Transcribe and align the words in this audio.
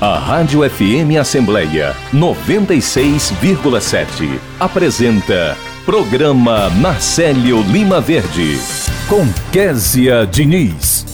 A 0.00 0.18
Rádio 0.18 0.68
FM 0.68 1.16
Assembleia 1.20 1.94
96,7 2.12 4.40
apresenta 4.58 5.56
Programa 5.86 6.68
Marcelo 6.68 7.62
Lima 7.62 8.00
Verde 8.00 8.58
com 9.08 9.24
Késia 9.52 10.26
Diniz. 10.26 11.06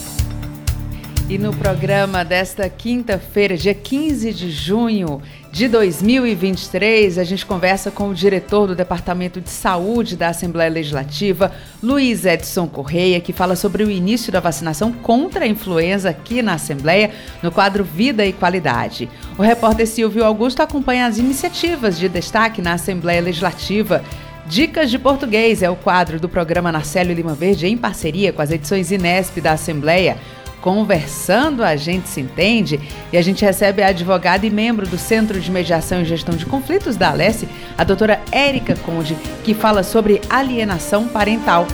E 1.29 1.37
no 1.37 1.55
programa 1.55 2.25
desta 2.25 2.67
quinta-feira, 2.69 3.55
dia 3.55 3.75
15 3.75 4.33
de 4.33 4.49
junho 4.49 5.21
de 5.51 5.67
2023, 5.67 7.17
a 7.17 7.25
gente 7.25 7.45
conversa 7.45 7.91
com 7.91 8.07
o 8.07 8.13
diretor 8.13 8.67
do 8.67 8.75
Departamento 8.75 9.41
de 9.41 9.49
Saúde 9.49 10.15
da 10.15 10.29
Assembleia 10.29 10.71
Legislativa, 10.71 11.51
Luiz 11.83 12.23
Edson 12.23 12.67
Correia, 12.67 13.19
que 13.19 13.33
fala 13.33 13.57
sobre 13.57 13.83
o 13.83 13.91
início 13.91 14.31
da 14.31 14.39
vacinação 14.39 14.93
contra 14.93 15.43
a 15.43 15.47
influenza 15.47 16.09
aqui 16.09 16.41
na 16.41 16.53
Assembleia, 16.53 17.11
no 17.43 17.51
quadro 17.51 17.83
Vida 17.83 18.25
e 18.25 18.31
Qualidade. 18.31 19.09
O 19.37 19.41
repórter 19.41 19.85
Silvio 19.85 20.23
Augusto 20.23 20.61
acompanha 20.61 21.05
as 21.05 21.17
iniciativas 21.17 21.99
de 21.99 22.07
destaque 22.07 22.61
na 22.61 22.73
Assembleia 22.73 23.19
Legislativa. 23.19 24.01
Dicas 24.47 24.89
de 24.89 24.97
Português 24.97 25.61
é 25.61 25.69
o 25.69 25.75
quadro 25.75 26.17
do 26.17 26.29
programa 26.29 26.71
Narcélio 26.71 27.13
Lima 27.13 27.33
Verde 27.33 27.67
em 27.67 27.77
parceria 27.77 28.31
com 28.31 28.41
as 28.41 28.51
edições 28.51 28.89
Inesp 28.89 29.41
da 29.41 29.51
Assembleia. 29.51 30.17
Conversando, 30.61 31.63
a 31.63 31.75
gente 31.75 32.07
se 32.07 32.21
entende 32.21 32.79
e 33.11 33.17
a 33.17 33.21
gente 33.21 33.43
recebe 33.43 33.81
a 33.81 33.87
advogada 33.87 34.45
e 34.45 34.49
membro 34.51 34.87
do 34.87 34.97
Centro 34.97 35.39
de 35.39 35.49
Mediação 35.49 36.01
e 36.01 36.05
Gestão 36.05 36.35
de 36.35 36.45
Conflitos 36.45 36.95
da 36.95 37.09
Alesse, 37.09 37.49
a 37.75 37.83
doutora 37.83 38.21
Érica 38.31 38.75
Conde, 38.85 39.17
que 39.43 39.55
fala 39.55 39.81
sobre 39.81 40.21
alienação 40.29 41.07
parental. 41.07 41.65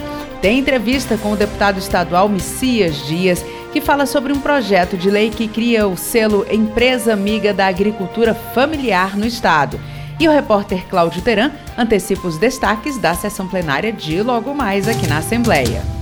Tem 0.42 0.60
entrevista 0.60 1.18
com 1.18 1.34
o 1.34 1.36
deputado 1.36 1.80
estadual 1.80 2.30
Messias 2.30 3.06
Dias, 3.06 3.44
que 3.74 3.82
fala 3.82 4.06
sobre 4.06 4.32
um 4.32 4.40
projeto 4.40 4.96
de 4.96 5.10
lei 5.10 5.30
que 5.30 5.50
cria 5.50 5.86
o 5.86 5.98
selo 5.98 6.46
Empresa 6.50 7.12
Amiga 7.12 7.54
da 7.54 7.68
Agricultura 7.68 8.34
Familiar 8.34 9.18
no 9.18 9.26
Estado. 9.26 9.78
E 10.20 10.28
o 10.28 10.32
repórter 10.32 10.86
Cláudio 10.90 11.22
Teran 11.22 11.52
antecipa 11.78 12.28
os 12.28 12.38
destaques 12.38 12.98
da 12.98 13.14
sessão 13.14 13.48
plenária 13.48 13.92
de 13.92 14.22
logo 14.24 14.54
mais 14.54 14.88
aqui 14.88 15.06
na 15.08 15.18
Assembleia. 15.18 15.98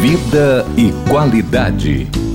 Vida 0.00 0.64
e 0.76 0.92
qualidade. 1.08 2.25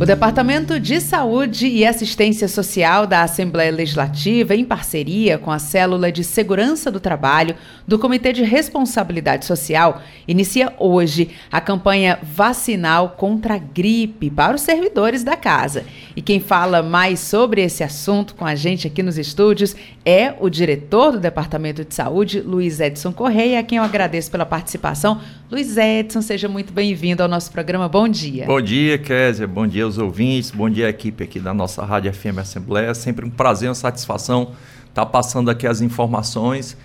O 0.00 0.06
Departamento 0.06 0.80
de 0.80 0.98
Saúde 0.98 1.66
e 1.66 1.84
Assistência 1.84 2.48
Social 2.48 3.06
da 3.06 3.22
Assembleia 3.22 3.70
Legislativa, 3.70 4.54
em 4.54 4.64
parceria 4.64 5.36
com 5.36 5.50
a 5.50 5.58
Célula 5.58 6.10
de 6.10 6.24
Segurança 6.24 6.90
do 6.90 6.98
Trabalho 6.98 7.54
do 7.86 7.98
Comitê 7.98 8.32
de 8.32 8.42
Responsabilidade 8.42 9.44
Social, 9.44 10.00
inicia 10.26 10.72
hoje 10.78 11.28
a 11.52 11.60
campanha 11.60 12.18
vacinal 12.22 13.10
contra 13.10 13.56
a 13.56 13.58
gripe 13.58 14.30
para 14.30 14.56
os 14.56 14.62
servidores 14.62 15.22
da 15.22 15.36
casa. 15.36 15.84
E 16.16 16.22
quem 16.22 16.40
fala 16.40 16.82
mais 16.82 17.20
sobre 17.20 17.60
esse 17.60 17.84
assunto 17.84 18.34
com 18.34 18.46
a 18.46 18.54
gente 18.54 18.86
aqui 18.86 19.02
nos 19.02 19.18
estúdios 19.18 19.76
é 20.02 20.34
o 20.40 20.48
diretor 20.48 21.12
do 21.12 21.20
Departamento 21.20 21.84
de 21.84 21.94
Saúde, 21.94 22.40
Luiz 22.40 22.80
Edson 22.80 23.12
Correia, 23.12 23.60
a 23.60 23.62
quem 23.62 23.76
eu 23.76 23.84
agradeço 23.84 24.30
pela 24.30 24.46
participação. 24.46 25.20
Luiz 25.50 25.76
Edson, 25.76 26.22
seja 26.22 26.48
muito 26.48 26.72
bem-vindo 26.72 27.22
ao 27.22 27.28
nosso 27.28 27.52
programa. 27.52 27.86
Bom 27.86 28.08
dia. 28.08 28.46
Bom 28.46 28.62
dia, 28.62 28.96
Kézia. 28.96 29.46
Bom 29.46 29.66
dia 29.66 29.89
aos 29.90 29.98
ouvintes. 29.98 30.52
Bom 30.52 30.70
dia, 30.70 30.88
equipe 30.88 31.24
aqui 31.24 31.40
da 31.40 31.52
nossa 31.52 31.84
Rádio 31.84 32.12
FM 32.14 32.38
Assembleia. 32.38 32.94
Sempre 32.94 33.26
um 33.26 33.30
prazer, 33.30 33.68
uma 33.68 33.74
satisfação 33.74 34.52
estar 34.88 35.04
passando 35.06 35.50
aqui 35.50 35.66
as 35.66 35.80
informações 35.80 36.76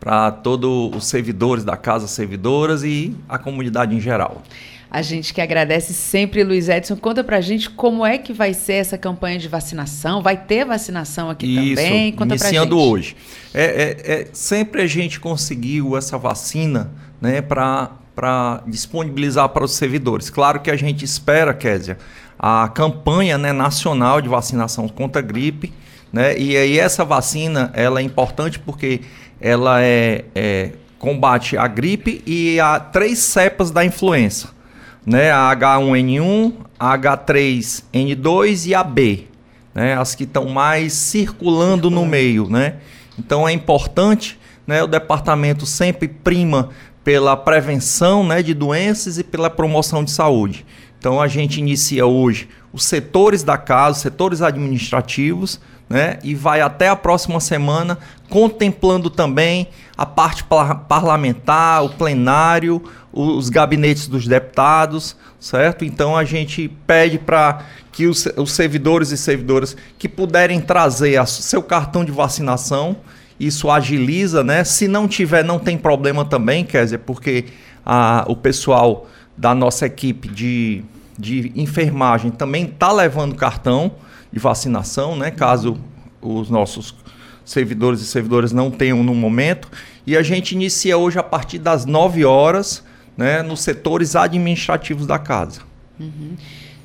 para 0.00 0.30
todos 0.30 0.94
os 0.96 1.06
servidores 1.06 1.62
da 1.62 1.76
casa, 1.76 2.06
servidoras 2.08 2.82
e 2.82 3.14
a 3.28 3.38
comunidade 3.38 3.94
em 3.94 4.00
geral. 4.00 4.42
A 4.90 5.02
gente 5.02 5.34
que 5.34 5.40
agradece 5.40 5.92
sempre, 5.92 6.42
Luiz 6.42 6.68
Edson. 6.68 6.96
Conta 6.96 7.22
pra 7.22 7.40
gente 7.40 7.68
como 7.68 8.06
é 8.06 8.16
que 8.16 8.32
vai 8.32 8.54
ser 8.54 8.74
essa 8.74 8.96
campanha 8.96 9.38
de 9.38 9.48
vacinação. 9.48 10.22
Vai 10.22 10.36
ter 10.36 10.64
vacinação 10.64 11.28
aqui 11.28 11.46
Isso, 11.46 11.82
também? 11.82 12.12
Conta 12.12 12.34
iniciando 12.34 12.78
hoje. 12.78 13.16
É, 13.52 13.64
é, 13.64 14.12
é, 14.12 14.28
sempre 14.32 14.82
a 14.82 14.86
gente 14.86 15.20
conseguiu 15.20 15.96
essa 15.96 16.16
vacina 16.16 16.90
né, 17.20 17.42
para 17.42 17.90
para 18.14 18.62
disponibilizar 18.66 19.48
para 19.48 19.64
os 19.64 19.72
servidores. 19.72 20.30
Claro 20.30 20.60
que 20.60 20.70
a 20.70 20.76
gente 20.76 21.04
espera, 21.04 21.52
Késia, 21.52 21.98
a 22.46 22.68
campanha 22.68 23.38
né, 23.38 23.54
nacional 23.54 24.20
de 24.20 24.28
vacinação 24.28 24.86
contra 24.86 25.22
a 25.22 25.24
gripe, 25.24 25.72
né, 26.12 26.36
e 26.36 26.54
aí 26.54 26.78
essa 26.78 27.02
vacina 27.02 27.70
ela 27.72 28.00
é 28.00 28.02
importante 28.02 28.58
porque 28.58 29.00
ela 29.40 29.80
é, 29.80 30.26
é 30.34 30.72
combate 30.98 31.56
a 31.56 31.66
gripe 31.66 32.22
e 32.26 32.60
a 32.60 32.78
três 32.78 33.20
cepas 33.20 33.70
da 33.70 33.82
influenza, 33.82 34.48
né, 35.06 35.32
a 35.32 35.56
H1N1, 35.56 36.52
a 36.78 36.98
H3N2 36.98 38.66
e 38.66 38.74
a 38.74 38.84
B, 38.84 39.24
né, 39.74 39.96
as 39.96 40.14
que 40.14 40.24
estão 40.24 40.44
mais 40.50 40.92
circulando 40.92 41.88
no 41.88 42.04
meio, 42.04 42.50
né. 42.50 42.74
Então 43.18 43.48
é 43.48 43.52
importante, 43.52 44.38
né, 44.66 44.82
o 44.82 44.86
departamento 44.86 45.64
sempre 45.64 46.08
prima 46.08 46.68
pela 47.02 47.38
prevenção 47.38 48.22
né, 48.22 48.42
de 48.42 48.52
doenças 48.52 49.16
e 49.16 49.24
pela 49.24 49.48
promoção 49.48 50.04
de 50.04 50.10
saúde. 50.10 50.64
Então 51.04 51.20
a 51.20 51.28
gente 51.28 51.58
inicia 51.58 52.06
hoje 52.06 52.48
os 52.72 52.82
setores 52.82 53.42
da 53.42 53.58
casa, 53.58 53.96
os 53.96 53.98
setores 53.98 54.40
administrativos, 54.40 55.60
né, 55.86 56.18
e 56.24 56.34
vai 56.34 56.62
até 56.62 56.88
a 56.88 56.96
próxima 56.96 57.40
semana 57.40 57.98
contemplando 58.30 59.10
também 59.10 59.68
a 59.98 60.06
parte 60.06 60.42
parlamentar, 60.88 61.84
o 61.84 61.90
plenário, 61.90 62.82
os 63.12 63.50
gabinetes 63.50 64.08
dos 64.08 64.26
deputados, 64.26 65.14
certo? 65.38 65.84
Então 65.84 66.16
a 66.16 66.24
gente 66.24 66.68
pede 66.86 67.18
para 67.18 67.62
que 67.92 68.06
os, 68.06 68.24
os 68.38 68.52
servidores 68.52 69.10
e 69.10 69.18
servidoras 69.18 69.76
que 69.98 70.08
puderem 70.08 70.58
trazer 70.58 71.18
a, 71.18 71.26
seu 71.26 71.62
cartão 71.62 72.02
de 72.02 72.12
vacinação, 72.12 72.96
isso 73.38 73.70
agiliza, 73.70 74.42
né? 74.42 74.64
Se 74.64 74.88
não 74.88 75.06
tiver, 75.06 75.44
não 75.44 75.58
tem 75.58 75.76
problema 75.76 76.24
também, 76.24 76.64
Kézia, 76.64 76.98
porque 76.98 77.44
a, 77.84 78.24
o 78.26 78.34
pessoal 78.34 79.06
da 79.36 79.54
nossa 79.54 79.86
equipe 79.86 80.28
de, 80.28 80.84
de 81.18 81.52
enfermagem 81.54 82.30
também 82.30 82.64
está 82.66 82.92
levando 82.92 83.34
cartão 83.34 83.92
de 84.32 84.38
vacinação, 84.38 85.16
né? 85.16 85.30
Caso 85.30 85.76
os 86.20 86.50
nossos 86.50 86.94
servidores 87.44 88.00
e 88.00 88.06
servidoras 88.06 88.52
não 88.52 88.70
tenham 88.70 89.02
no 89.02 89.14
momento. 89.14 89.68
E 90.06 90.16
a 90.16 90.22
gente 90.22 90.52
inicia 90.52 90.96
hoje 90.96 91.18
a 91.18 91.22
partir 91.22 91.58
das 91.58 91.84
9 91.84 92.24
horas, 92.24 92.82
né? 93.16 93.42
Nos 93.42 93.60
setores 93.60 94.16
administrativos 94.16 95.06
da 95.06 95.18
casa. 95.18 95.60
Uhum 95.98 96.36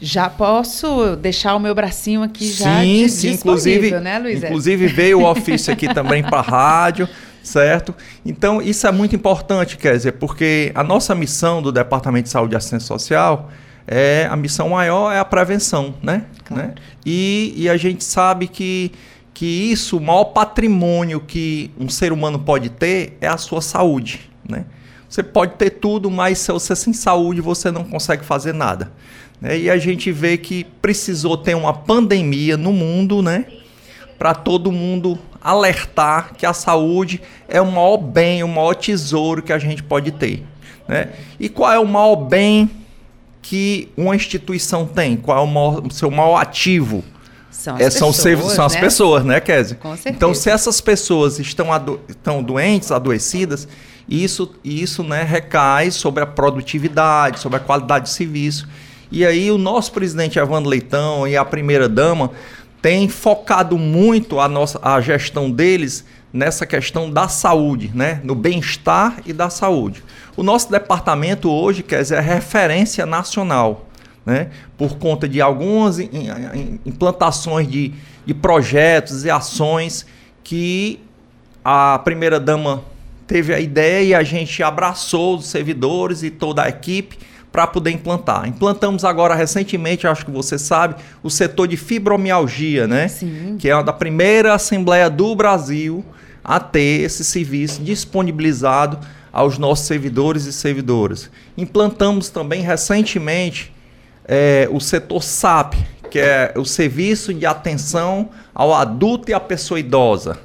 já 0.01 0.29
posso 0.29 1.15
deixar 1.17 1.55
o 1.55 1.59
meu 1.59 1.75
bracinho 1.75 2.23
aqui 2.23 2.51
já 2.51 2.81
sim, 2.81 3.07
sim, 3.09 3.31
inclusive, 3.31 3.99
né, 3.99 4.17
Luiz? 4.17 4.43
Inclusive 4.43 4.87
veio 4.87 5.19
o 5.19 5.29
ofício 5.29 5.73
aqui 5.73 5.93
também 5.93 6.23
para 6.23 6.39
a 6.39 6.41
rádio, 6.41 7.07
certo? 7.43 7.93
Então 8.25 8.61
isso 8.61 8.87
é 8.87 8.91
muito 8.91 9.15
importante, 9.15 9.77
quer 9.77 9.93
dizer, 9.93 10.13
porque 10.13 10.71
a 10.73 10.83
nossa 10.83 11.13
missão 11.13 11.61
do 11.61 11.71
Departamento 11.71 12.23
de 12.25 12.29
Saúde 12.29 12.53
e 12.53 12.57
Assistência 12.57 12.87
Social 12.87 13.49
é 13.91 14.27
a 14.29 14.35
missão 14.35 14.69
maior 14.69 15.11
é 15.11 15.17
a 15.17 15.25
prevenção, 15.25 15.95
né? 16.01 16.25
Claro. 16.45 16.67
né? 16.67 16.75
E, 17.03 17.53
e 17.57 17.67
a 17.67 17.75
gente 17.75 18.03
sabe 18.03 18.47
que 18.47 18.91
que 19.33 19.45
isso, 19.45 19.95
o 19.95 20.01
maior 20.01 20.25
patrimônio 20.25 21.21
que 21.21 21.71
um 21.79 21.87
ser 21.87 22.11
humano 22.11 22.37
pode 22.39 22.69
ter 22.69 23.17
é 23.21 23.27
a 23.27 23.37
sua 23.37 23.61
saúde, 23.61 24.29
né? 24.47 24.65
Você 25.07 25.23
pode 25.23 25.53
ter 25.53 25.69
tudo, 25.69 26.11
mas 26.11 26.39
se 26.39 26.51
você 26.51 26.75
sem 26.75 26.91
saúde 26.91 27.39
você 27.39 27.71
não 27.71 27.85
consegue 27.85 28.23
fazer 28.25 28.53
nada. 28.53 28.91
Né? 29.39 29.57
E 29.57 29.69
a 29.69 29.77
gente 29.77 30.11
vê 30.11 30.37
que 30.37 30.65
precisou 30.81 31.37
ter 31.37 31.55
uma 31.55 31.73
pandemia 31.73 32.57
no 32.57 32.73
mundo, 32.73 33.21
né? 33.21 33.45
Para 34.17 34.35
todo 34.35 34.73
mundo 34.73 35.17
alertar 35.41 36.35
que 36.35 36.45
a 36.45 36.51
saúde 36.51 37.21
é 37.47 37.61
o 37.61 37.65
maior 37.65 37.97
bem, 37.97 38.43
o 38.43 38.47
maior 38.47 38.75
tesouro 38.75 39.41
que 39.41 39.53
a 39.53 39.57
gente 39.57 39.81
pode 39.81 40.11
ter. 40.11 40.43
Né? 40.85 41.13
E 41.39 41.47
qual 41.47 41.71
é 41.71 41.79
o 41.79 41.87
maior 41.87 42.17
bem 42.17 42.69
que 43.41 43.89
uma 43.95 44.15
instituição 44.15 44.85
tem? 44.85 45.15
Qual 45.15 45.37
é 45.37 45.41
o, 45.41 45.47
maior, 45.47 45.85
o 45.85 45.91
seu 45.91 46.11
maior 46.11 46.37
ativo? 46.37 47.03
São 47.49 47.75
as 47.75 47.81
é, 47.81 47.89
são, 47.89 48.13
pessoas, 48.13 48.53
são 48.53 48.65
as 48.65 48.73
né? 48.73 48.79
pessoas, 48.79 49.25
né, 49.25 49.39
Kézia? 49.39 49.77
Com 49.77 49.89
certeza. 49.89 50.15
Então, 50.15 50.33
se 50.33 50.49
essas 50.49 50.79
pessoas 50.79 51.39
estão, 51.39 51.73
ado 51.73 51.99
estão 52.07 52.41
doentes, 52.41 52.91
adoecidas, 52.91 53.67
isso, 54.07 54.53
isso 54.63 55.03
né, 55.03 55.23
recai 55.23 55.91
sobre 55.91 56.23
a 56.23 56.25
produtividade, 56.25 57.39
sobre 57.39 57.57
a 57.57 57.59
qualidade 57.59 58.05
de 58.05 58.11
serviço. 58.11 58.67
E 59.11 59.25
aí 59.25 59.51
o 59.51 59.57
nosso 59.57 59.91
presidente 59.91 60.39
Evandro 60.39 60.69
Leitão 60.69 61.27
e 61.27 61.35
a 61.35 61.43
primeira-dama 61.43 62.31
têm 62.81 63.09
focado 63.09 63.77
muito 63.77 64.39
a, 64.39 64.47
nossa, 64.47 64.79
a 64.81 65.01
gestão 65.01 65.49
deles 65.49 66.05
nessa 66.31 66.65
questão 66.65 67.09
da 67.09 67.27
saúde, 67.27 67.91
né? 67.93 68.21
no 68.23 68.35
bem-estar 68.35 69.17
e 69.25 69.33
da 69.33 69.49
saúde. 69.49 70.03
O 70.39 70.43
nosso 70.43 70.71
departamento 70.71 71.51
hoje, 71.51 71.83
quer 71.83 72.01
dizer, 72.01 72.15
é 72.15 72.21
referência 72.21 73.05
nacional 73.05 73.89
né? 74.25 74.47
por 74.77 74.97
conta 74.97 75.27
de 75.27 75.41
algumas 75.41 75.99
implantações 75.99 77.67
de, 77.67 77.91
de 78.25 78.33
projetos 78.33 79.25
e 79.25 79.29
ações 79.29 80.05
que 80.41 81.01
a 81.61 81.99
primeira-dama 82.05 82.85
teve 83.27 83.53
a 83.53 83.59
ideia 83.59 84.01
e 84.01 84.15
a 84.15 84.23
gente 84.23 84.63
abraçou 84.63 85.35
os 85.35 85.47
servidores 85.47 86.23
e 86.23 86.29
toda 86.29 86.63
a 86.63 86.69
equipe 86.69 87.19
para 87.51 87.67
poder 87.67 87.91
implantar. 87.91 88.47
Implantamos 88.47 89.03
agora 89.03 89.35
recentemente, 89.35 90.07
acho 90.07 90.23
que 90.23 90.31
você 90.31 90.57
sabe, 90.57 90.95
o 91.21 91.29
setor 91.29 91.67
de 91.67 91.75
fibromialgia, 91.75 92.87
né? 92.87 93.09
Sim. 93.09 93.57
Que 93.59 93.67
é 93.67 93.73
a 93.73 93.81
da 93.81 93.91
primeira 93.91 94.53
assembleia 94.53 95.09
do 95.09 95.35
Brasil 95.35 96.01
a 96.41 96.61
ter 96.61 97.01
esse 97.01 97.25
serviço 97.25 97.83
disponibilizado 97.83 98.99
aos 99.31 99.57
nossos 99.57 99.85
servidores 99.85 100.45
e 100.45 100.53
servidoras. 100.53 101.29
Implantamos 101.57 102.29
também 102.29 102.61
recentemente 102.61 103.73
é, 104.25 104.67
o 104.71 104.79
setor 104.79 105.23
SAP, 105.23 105.73
que 106.09 106.19
é 106.19 106.53
o 106.55 106.65
Serviço 106.65 107.33
de 107.33 107.45
Atenção 107.45 108.29
ao 108.53 108.73
Adulto 108.73 109.29
e 109.29 109.33
à 109.33 109.39
Pessoa 109.39 109.79
Idosa, 109.79 110.39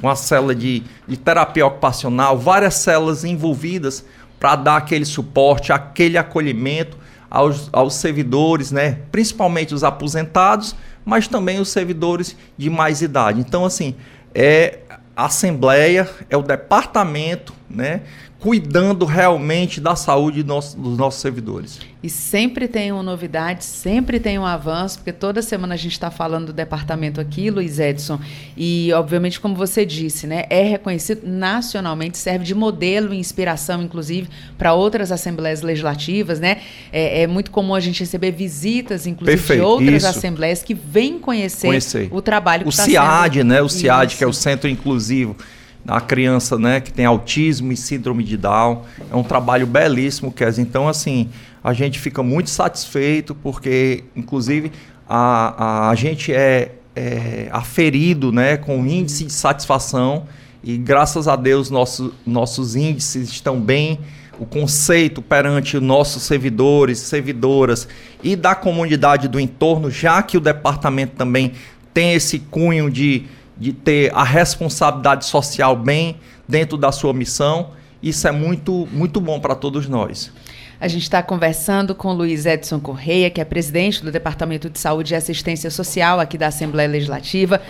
com 0.00 0.08
a 0.08 0.16
célula 0.16 0.54
de, 0.54 0.82
de 1.06 1.16
terapia 1.16 1.66
ocupacional, 1.66 2.38
várias 2.38 2.74
células 2.74 3.24
envolvidas 3.24 4.04
para 4.40 4.56
dar 4.56 4.76
aquele 4.76 5.04
suporte, 5.04 5.72
aquele 5.72 6.18
acolhimento 6.18 6.98
aos, 7.30 7.68
aos 7.72 7.94
servidores, 7.94 8.70
né? 8.70 8.98
principalmente 9.10 9.74
os 9.74 9.82
aposentados, 9.82 10.74
mas 11.04 11.26
também 11.26 11.60
os 11.60 11.68
servidores 11.68 12.36
de 12.56 12.70
mais 12.70 13.02
idade. 13.02 13.40
Então, 13.40 13.64
assim, 13.64 13.94
é 14.34 14.80
a 15.16 15.26
Assembleia, 15.26 16.08
é 16.28 16.36
o 16.36 16.42
departamento, 16.42 17.54
né? 17.68 18.02
Cuidando 18.44 19.06
realmente 19.06 19.80
da 19.80 19.96
saúde 19.96 20.42
dos 20.42 20.76
nossos 20.76 21.18
servidores. 21.22 21.80
E 22.02 22.10
sempre 22.10 22.68
tem 22.68 22.92
uma 22.92 23.02
novidade, 23.02 23.64
sempre 23.64 24.20
tem 24.20 24.38
um 24.38 24.44
avanço, 24.44 24.98
porque 24.98 25.14
toda 25.14 25.40
semana 25.40 25.72
a 25.72 25.76
gente 25.78 25.92
está 25.92 26.10
falando 26.10 26.48
do 26.48 26.52
departamento 26.52 27.22
aqui, 27.22 27.48
Luiz 27.48 27.78
Edson, 27.78 28.20
e 28.54 28.92
obviamente, 28.92 29.40
como 29.40 29.54
você 29.54 29.86
disse, 29.86 30.26
né, 30.26 30.44
é 30.50 30.62
reconhecido 30.62 31.22
nacionalmente, 31.26 32.18
serve 32.18 32.44
de 32.44 32.54
modelo 32.54 33.14
e 33.14 33.18
inspiração, 33.18 33.82
inclusive, 33.82 34.28
para 34.58 34.74
outras 34.74 35.10
assembleias 35.10 35.62
legislativas, 35.62 36.38
né? 36.38 36.58
É, 36.92 37.22
é, 37.22 37.26
muito 37.26 37.50
comum 37.50 37.74
a 37.74 37.80
gente 37.80 38.00
receber 38.00 38.32
visitas, 38.32 39.06
inclusive, 39.06 39.38
Perfeito, 39.38 39.60
de 39.60 39.64
outras 39.66 40.02
isso. 40.02 40.06
assembleias 40.18 40.62
que 40.62 40.74
vêm 40.74 41.18
conhecer, 41.18 41.68
Conhecer. 41.68 42.08
o 42.10 42.20
trabalho 42.20 42.64
que 42.64 42.68
O 42.68 42.70
está 42.70 42.84
CIAD, 42.84 43.38
sendo... 43.38 43.48
né? 43.48 43.62
O 43.62 43.70
CIAD, 43.70 44.10
Isso. 44.10 44.18
que 44.18 44.24
é 44.24 44.26
o 44.26 44.34
Centro 44.34 44.68
Inclusivo 44.68 45.34
da 45.84 46.00
criança, 46.00 46.58
né, 46.58 46.80
que 46.80 46.92
tem 46.92 47.04
autismo 47.04 47.70
e 47.70 47.76
síndrome 47.76 48.24
de 48.24 48.36
Down. 48.36 48.82
É 49.10 49.14
um 49.14 49.22
trabalho 49.22 49.66
belíssimo, 49.66 50.32
Kes. 50.32 50.58
Então, 50.58 50.88
assim, 50.88 51.28
a 51.62 51.72
gente 51.72 51.98
fica 51.98 52.22
muito 52.22 52.48
satisfeito 52.48 53.34
porque, 53.34 54.04
inclusive, 54.16 54.72
a, 55.08 55.86
a, 55.86 55.90
a 55.90 55.94
gente 55.94 56.32
é, 56.32 56.72
é 56.96 57.48
aferido, 57.52 58.32
né, 58.32 58.56
com 58.56 58.86
índice 58.86 59.24
de 59.24 59.32
satisfação 59.32 60.24
e, 60.62 60.78
graças 60.78 61.28
a 61.28 61.36
Deus, 61.36 61.70
nosso, 61.70 62.14
nossos 62.26 62.74
índices 62.74 63.28
estão 63.28 63.60
bem. 63.60 64.00
O 64.40 64.46
conceito 64.46 65.22
perante 65.22 65.76
os 65.76 65.82
nossos 65.82 66.22
servidores, 66.24 66.98
servidoras 66.98 67.86
e 68.22 68.34
da 68.34 68.54
comunidade 68.54 69.28
do 69.28 69.38
entorno, 69.38 69.90
já 69.90 70.20
que 70.22 70.36
o 70.36 70.40
departamento 70.40 71.14
também 71.16 71.52
tem 71.92 72.14
esse 72.14 72.40
cunho 72.40 72.90
de 72.90 73.26
de 73.56 73.72
ter 73.72 74.12
a 74.14 74.24
responsabilidade 74.24 75.24
social 75.26 75.76
bem 75.76 76.16
dentro 76.48 76.76
da 76.76 76.92
sua 76.92 77.12
missão. 77.12 77.70
Isso 78.02 78.28
é 78.28 78.32
muito, 78.32 78.88
muito 78.92 79.20
bom 79.20 79.40
para 79.40 79.54
todos 79.54 79.88
nós. 79.88 80.32
A 80.80 80.88
gente 80.88 81.04
está 81.04 81.22
conversando 81.22 81.94
com 81.94 82.12
Luiz 82.12 82.44
Edson 82.44 82.78
Correia, 82.80 83.30
que 83.30 83.40
é 83.40 83.44
presidente 83.44 84.04
do 84.04 84.12
Departamento 84.12 84.68
de 84.68 84.78
Saúde 84.78 85.14
e 85.14 85.16
Assistência 85.16 85.70
Social 85.70 86.20
aqui 86.20 86.36
da 86.36 86.48
Assembleia 86.48 86.88
Legislativa. 86.88 87.62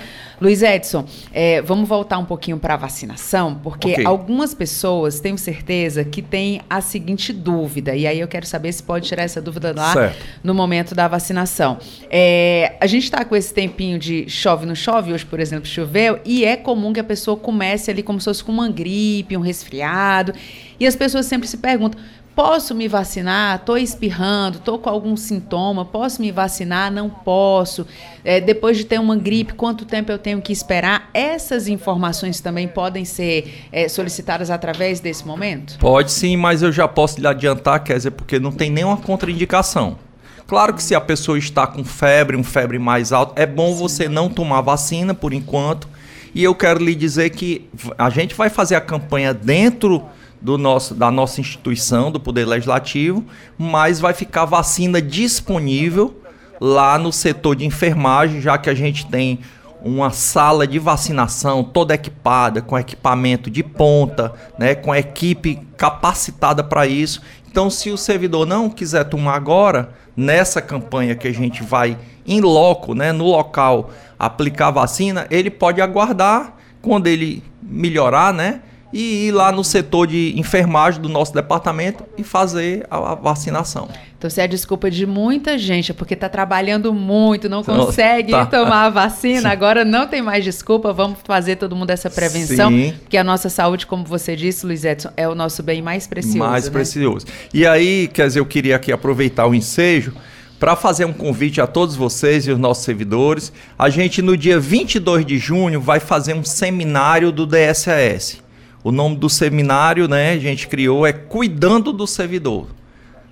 Luiz 0.44 0.62
Edson, 0.62 1.06
é, 1.32 1.62
vamos 1.62 1.88
voltar 1.88 2.19
um 2.19 2.25
pouquinho 2.26 2.58
para 2.58 2.75
a 2.75 2.76
vacinação, 2.76 3.58
porque 3.62 3.93
Ok. 3.93 4.05
algumas 4.05 4.52
pessoas, 4.52 5.19
tenho 5.19 5.38
certeza, 5.38 6.05
que 6.05 6.20
têm 6.20 6.61
a 6.69 6.82
seguinte 6.82 7.32
dúvida, 7.32 7.96
e 7.96 8.06
aí 8.06 8.20
eu 8.20 8.29
quero 8.29 8.44
saber 8.44 8.70
se 8.70 8.82
pode 8.82 9.08
tirar 9.08 9.23
essa 9.23 9.41
dúvida 9.41 9.73
lá 9.75 9.94
Certo. 9.94 10.23
no 10.43 10.52
momento 10.55 10.94
da 10.94 11.08
vacinação. 11.08 11.79
É, 12.11 12.75
a 12.79 12.87
gente 12.87 13.05
está 13.05 13.25
com 13.25 13.35
esse 13.35 13.55
tempinho 13.55 13.99
de 13.99 14.29
chove 14.29 14.67
não 14.67 14.75
chove, 14.75 15.14
hoje, 15.14 15.25
por 15.25 15.41
exemplo, 15.41 15.64
choveu, 15.67 16.20
e 16.26 16.44
é 16.44 16.56
comum 16.58 16.93
que 16.93 17.00
a 17.00 17.05
pessoa 17.05 17.38
comece 17.38 17.91
ali 17.91 18.02
como 18.02 18.20
se 18.20 18.26
fosse 18.26 18.44
com 18.44 18.52
uma 18.52 18.69
gripe, 18.69 19.35
um 19.38 19.41
resfriado, 19.41 20.35
e 20.79 20.87
as 20.87 20.94
pessoas 20.94 21.25
sempre 21.25 21.49
se 21.49 21.56
perguntam. 21.56 21.99
Posso 22.34 22.75
me 22.75 22.88
vacinar? 22.88 23.60
Estou 23.60 23.78
espirrando, 23.78 24.58
estou 24.58 24.76
com 24.76 24.90
algum 24.90 25.16
sintoma, 25.16 25.84
posso 25.84 26.20
me 26.20 26.32
vacinar? 26.32 26.90
Não 26.90 27.08
posso. 27.08 27.86
É, 28.25 28.40
depois 28.40 28.76
de 28.76 28.84
ter 28.84 28.98
uma 28.98 29.14
gripe, 29.14 29.54
quanto 29.54 29.84
tempo 29.84 30.10
eu 30.10 30.19
tenho 30.19 30.42
que 30.42 30.52
esperar? 30.52 31.10
Essas 31.14 31.69
informações 31.69 32.40
também 32.40 32.66
podem 32.66 33.04
ser 33.04 33.66
é, 33.70 33.88
solicitadas 33.88 34.50
através 34.50 34.98
desse 34.98 35.25
momento? 35.25 35.78
Pode 35.78 36.10
sim, 36.10 36.36
mas 36.36 36.60
eu 36.60 36.72
já 36.72 36.88
posso 36.88 37.20
lhe 37.20 37.26
adiantar, 37.28 37.84
quer 37.84 37.96
dizer, 37.98 38.10
porque 38.10 38.40
não 38.40 38.50
tem 38.50 38.69
nenhuma 38.69 38.96
contraindicação. 38.96 39.96
Claro 40.44 40.75
que 40.75 40.82
se 40.82 40.94
a 40.94 41.00
pessoa 41.00 41.38
está 41.38 41.69
com 41.69 41.84
febre, 41.84 42.36
um 42.36 42.44
febre 42.44 42.81
mais 42.81 43.12
alto, 43.12 43.32
é 43.36 43.46
bom 43.46 43.75
você 43.75 44.08
não 44.08 44.28
tomar 44.28 44.60
vacina 44.60 45.14
por 45.14 45.32
enquanto. 45.32 45.88
E 46.34 46.42
eu 46.42 46.52
quero 46.52 46.82
lhe 46.82 46.96
dizer 46.96 47.31
que 47.31 47.70
a 47.96 48.10
gente 48.10 48.34
vai 48.34 48.50
fazer 48.50 48.75
a 48.75 48.81
campanha 48.81 49.32
dentro 49.32 50.04
do 50.44 50.58
nosso, 50.58 50.94
da 50.94 51.11
nossa 51.11 51.41
instituição, 51.41 52.12
do 52.12 52.20
Poder 52.20 52.44
Legislativo, 52.44 53.25
mas 53.56 53.99
vai 53.99 54.12
ficar 54.12 54.44
vacina 54.44 55.00
disponível 55.00 56.20
lá 56.61 56.99
no 56.99 57.11
setor 57.11 57.56
de 57.56 57.64
enfermagem, 57.64 58.43
já 58.43 58.58
que 58.58 58.69
a 58.69 58.75
gente 58.75 59.06
tem 59.06 59.41
uma 59.82 60.11
sala 60.11 60.67
de 60.67 60.79
vacinação 60.79 61.64
toda 61.64 61.94
equipada, 61.94 62.61
com 62.61 62.79
equipamento 62.79 63.50
de 63.50 63.62
ponta, 63.62 64.35
né, 64.58 64.75
com 64.75 64.94
equipe 64.94 65.61
capacitada 65.79 66.63
para 66.63 66.86
isso. 66.86 67.22
Então, 67.51 67.70
se 67.70 67.91
o 67.91 67.96
servidor 67.96 68.46
não 68.46 68.69
quiser 68.69 69.05
tomar 69.05 69.36
agora, 69.36 69.94
nessa 70.15 70.60
campanha 70.60 71.15
que 71.15 71.27
a 71.27 71.32
gente 71.32 71.63
vai 71.63 71.96
em 72.27 72.43
loco, 72.43 72.94
né, 72.94 73.13
no 73.13 73.24
local, 73.24 73.91
aplicar 74.19 74.70
vacina, 74.70 75.27
ele 75.31 75.51
pode 75.51 75.81
aguardar 75.81 76.55
quando 76.82 77.06
ele 77.06 77.43
melhorar, 77.63 78.32
né? 78.34 78.60
E 78.94 79.27
ir 79.27 79.32
lá 79.32 79.51
no 79.51 79.65
setor 79.65 80.06
de 80.06 80.32
enfermagem 80.39 81.03
do 81.03 81.08
nosso 81.08 81.34
departamento 81.34 82.05
e 82.17 82.22
fazer 82.22 82.86
a 82.91 83.05
a 83.05 83.15
vacinação. 83.15 83.89
Então, 84.17 84.31
se 84.31 84.41
é 84.41 84.44
a 84.44 84.46
desculpa 84.46 84.91
de 84.91 85.06
muita 85.06 85.58
gente, 85.58 85.91
é 85.91 85.94
porque 85.94 86.15
está 86.15 86.29
trabalhando 86.29 86.94
muito, 86.94 87.48
não 87.48 87.63
consegue 87.63 88.31
tá. 88.31 88.46
tomar 88.46 88.86
a 88.86 88.91
vacina, 88.91 89.51
agora 89.53 89.84
não 89.84 90.06
tem 90.06 90.22
mais 90.22 90.43
desculpa, 90.43 90.93
vamos 90.93 91.19
fazer 91.24 91.56
todo 91.56 91.77
mundo 91.77 91.91
essa 91.91 92.08
prevenção, 92.08 92.70
Sim. 92.70 92.94
porque 93.01 93.19
a 93.19 93.24
nossa 93.24 93.51
saúde, 93.51 93.86
como 93.86 94.05
você 94.05 94.34
disse, 94.34 94.65
Luiz 94.65 94.84
Edson, 94.84 95.10
é 95.17 95.29
o 95.29 95.34
nosso 95.34 95.63
bem 95.63 95.82
mais 95.82 96.06
precioso. 96.06 96.39
mais 96.39 96.65
né? 96.65 96.70
precioso. 96.70 97.27
E 97.53 97.67
aí, 97.67 98.08
quer 98.08 98.29
dizer, 98.29 98.41
eu 98.41 98.46
queria 98.46 98.77
aqui 98.77 98.91
aproveitar 98.91 99.46
o 99.46 99.55
ensejo 99.55 100.15
para 100.58 100.74
fazer 100.74 101.05
um 101.05 101.13
convite 101.13 101.60
a 101.60 101.67
todos 101.67 101.94
vocês 101.94 102.46
e 102.46 102.51
os 102.51 102.58
nossos 102.58 102.84
servidores. 102.84 103.53
A 103.79 103.91
gente, 103.91 104.22
no 104.22 104.34
dia 104.34 104.58
22 104.58 105.27
de 105.27 105.36
junho, 105.36 105.81
vai 105.81 106.01
fazer 106.01 106.32
um 106.32 106.44
seminário 106.44 107.31
do 107.31 107.44
DSAS. 107.44 108.44
O 108.84 108.93
nome 108.93 109.17
do 109.17 109.31
seminário, 109.31 110.06
né, 110.06 110.32
a 110.32 110.38
gente 110.38 110.69
criou 110.69 111.06
é 111.06 111.12
Cuidando 111.12 111.91
do 111.93 112.06
Servidor. 112.06 112.67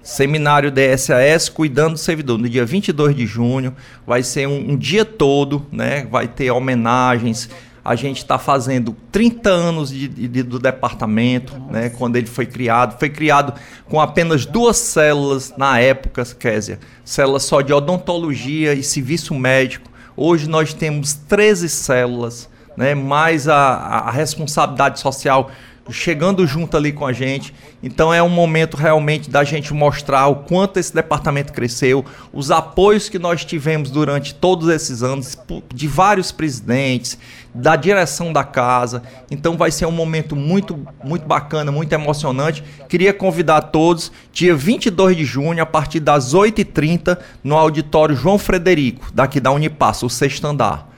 Seminário 0.02 0.70
DSAS 0.72 1.48
Cuidando 1.48 1.92
do 1.92 1.98
Servidor, 1.98 2.38
no 2.38 2.48
dia 2.48 2.64
22 2.64 3.14
de 3.14 3.26
junho, 3.26 3.76
vai 4.06 4.22
ser 4.22 4.48
um, 4.48 4.72
um 4.72 4.76
dia 4.76 5.04
todo, 5.04 5.64
né? 5.70 6.06
Vai 6.10 6.26
ter 6.26 6.50
homenagens. 6.50 7.48
A 7.84 7.94
gente 7.94 8.18
está 8.18 8.38
fazendo 8.38 8.96
30 9.12 9.50
anos 9.50 9.90
de, 9.90 10.08
de- 10.08 10.42
do 10.42 10.58
departamento, 10.58 11.52
né? 11.70 11.88
Quando 11.90 12.16
ele 12.16 12.26
foi 12.26 12.46
criado. 12.46 12.98
Foi 12.98 13.10
criado 13.10 13.52
com 13.88 14.00
apenas 14.00 14.44
duas 14.46 14.76
células 14.78 15.52
na 15.56 15.78
época, 15.78 16.24
Késia. 16.24 16.80
Células 17.04 17.42
só 17.44 17.60
de 17.60 17.72
odontologia 17.72 18.74
e 18.74 18.82
serviço 18.82 19.34
médico. 19.34 19.88
Hoje 20.16 20.48
nós 20.48 20.72
temos 20.74 21.14
13 21.14 21.68
células, 21.68 22.48
né? 22.76 22.94
Mais 22.94 23.48
a, 23.48 23.56
a 23.56 24.10
responsabilidade 24.10 25.00
social 25.00 25.50
chegando 25.90 26.46
junto 26.46 26.76
ali 26.76 26.92
com 26.92 27.06
a 27.06 27.12
gente. 27.12 27.52
Então 27.82 28.14
é 28.14 28.22
um 28.22 28.28
momento 28.28 28.76
realmente 28.76 29.28
da 29.28 29.42
gente 29.42 29.74
mostrar 29.74 30.28
o 30.28 30.36
quanto 30.36 30.78
esse 30.78 30.94
departamento 30.94 31.52
cresceu, 31.52 32.04
os 32.32 32.50
apoios 32.50 33.08
que 33.08 33.18
nós 33.18 33.44
tivemos 33.44 33.90
durante 33.90 34.34
todos 34.34 34.68
esses 34.68 35.02
anos 35.02 35.36
de 35.74 35.88
vários 35.88 36.30
presidentes, 36.30 37.18
da 37.54 37.74
direção 37.74 38.32
da 38.32 38.44
casa. 38.44 39.02
Então 39.30 39.56
vai 39.56 39.70
ser 39.70 39.86
um 39.86 39.92
momento 39.92 40.36
muito 40.36 40.78
muito 41.02 41.26
bacana, 41.26 41.72
muito 41.72 41.92
emocionante. 41.92 42.62
Queria 42.88 43.12
convidar 43.12 43.60
todos, 43.62 44.12
dia 44.32 44.54
22 44.54 45.16
de 45.16 45.24
junho, 45.24 45.62
a 45.62 45.66
partir 45.66 46.00
das 46.00 46.34
8h30, 46.34 47.18
no 47.42 47.56
auditório 47.56 48.14
João 48.14 48.38
Frederico, 48.38 49.12
daqui 49.12 49.40
da 49.40 49.50
Unipasso, 49.50 50.06
o 50.06 50.10
sexto 50.10 50.46
andar. 50.46 50.91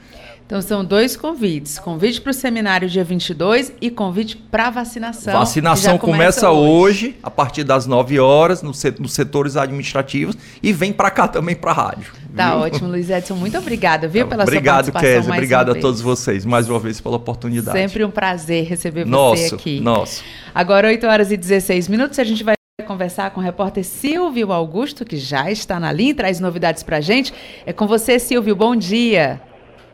Então 0.45 0.61
são 0.61 0.85
dois 0.85 1.17
convites: 1.17 1.79
convite 1.79 2.21
para 2.21 2.29
o 2.29 2.33
seminário 2.33 2.87
dia 2.87 3.03
22 3.03 3.73
e 3.81 3.89
convite 3.89 4.37
para 4.37 4.69
vacinação. 4.69 5.33
Vacinação 5.33 5.97
começa, 5.97 6.41
começa 6.41 6.51
hoje. 6.51 7.07
hoje. 7.07 7.15
a 7.23 7.31
partir 7.31 7.63
das 7.63 7.87
9 7.87 8.19
horas, 8.19 8.61
no 8.61 8.71
nos 8.99 9.13
setores 9.13 9.57
administrativos, 9.57 10.37
e 10.61 10.71
vem 10.71 10.93
para 10.93 11.09
cá 11.09 11.27
também 11.27 11.55
para 11.55 11.71
a 11.71 11.73
rádio. 11.73 12.13
Tá 12.35 12.51
viu? 12.51 12.59
ótimo, 12.59 12.89
Luiz 12.89 13.09
Edson. 13.09 13.35
Muito 13.35 13.57
obrigada, 13.57 14.07
viu, 14.07 14.27
pela 14.27 14.43
obrigado, 14.43 14.85
sua 14.85 14.93
participação. 14.93 15.31
Obrigado, 15.31 15.69
Obrigado 15.69 15.77
a 15.77 15.81
todos 15.81 16.01
vocês, 16.01 16.45
mais 16.45 16.69
uma 16.69 16.79
vez, 16.79 17.01
pela 17.01 17.15
oportunidade. 17.15 17.77
Sempre 17.77 18.05
um 18.05 18.11
prazer 18.11 18.65
receber 18.65 19.05
nosso, 19.05 19.49
você 19.49 19.55
aqui. 19.55 19.79
Nosso. 19.79 20.23
Agora, 20.53 20.87
8 20.87 21.07
horas 21.07 21.31
e 21.31 21.37
16 21.37 21.87
minutos, 21.87 22.19
a 22.19 22.23
gente 22.23 22.43
vai 22.43 22.55
conversar 22.85 23.31
com 23.31 23.39
o 23.39 23.43
repórter 23.43 23.83
Silvio 23.83 24.51
Augusto, 24.51 25.05
que 25.05 25.17
já 25.17 25.49
está 25.49 25.79
na 25.79 25.91
linha 25.91 26.11
e 26.11 26.13
traz 26.13 26.39
novidades 26.39 26.83
para 26.83 26.97
a 26.97 27.01
gente. 27.01 27.33
É 27.65 27.73
com 27.73 27.87
você, 27.87 28.19
Silvio. 28.19 28.55
Bom 28.55 28.75
dia. 28.75 29.41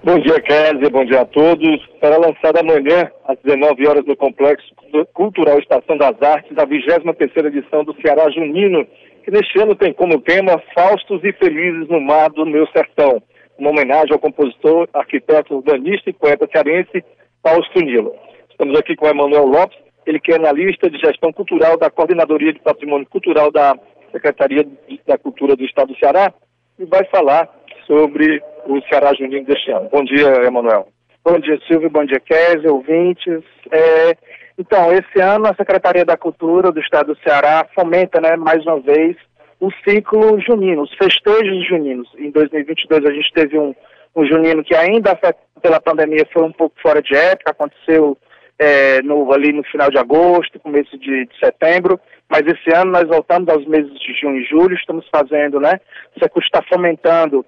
Bom 0.03 0.17
dia, 0.17 0.41
Kézia, 0.41 0.89
bom 0.89 1.05
dia 1.05 1.21
a 1.21 1.25
todos. 1.25 1.79
Será 1.99 2.17
lançada 2.17 2.59
amanhã, 2.59 3.11
às 3.23 3.37
19 3.43 3.87
horas, 3.87 4.03
no 4.03 4.15
Complexo 4.15 4.65
Cultural 5.13 5.59
Estação 5.59 5.95
das 5.95 6.19
Artes, 6.19 6.57
a 6.57 6.65
23ª 6.65 7.45
edição 7.45 7.83
do 7.83 7.95
Ceará 8.01 8.27
Junino, 8.31 8.83
que 9.23 9.29
neste 9.29 9.59
ano 9.59 9.75
tem 9.75 9.93
como 9.93 10.19
tema 10.19 10.59
Faustos 10.73 11.23
e 11.23 11.31
Felizes 11.33 11.87
no 11.87 12.01
Mar 12.01 12.31
do 12.31 12.47
Meu 12.47 12.65
Sertão, 12.75 13.21
uma 13.59 13.69
homenagem 13.69 14.11
ao 14.11 14.17
compositor, 14.17 14.89
arquiteto, 14.91 15.53
urbanista 15.53 16.09
e 16.09 16.13
poeta 16.13 16.49
cearense 16.51 17.05
Fausto 17.43 17.79
Nilo. 17.79 18.15
Estamos 18.49 18.79
aqui 18.79 18.95
com 18.95 19.07
Emanuel 19.07 19.45
Lopes, 19.45 19.77
ele 20.07 20.19
que 20.19 20.31
é 20.31 20.35
analista 20.35 20.89
de 20.89 20.97
gestão 20.97 21.31
cultural 21.31 21.77
da 21.77 21.91
Coordenadoria 21.91 22.51
de 22.51 22.59
Patrimônio 22.59 23.05
Cultural 23.07 23.51
da 23.51 23.77
Secretaria 24.11 24.67
da 25.05 25.19
Cultura 25.19 25.55
do 25.55 25.63
Estado 25.63 25.93
do 25.93 25.99
Ceará, 25.99 26.33
e 26.79 26.85
vai 26.85 27.05
falar 27.05 27.47
sobre 27.85 28.41
o 28.71 28.81
Ceará 28.87 29.13
Junino 29.13 29.45
deste 29.45 29.71
ano. 29.71 29.89
Bom 29.91 30.03
dia, 30.03 30.27
Emanuel. 30.45 30.87
Bom 31.23 31.37
dia, 31.39 31.59
Silvio. 31.67 31.89
Bom 31.89 32.05
dia, 32.05 32.19
Kézia, 32.19 32.71
ouvintes. 32.71 33.43
É, 33.71 34.15
então, 34.57 34.91
esse 34.91 35.19
ano 35.19 35.47
a 35.47 35.55
Secretaria 35.55 36.05
da 36.05 36.17
Cultura 36.17 36.71
do 36.71 36.79
Estado 36.79 37.13
do 37.13 37.19
Ceará 37.21 37.67
fomenta, 37.75 38.19
né, 38.21 38.35
mais 38.35 38.65
uma 38.65 38.79
vez, 38.79 39.15
o 39.59 39.69
ciclo 39.87 40.39
junino, 40.41 40.81
os 40.83 40.93
festejos 40.95 41.67
juninos. 41.67 42.09
Em 42.17 42.31
2022 42.31 43.05
a 43.05 43.11
gente 43.11 43.31
teve 43.33 43.57
um, 43.57 43.75
um 44.15 44.25
junino 44.25 44.63
que 44.63 44.75
ainda 44.75 45.17
pela 45.61 45.79
pandemia 45.79 46.27
foi 46.33 46.43
um 46.43 46.51
pouco 46.51 46.75
fora 46.81 47.01
de 47.01 47.15
época, 47.15 47.51
aconteceu 47.51 48.17
é, 48.57 49.01
no, 49.01 49.31
ali 49.31 49.51
no 49.53 49.63
final 49.63 49.89
de 49.89 49.97
agosto, 49.97 50.59
começo 50.59 50.97
de, 50.97 51.25
de, 51.25 51.39
setembro, 51.39 51.99
mas 52.29 52.41
esse 52.45 52.75
ano 52.75 52.91
nós 52.91 53.07
voltamos 53.07 53.49
aos 53.49 53.65
meses 53.65 53.93
de 53.99 54.13
junho 54.19 54.37
e 54.37 54.45
julho, 54.45 54.75
estamos 54.75 55.07
fazendo, 55.11 55.59
né, 55.59 55.79
você 56.15 56.29
está 56.39 56.61
fomentando 56.63 57.45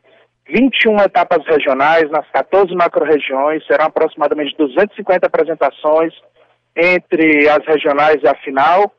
21 0.47 0.97
etapas 0.97 1.45
regionais 1.45 2.09
nas 2.09 2.27
14 2.31 2.73
macro-regiões, 2.75 3.65
serão 3.65 3.85
aproximadamente 3.85 4.55
250 4.57 5.25
apresentações 5.25 6.13
entre 6.75 7.47
as 7.49 7.65
regionais 7.65 8.17
e 8.21 8.27
a 8.27 8.35
final. 8.35 8.91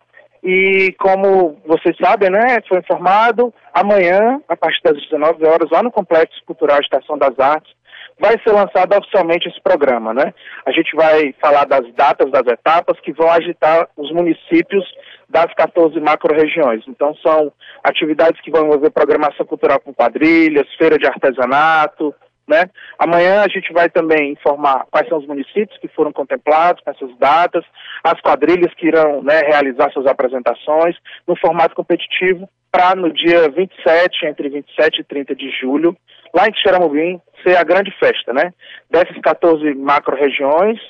E 0.43 0.95
como 0.99 1.59
vocês 1.67 1.97
sabem, 1.97 2.31
né, 2.31 2.59
foi 2.69 2.79
informado, 2.79 3.53
amanhã, 3.73 4.41
a 4.49 4.57
partir 4.57 4.81
das 4.83 5.01
19 5.03 5.47
horas, 5.47 5.71
lá 5.71 5.83
no 5.83 5.91
Complexo 5.91 6.39
Cultural 6.47 6.81
Estação 6.81 7.17
das 7.17 7.39
Artes, 7.39 7.74
vai 8.18 8.38
ser 8.42 8.52
lançado 8.52 8.97
oficialmente 8.97 9.49
esse 9.49 9.61
programa, 9.61 10.14
né? 10.14 10.33
A 10.64 10.71
gente 10.71 10.94
vai 10.94 11.35
falar 11.40 11.64
das 11.64 11.92
datas 11.94 12.30
das 12.30 12.47
etapas 12.47 12.99
que 13.00 13.12
vão 13.12 13.30
agitar 13.30 13.88
os 13.97 14.11
municípios 14.12 14.85
das 15.28 15.52
14 15.54 15.99
macro-regiões. 16.00 16.85
Então, 16.87 17.14
são 17.16 17.52
atividades 17.83 18.40
que 18.40 18.50
vão 18.50 18.66
envolver 18.66 18.90
programação 18.90 19.44
cultural 19.44 19.80
com 19.80 19.92
quadrilhas, 19.92 20.73
feira 20.76 20.97
de 20.97 21.06
artesanato, 21.06 22.14
né? 22.47 22.64
Amanhã 22.99 23.42
a 23.42 23.49
gente 23.49 23.73
vai 23.73 23.88
também 23.88 24.33
informar 24.33 24.87
quais 24.90 25.09
são 25.09 25.18
os 25.18 25.26
municípios 25.26 25.78
que 25.78 25.88
foram 25.88 26.12
contemplados 26.12 26.83
com 26.85 26.90
essas 26.90 27.16
datas, 27.18 27.64
as 28.02 28.21
quadrilhas 28.21 28.73
que 28.75 28.87
irão 28.87 29.23
né, 29.23 29.40
realizar 29.40 29.90
suas 29.92 30.06
apresentações 30.06 30.94
no 31.26 31.35
formato 31.37 31.75
competitivo 31.75 32.49
para 32.71 32.94
no 32.94 33.12
dia 33.12 33.49
27, 33.49 34.26
entre 34.26 34.49
27 34.49 35.00
e 35.00 35.04
30 35.04 35.35
de 35.35 35.50
julho, 35.59 35.97
lá 36.35 36.47
em 36.49 36.55
Xeramobim, 36.55 37.21
ser 37.43 37.57
a 37.57 37.62
grande 37.62 37.91
festa, 37.99 38.33
né? 38.33 38.53
Dessas 38.91 39.17
14 39.23 39.75
macro-regiões, 39.75 40.81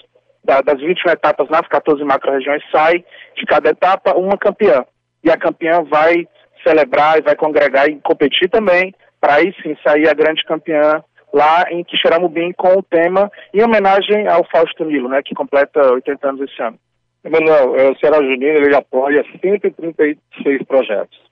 da, 0.42 0.60
das 0.62 0.80
21 0.80 1.10
etapas 1.12 1.48
nas 1.50 1.66
14 1.68 2.02
macro-regiões, 2.02 2.62
sai 2.72 3.04
de 3.36 3.44
cada 3.46 3.70
etapa 3.70 4.16
uma 4.16 4.38
campeã. 4.38 4.84
E 5.22 5.30
a 5.30 5.36
campeã 5.36 5.82
vai 5.82 6.26
celebrar 6.66 7.18
e 7.18 7.22
vai 7.22 7.36
congregar 7.36 7.88
e 7.88 8.00
competir 8.00 8.48
também, 8.48 8.94
para 9.20 9.36
aí 9.36 9.54
sim 9.62 9.76
sair 9.86 10.08
a 10.08 10.14
grande 10.14 10.42
campeã 10.44 11.02
lá 11.32 11.64
em 11.70 11.82
Quixeramobim 11.84 12.52
com 12.52 12.78
o 12.78 12.82
tema 12.82 13.30
em 13.52 13.62
homenagem 13.62 14.28
ao 14.28 14.46
Fausto 14.50 14.84
Nilo, 14.84 15.08
né, 15.08 15.20
que 15.22 15.34
completa 15.34 15.92
80 15.92 16.28
anos 16.28 16.40
esse 16.42 16.62
ano. 16.62 16.78
Emanuel, 17.24 17.74
é, 17.76 17.90
o 17.90 17.98
Ceará 17.98 18.18
Junino 18.18 18.58
ele 18.58 18.76
apoia 18.76 19.24
136 19.40 20.62
projetos. 20.64 21.23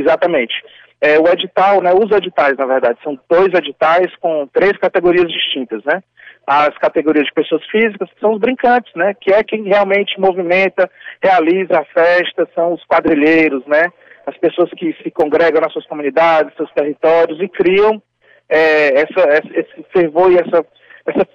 Exatamente. 0.00 0.54
É, 1.00 1.18
o 1.18 1.28
edital, 1.28 1.80
né, 1.80 1.92
os 1.92 2.10
editais, 2.10 2.56
na 2.56 2.66
verdade, 2.66 2.98
são 3.04 3.18
dois 3.30 3.52
editais 3.54 4.14
com 4.16 4.48
três 4.52 4.72
categorias 4.78 5.30
distintas, 5.30 5.82
né? 5.84 6.02
as 6.48 6.76
categorias 6.78 7.26
de 7.26 7.32
pessoas 7.34 7.62
físicas, 7.66 8.10
que 8.10 8.20
são 8.20 8.32
os 8.32 8.40
brincantes, 8.40 8.90
né? 8.94 9.12
Que 9.20 9.34
é 9.34 9.44
quem 9.44 9.64
realmente 9.64 10.18
movimenta, 10.18 10.90
realiza 11.22 11.78
a 11.78 11.84
festa, 11.84 12.48
são 12.54 12.72
os 12.72 12.82
quadrilheiros, 12.86 13.66
né? 13.66 13.84
As 14.26 14.34
pessoas 14.38 14.70
que 14.70 14.96
se 15.02 15.10
congregam 15.10 15.60
nas 15.60 15.70
suas 15.74 15.86
comunidades, 15.86 16.56
seus 16.56 16.72
territórios 16.72 17.38
e 17.42 17.48
criam 17.48 18.02
é, 18.48 19.02
essa, 19.02 19.44
esse 19.54 19.84
fervor 19.92 20.32
e 20.32 20.36
essa, 20.36 20.64
essa 21.06 21.28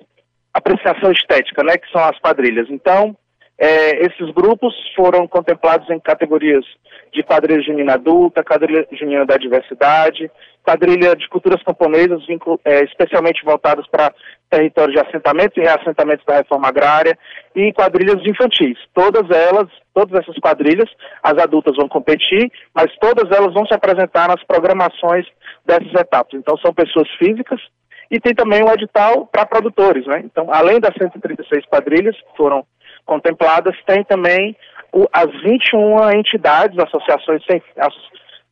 apreciação 0.52 1.12
estética, 1.12 1.64
né? 1.64 1.78
Que 1.78 1.92
são 1.92 2.04
as 2.04 2.18
quadrilhas. 2.18 2.68
Então, 2.72 3.16
é, 3.58 4.06
esses 4.06 4.34
grupos 4.34 4.74
foram 4.96 5.28
contemplados 5.28 5.90
em 5.90 6.00
categorias 6.00 6.66
de 7.14 7.22
quadrilha 7.22 7.62
junina 7.62 7.94
adulta, 7.94 8.44
quadrilha 8.44 8.88
junina 8.92 9.26
da 9.26 9.38
diversidade, 9.38 10.30
quadrilha 10.64 11.16
de 11.16 11.30
culturas 11.30 11.62
camponesas, 11.64 12.24
é, 12.66 12.84
especialmente 12.84 13.46
voltadas 13.46 13.86
para 13.88 14.14
territórios 14.50 15.00
de 15.00 15.08
assentamentos 15.08 15.56
e 15.58 15.62
reassentamentos 15.62 16.26
da 16.26 16.38
reforma 16.38 16.68
agrária, 16.68 17.18
e 17.56 17.72
quadrilhas 17.74 18.26
infantis. 18.26 18.78
Todas 18.94 19.30
elas, 19.30 19.70
todas 19.94 20.20
essas 20.20 20.38
quadrilhas, 20.40 20.90
as 21.22 21.38
adultas 21.38 21.76
vão 21.76 21.88
competir, 21.88 22.52
mas 22.74 22.88
todas 23.00 23.30
elas 23.32 23.54
vão 23.54 23.66
se 23.68 23.74
apresentar 23.74 24.28
nas 24.28 24.44
programações 24.46 25.28
dessas 25.66 25.94
etapas. 25.94 26.34
Então, 26.34 26.58
são 26.58 26.74
pessoas 26.74 27.08
físicas, 27.20 27.62
e 28.10 28.20
tem 28.20 28.34
também 28.34 28.64
o 28.64 28.72
edital 28.72 29.26
para 29.26 29.46
produtores, 29.46 30.06
né? 30.06 30.22
Então, 30.24 30.48
além 30.52 30.80
das 30.80 30.94
136 30.96 31.66
quadrilhas 31.66 32.16
que 32.16 32.38
foram 32.38 32.64
contempladas, 33.06 33.76
tem 33.86 34.04
também 34.04 34.56
o, 34.92 35.08
as 35.12 35.30
21 35.42 36.12
entidades, 36.12 36.78
associações, 36.78 37.44
sem, 37.50 37.62
as, 37.78 37.94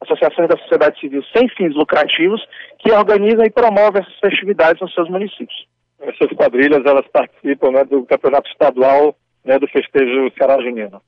associações 0.02 0.50
da 0.50 0.58
sociedade 0.58 1.00
civil 1.00 1.24
sem 1.36 1.48
fins 1.50 1.76
lucrativos, 1.76 2.42
que 2.80 2.92
organizam 2.92 3.46
e 3.46 3.52
promovem 3.52 4.02
essas 4.02 4.20
festividades 4.20 4.82
nos 4.82 4.94
seus 4.94 5.10
municípios. 5.10 5.66
Essas 6.02 6.36
quadrilhas, 6.36 6.84
elas 6.84 7.06
participam 7.14 7.72
né, 7.72 7.84
do 7.84 8.04
campeonato 8.06 8.50
estadual 8.50 9.16
né, 9.46 9.60
do 9.60 9.68
festejo 9.68 10.32
Ceará 10.36 10.60
Junino. 10.62 11.02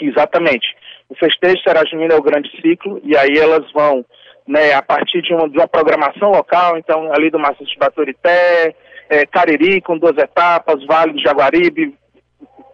Exatamente. 0.00 0.66
O 1.08 1.14
festejo 1.14 1.62
Ceará 1.62 1.82
Junino 1.84 2.14
é 2.14 2.16
o 2.16 2.22
grande 2.22 2.50
ciclo, 2.60 3.00
e 3.04 3.16
aí 3.16 3.36
elas 3.36 3.70
vão, 3.72 4.04
né, 4.46 4.72
a 4.72 4.80
partir 4.80 5.20
de 5.20 5.34
uma, 5.34 5.48
de 5.48 5.58
uma 5.58 5.68
programação 5.68 6.30
local, 6.30 6.78
então 6.78 7.12
ali 7.12 7.30
do 7.30 7.38
Maciço 7.38 7.70
de 7.70 7.78
Baturité, 7.78 8.74
é, 9.10 9.26
Cariri, 9.26 9.80
com 9.82 9.98
duas 9.98 10.16
etapas, 10.16 10.84
Vale 10.86 11.12
do 11.12 11.20
Jaguaribe, 11.20 11.94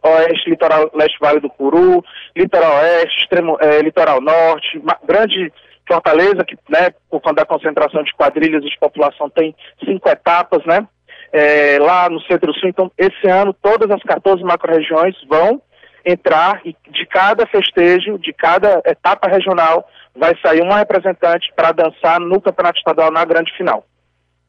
Oeste, 0.09 0.51
Litoral 0.51 0.91
Leste 0.95 1.19
Vale 1.21 1.41
do 1.41 1.51
Puru, 1.51 2.05
Litoral 2.37 2.77
Oeste, 2.77 3.23
extremo, 3.23 3.57
é, 3.61 3.81
Litoral 3.81 4.21
Norte, 4.21 4.83
grande 5.05 5.53
Fortaleza, 5.87 6.45
que, 6.45 6.57
né, 6.69 6.91
por 7.11 7.21
conta 7.21 7.43
da 7.43 7.47
concentração 7.47 8.03
de 8.03 8.15
quadrilhas 8.15 8.63
e 8.65 8.71
de 8.71 8.79
população, 8.79 9.29
tem 9.29 9.55
cinco 9.85 10.09
etapas, 10.09 10.65
né? 10.65 10.87
É, 11.33 11.79
lá 11.81 12.09
no 12.09 12.23
Centro-Sul, 12.23 12.69
então, 12.69 12.91
esse 12.97 13.29
ano, 13.29 13.53
todas 13.53 13.91
as 13.91 14.03
14 14.03 14.43
macro-regiões 14.43 15.15
vão 15.29 15.61
entrar 16.05 16.61
e 16.65 16.77
de 16.91 17.07
cada 17.07 17.47
festejo, 17.47 18.19
de 18.19 18.33
cada 18.33 18.83
etapa 18.87 19.29
regional, 19.29 19.89
vai 20.15 20.33
sair 20.41 20.63
uma 20.63 20.77
representante 20.77 21.53
para 21.57 21.73
dançar 21.73 22.21
no 22.21 22.41
Campeonato 22.41 22.79
Estadual 22.79 23.11
na 23.11 23.25
grande 23.25 23.53
final. 23.57 23.85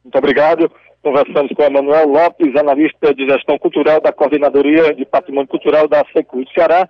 Muito 0.04 0.18
obrigado. 0.18 0.70
Conversamos 1.06 1.52
com 1.52 1.62
Emanuel 1.62 2.08
Lopes, 2.08 2.56
analista 2.56 3.14
de 3.14 3.28
gestão 3.28 3.56
cultural 3.60 4.00
da 4.00 4.12
Coordenadoria 4.12 4.92
de 4.92 5.04
Patrimônio 5.04 5.46
Cultural 5.46 5.86
da 5.86 6.04
Secul 6.12 6.44
de 6.44 6.52
Ceará, 6.52 6.88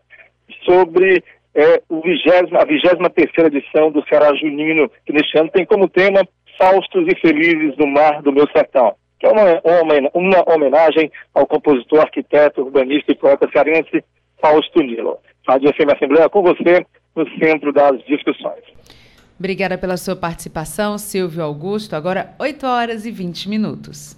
sobre 0.64 1.23
é, 1.54 1.82
o 1.87 2.00
20, 2.00 2.56
a 2.56 2.64
23 2.64 3.49
edição 3.49 3.90
do 3.90 4.02
Ceará 4.08 4.35
Junino, 4.35 4.90
que 5.04 5.12
neste 5.12 5.38
ano 5.38 5.50
tem 5.50 5.66
como 5.66 5.87
tema 5.87 6.26
Faustos 6.56 7.04
e 7.06 7.20
Felizes 7.20 7.76
no 7.76 7.87
Mar 7.87 8.23
do 8.23 8.32
Meu 8.32 8.49
Sertão, 8.52 8.94
que 9.20 9.26
é 9.26 9.30
uma, 9.30 9.42
uma, 9.82 10.11
uma 10.14 10.54
homenagem 10.54 11.12
ao 11.35 11.46
compositor, 11.46 12.00
arquiteto, 12.00 12.62
urbanista 12.62 13.12
e 13.12 13.16
poeta 13.16 13.46
cearense 13.52 14.02
Fausto 14.40 14.82
Nilo. 14.82 15.18
Rádio 15.46 15.75
FM 15.75 15.94
Assembleia 15.94 16.30
com 16.30 16.42
você 16.42 16.87
no 17.14 17.28
centro 17.38 17.70
das 17.70 18.02
discussões. 18.06 18.64
Obrigada 19.38 19.76
pela 19.76 19.96
sua 19.96 20.16
participação, 20.16 20.96
Silvio 20.96 21.42
Augusto. 21.42 21.94
Agora, 21.94 22.34
8 22.38 22.66
horas 22.66 23.04
e 23.04 23.10
20 23.10 23.48
minutos. 23.48 24.16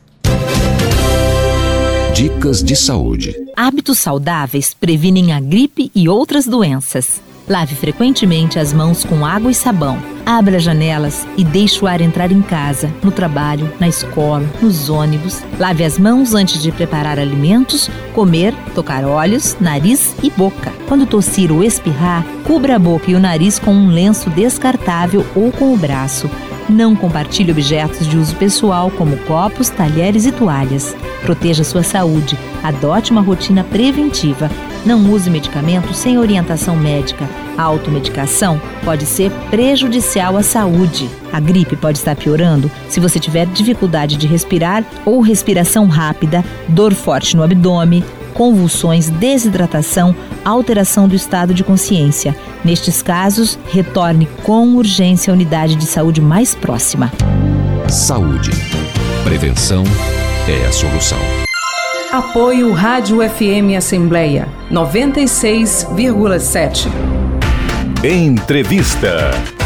Dicas 2.14 2.62
de 2.62 2.74
saúde. 2.74 3.34
Hábitos 3.56 3.98
saudáveis 3.98 4.74
previnem 4.74 5.32
a 5.32 5.40
gripe 5.40 5.90
e 5.94 6.08
outras 6.08 6.46
doenças. 6.46 7.20
Lave 7.48 7.74
frequentemente 7.74 8.58
as 8.58 8.72
mãos 8.72 9.04
com 9.04 9.24
água 9.24 9.50
e 9.50 9.54
sabão. 9.54 9.98
Abra 10.26 10.58
janelas 10.58 11.26
e 11.36 11.42
deixe 11.42 11.82
o 11.82 11.88
ar 11.88 12.00
entrar 12.00 12.30
em 12.30 12.42
casa, 12.42 12.92
no 13.02 13.10
trabalho, 13.10 13.72
na 13.80 13.88
escola, 13.88 14.44
nos 14.60 14.90
ônibus. 14.90 15.42
Lave 15.58 15.82
as 15.82 15.98
mãos 15.98 16.34
antes 16.34 16.62
de 16.62 16.70
preparar 16.70 17.18
alimentos, 17.18 17.88
comer, 18.14 18.54
tocar 18.74 19.04
olhos, 19.04 19.56
nariz 19.58 20.14
e 20.22 20.30
boca. 20.30 20.72
Quando 20.88 21.04
tossir 21.04 21.52
ou 21.52 21.62
espirrar, 21.62 22.24
cubra 22.44 22.76
a 22.76 22.78
boca 22.78 23.10
e 23.10 23.14
o 23.14 23.20
nariz 23.20 23.58
com 23.58 23.72
um 23.72 23.90
lenço 23.90 24.30
descartável 24.30 25.24
ou 25.36 25.52
com 25.52 25.74
o 25.74 25.76
braço. 25.76 26.30
Não 26.66 26.96
compartilhe 26.96 27.52
objetos 27.52 28.06
de 28.06 28.16
uso 28.16 28.34
pessoal 28.36 28.90
como 28.90 29.16
copos, 29.18 29.68
talheres 29.68 30.24
e 30.24 30.32
toalhas. 30.32 30.96
Proteja 31.22 31.62
sua 31.62 31.82
saúde. 31.82 32.38
Adote 32.62 33.10
uma 33.10 33.20
rotina 33.20 33.62
preventiva. 33.64 34.50
Não 34.86 35.12
use 35.12 35.28
medicamentos 35.28 35.98
sem 35.98 36.16
orientação 36.16 36.74
médica. 36.74 37.28
A 37.56 37.64
automedicação 37.64 38.60
pode 38.82 39.04
ser 39.04 39.30
prejudicial 39.50 40.38
à 40.38 40.42
saúde. 40.42 41.08
A 41.30 41.38
gripe 41.38 41.76
pode 41.76 41.98
estar 41.98 42.16
piorando 42.16 42.70
se 42.88 42.98
você 42.98 43.18
tiver 43.18 43.46
dificuldade 43.46 44.16
de 44.16 44.26
respirar 44.26 44.84
ou 45.04 45.20
respiração 45.20 45.86
rápida, 45.86 46.42
dor 46.68 46.94
forte 46.94 47.36
no 47.36 47.42
abdômen, 47.42 48.04
convulsões, 48.38 49.10
desidratação, 49.10 50.14
alteração 50.48 51.08
do 51.08 51.14
estado 51.14 51.54
de 51.54 51.64
consciência. 51.64 52.36
Nestes 52.64 53.02
casos, 53.02 53.58
retorne 53.70 54.26
com 54.42 54.76
urgência 54.76 55.30
à 55.30 55.34
unidade 55.34 55.76
de 55.76 55.86
saúde 55.86 56.20
mais 56.20 56.54
próxima. 56.54 57.10
Saúde. 57.88 58.50
Prevenção 59.24 59.84
é 60.48 60.66
a 60.66 60.72
solução. 60.72 61.18
Apoio 62.12 62.72
Rádio 62.72 63.18
FM 63.18 63.76
Assembleia 63.76 64.48
96,7. 64.70 66.88
Entrevista. 68.02 69.57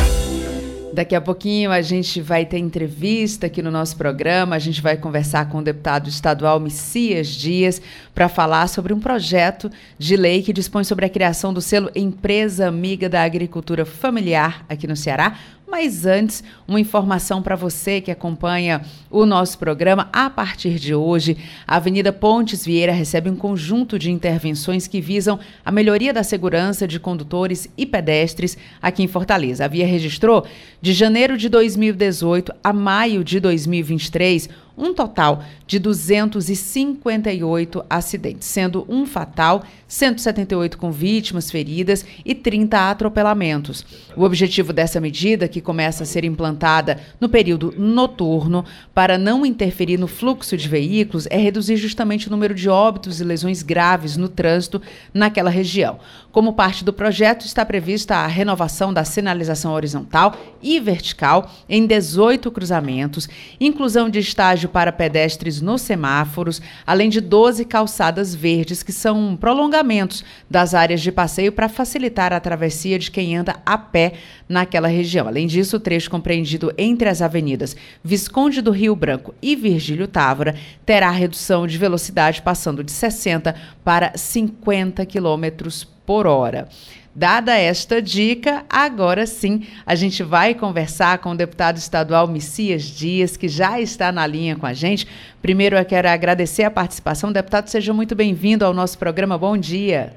Daqui 0.93 1.15
a 1.15 1.21
pouquinho 1.23 1.71
a 1.71 1.81
gente 1.81 2.21
vai 2.21 2.45
ter 2.45 2.59
entrevista 2.59 3.47
aqui 3.47 3.63
no 3.63 3.71
nosso 3.71 3.97
programa. 3.97 4.57
A 4.57 4.59
gente 4.59 4.83
vai 4.83 4.95
conversar 4.95 5.49
com 5.49 5.59
o 5.59 5.63
deputado 5.63 6.07
estadual 6.09 6.61
Messias 6.61 7.29
Dias 7.29 7.81
para 8.15 8.29
falar 8.29 8.69
sobre 8.69 8.93
um 8.93 9.01
projeto 9.01 9.71
de 9.99 10.17
lei 10.17 10.43
que 10.43 10.53
dispõe 10.53 10.85
sobre 10.85 11.07
a 11.07 11.09
criação 11.09 11.53
do 11.55 11.63
selo 11.63 11.91
Empresa 11.95 12.69
Amiga 12.69 13.09
da 13.09 13.23
Agricultura 13.23 13.87
Familiar 13.87 14.67
aqui 14.69 14.87
no 14.87 14.95
Ceará. 14.95 15.39
Mas 15.73 16.05
antes, 16.05 16.45
uma 16.69 16.79
informação 16.79 17.41
para 17.41 17.57
você 17.57 17.99
que 17.99 18.11
acompanha 18.11 18.83
o 19.11 19.25
nosso 19.25 19.59
programa. 19.59 20.07
A 20.13 20.29
partir 20.29 20.79
de 20.79 20.95
hoje, 20.95 21.35
a 21.67 21.77
Avenida 21.77 22.13
Pontes 22.13 22.63
Vieira 22.63 22.93
recebe 22.93 23.31
um 23.31 23.37
conjunto 23.37 23.99
de 23.99 24.11
intervenções 24.11 24.87
que 24.87 25.01
visam 25.01 25.41
a 25.65 25.73
melhoria 25.73 26.13
da 26.13 26.23
segurança 26.23 26.87
de 26.87 27.01
condutores 27.01 27.71
e 27.75 27.87
pedestres 27.87 28.59
aqui 28.83 29.03
em 29.03 29.09
Fortaleza. 29.09 29.65
A 29.65 29.69
via 29.69 29.87
registrou, 29.87 30.45
de 30.83 30.93
janeiro 30.93 31.39
de 31.39 31.49
2018 31.49 32.53
a 32.63 32.73
maio 32.75 33.25
de 33.25 33.41
2023, 33.41 34.51
um 34.77 34.95
total 34.95 35.45
de 35.67 35.79
258 35.79 37.85
acidentes, 37.89 38.49
sendo 38.49 38.85
um 38.89 39.07
fatal, 39.07 39.63
178 39.87 40.79
com 40.79 40.91
vítimas 40.91 41.51
feridas 41.51 42.05
e 42.25 42.35
30 42.35 42.91
atropelamentos. 42.91 43.85
O 44.17 44.23
objetivo 44.23 44.73
dessa 44.73 45.01
medida, 45.01 45.49
que 45.49 45.61
começa 45.61 46.03
a 46.03 46.07
ser 46.07 46.25
implantada 46.25 46.99
no 47.21 47.29
período 47.29 47.75
noturno 47.77 48.65
para 48.95 49.19
não 49.19 49.45
interferir 49.45 49.99
no 49.99 50.07
fluxo 50.07 50.57
de 50.57 50.69
veículos, 50.69 51.27
é 51.31 51.37
reduzir 51.37 51.77
justamente 51.77 52.29
o 52.29 52.31
número 52.31 52.55
de 52.55 52.69
óbitos 52.69 53.21
e 53.21 53.25
lesões 53.25 53.63
graves 53.63 54.17
no 54.17 54.29
trânsito 54.29 54.81
naquela 55.13 55.51
região. 55.51 55.99
Como 56.31 56.55
parte 56.55 56.83
do 56.83 56.93
projeto, 56.93 57.45
está 57.45 57.65
prevista 57.65 58.17
a 58.17 58.27
renovação 58.27 58.93
da 58.93 59.05
sinalização 59.05 59.73
horizontal 59.73 60.35
e 60.63 60.81
vertical 60.81 61.51
em 61.69 61.87
18 61.87 62.51
cruzamentos, 62.51 63.29
inclusão 63.61 64.09
de 64.09 64.19
estágio 64.63 64.69
para 64.69 64.93
pedestres 64.93 65.61
nos 65.61 65.83
semáforos, 65.83 66.61
além 66.87 67.09
de 67.09 67.21
12 67.21 67.65
calçadas 67.65 68.35
verdes, 68.35 68.83
que 68.83 68.93
são 68.93 69.37
prolongamentos 69.37 70.25
das 70.49 70.75
áreas 70.75 71.01
de 71.01 71.11
passeio 71.11 71.53
para 71.53 71.69
facilitar 71.69 72.33
a 72.33 72.41
travessia 72.41 72.99
de 72.99 73.11
quem 73.11 73.37
anda 73.37 73.57
a 73.65 73.77
pé 73.77 74.15
naquela 74.49 74.89
região. 74.89 75.27
Além 75.27 75.47
disso, 75.47 75.77
o 75.77 75.81
trecho 75.81 76.11
compreendido 76.11 76.73
entre 76.79 77.09
as 77.09 77.23
avenidas 77.23 77.77
Visconde 78.03 78.61
do 78.61 78.71
Rio 78.71 78.95
Branco 78.95 79.35
e 79.43 79.57
Virgílio 79.57 80.07
Távora 80.07 80.55
terá 80.85 81.11
redução 81.11 81.67
de 81.67 81.79
velocidade 81.79 82.43
passando 82.43 82.85
de 82.85 82.93
60 82.93 83.55
para 83.85 84.13
50 84.17 85.05
quilômetros 85.07 85.85
por 86.07 86.27
hora. 86.27 86.69
Dada 87.15 87.55
esta 87.55 88.01
dica, 88.01 88.65
agora 88.71 89.27
sim 89.27 89.67
a 89.85 89.95
gente 89.95 90.23
vai 90.23 90.55
conversar 90.55 91.19
com 91.19 91.33
o 91.33 91.37
deputado 91.37 91.77
estadual 91.77 92.27
Messias 92.27 92.85
Dias, 92.85 93.37
que 93.37 93.49
já 93.49 93.79
está 93.79 94.11
na 94.11 94.27
linha 94.27 94.57
com 94.57 94.65
a 94.65 94.73
gente. 94.73 95.07
Primeiro 95.43 95.77
eu 95.77 95.85
quero 95.85 96.09
agradecer 96.09 96.65
a 96.65 96.71
participação. 96.71 97.31
Deputado, 97.31 97.69
seja 97.69 97.93
muito 97.93 98.15
bem-vindo 98.15 98.65
ao 98.65 98.73
nosso 98.73 98.99
programa. 98.99 99.37
Bom 99.37 99.59
dia. 99.59 100.15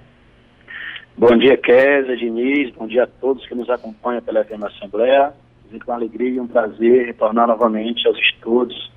Bom 1.18 1.38
dia, 1.38 1.58
Kézia, 1.58 2.16
Diniz. 2.16 2.74
Bom 2.74 2.88
dia 2.88 3.04
a 3.04 3.08
todos 3.08 3.46
que 3.46 3.56
nos 3.56 3.70
acompanham 3.70 4.22
pela 4.22 4.46
FM 4.46 4.64
Assembleia. 4.64 5.34
É 5.74 5.80
com 5.80 5.92
alegria 5.92 6.30
e 6.30 6.40
um 6.40 6.48
prazer 6.48 7.08
retornar 7.08 7.48
novamente 7.48 8.08
aos 8.08 8.18
estudos 8.20 8.90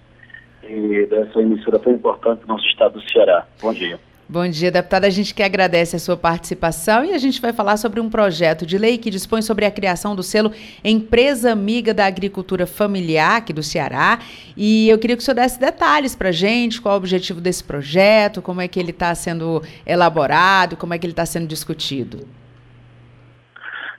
dessa 1.08 1.40
emissora 1.40 1.80
tão 1.80 1.92
importante 1.92 2.42
do 2.42 2.46
nosso 2.46 2.66
estado 2.66 3.00
do 3.00 3.10
Ceará. 3.10 3.44
Bom 3.60 3.72
dia. 3.72 3.98
Bom 4.30 4.46
dia, 4.46 4.70
deputada. 4.70 5.06
A 5.06 5.10
gente 5.10 5.34
que 5.34 5.42
agradece 5.42 5.96
a 5.96 5.98
sua 5.98 6.14
participação 6.14 7.02
e 7.02 7.14
a 7.14 7.18
gente 7.18 7.40
vai 7.40 7.50
falar 7.50 7.78
sobre 7.78 7.98
um 7.98 8.10
projeto 8.10 8.66
de 8.66 8.76
lei 8.76 8.98
que 8.98 9.08
dispõe 9.08 9.40
sobre 9.40 9.64
a 9.64 9.70
criação 9.70 10.14
do 10.14 10.22
selo 10.22 10.52
Empresa 10.84 11.50
Amiga 11.50 11.94
da 11.94 12.04
Agricultura 12.04 12.66
Familiar 12.66 13.38
aqui 13.38 13.54
do 13.54 13.62
Ceará. 13.62 14.18
E 14.54 14.86
eu 14.90 14.98
queria 14.98 15.16
que 15.16 15.22
o 15.22 15.24
senhor 15.24 15.34
desse 15.34 15.58
detalhes 15.58 16.14
para 16.14 16.28
a 16.28 16.32
gente, 16.32 16.78
qual 16.78 16.92
é 16.92 16.96
o 16.96 16.98
objetivo 16.98 17.40
desse 17.40 17.64
projeto, 17.64 18.42
como 18.42 18.60
é 18.60 18.68
que 18.68 18.78
ele 18.78 18.90
está 18.90 19.14
sendo 19.14 19.62
elaborado, 19.86 20.76
como 20.76 20.92
é 20.92 20.98
que 20.98 21.06
ele 21.06 21.14
está 21.14 21.24
sendo 21.24 21.46
discutido. 21.46 22.28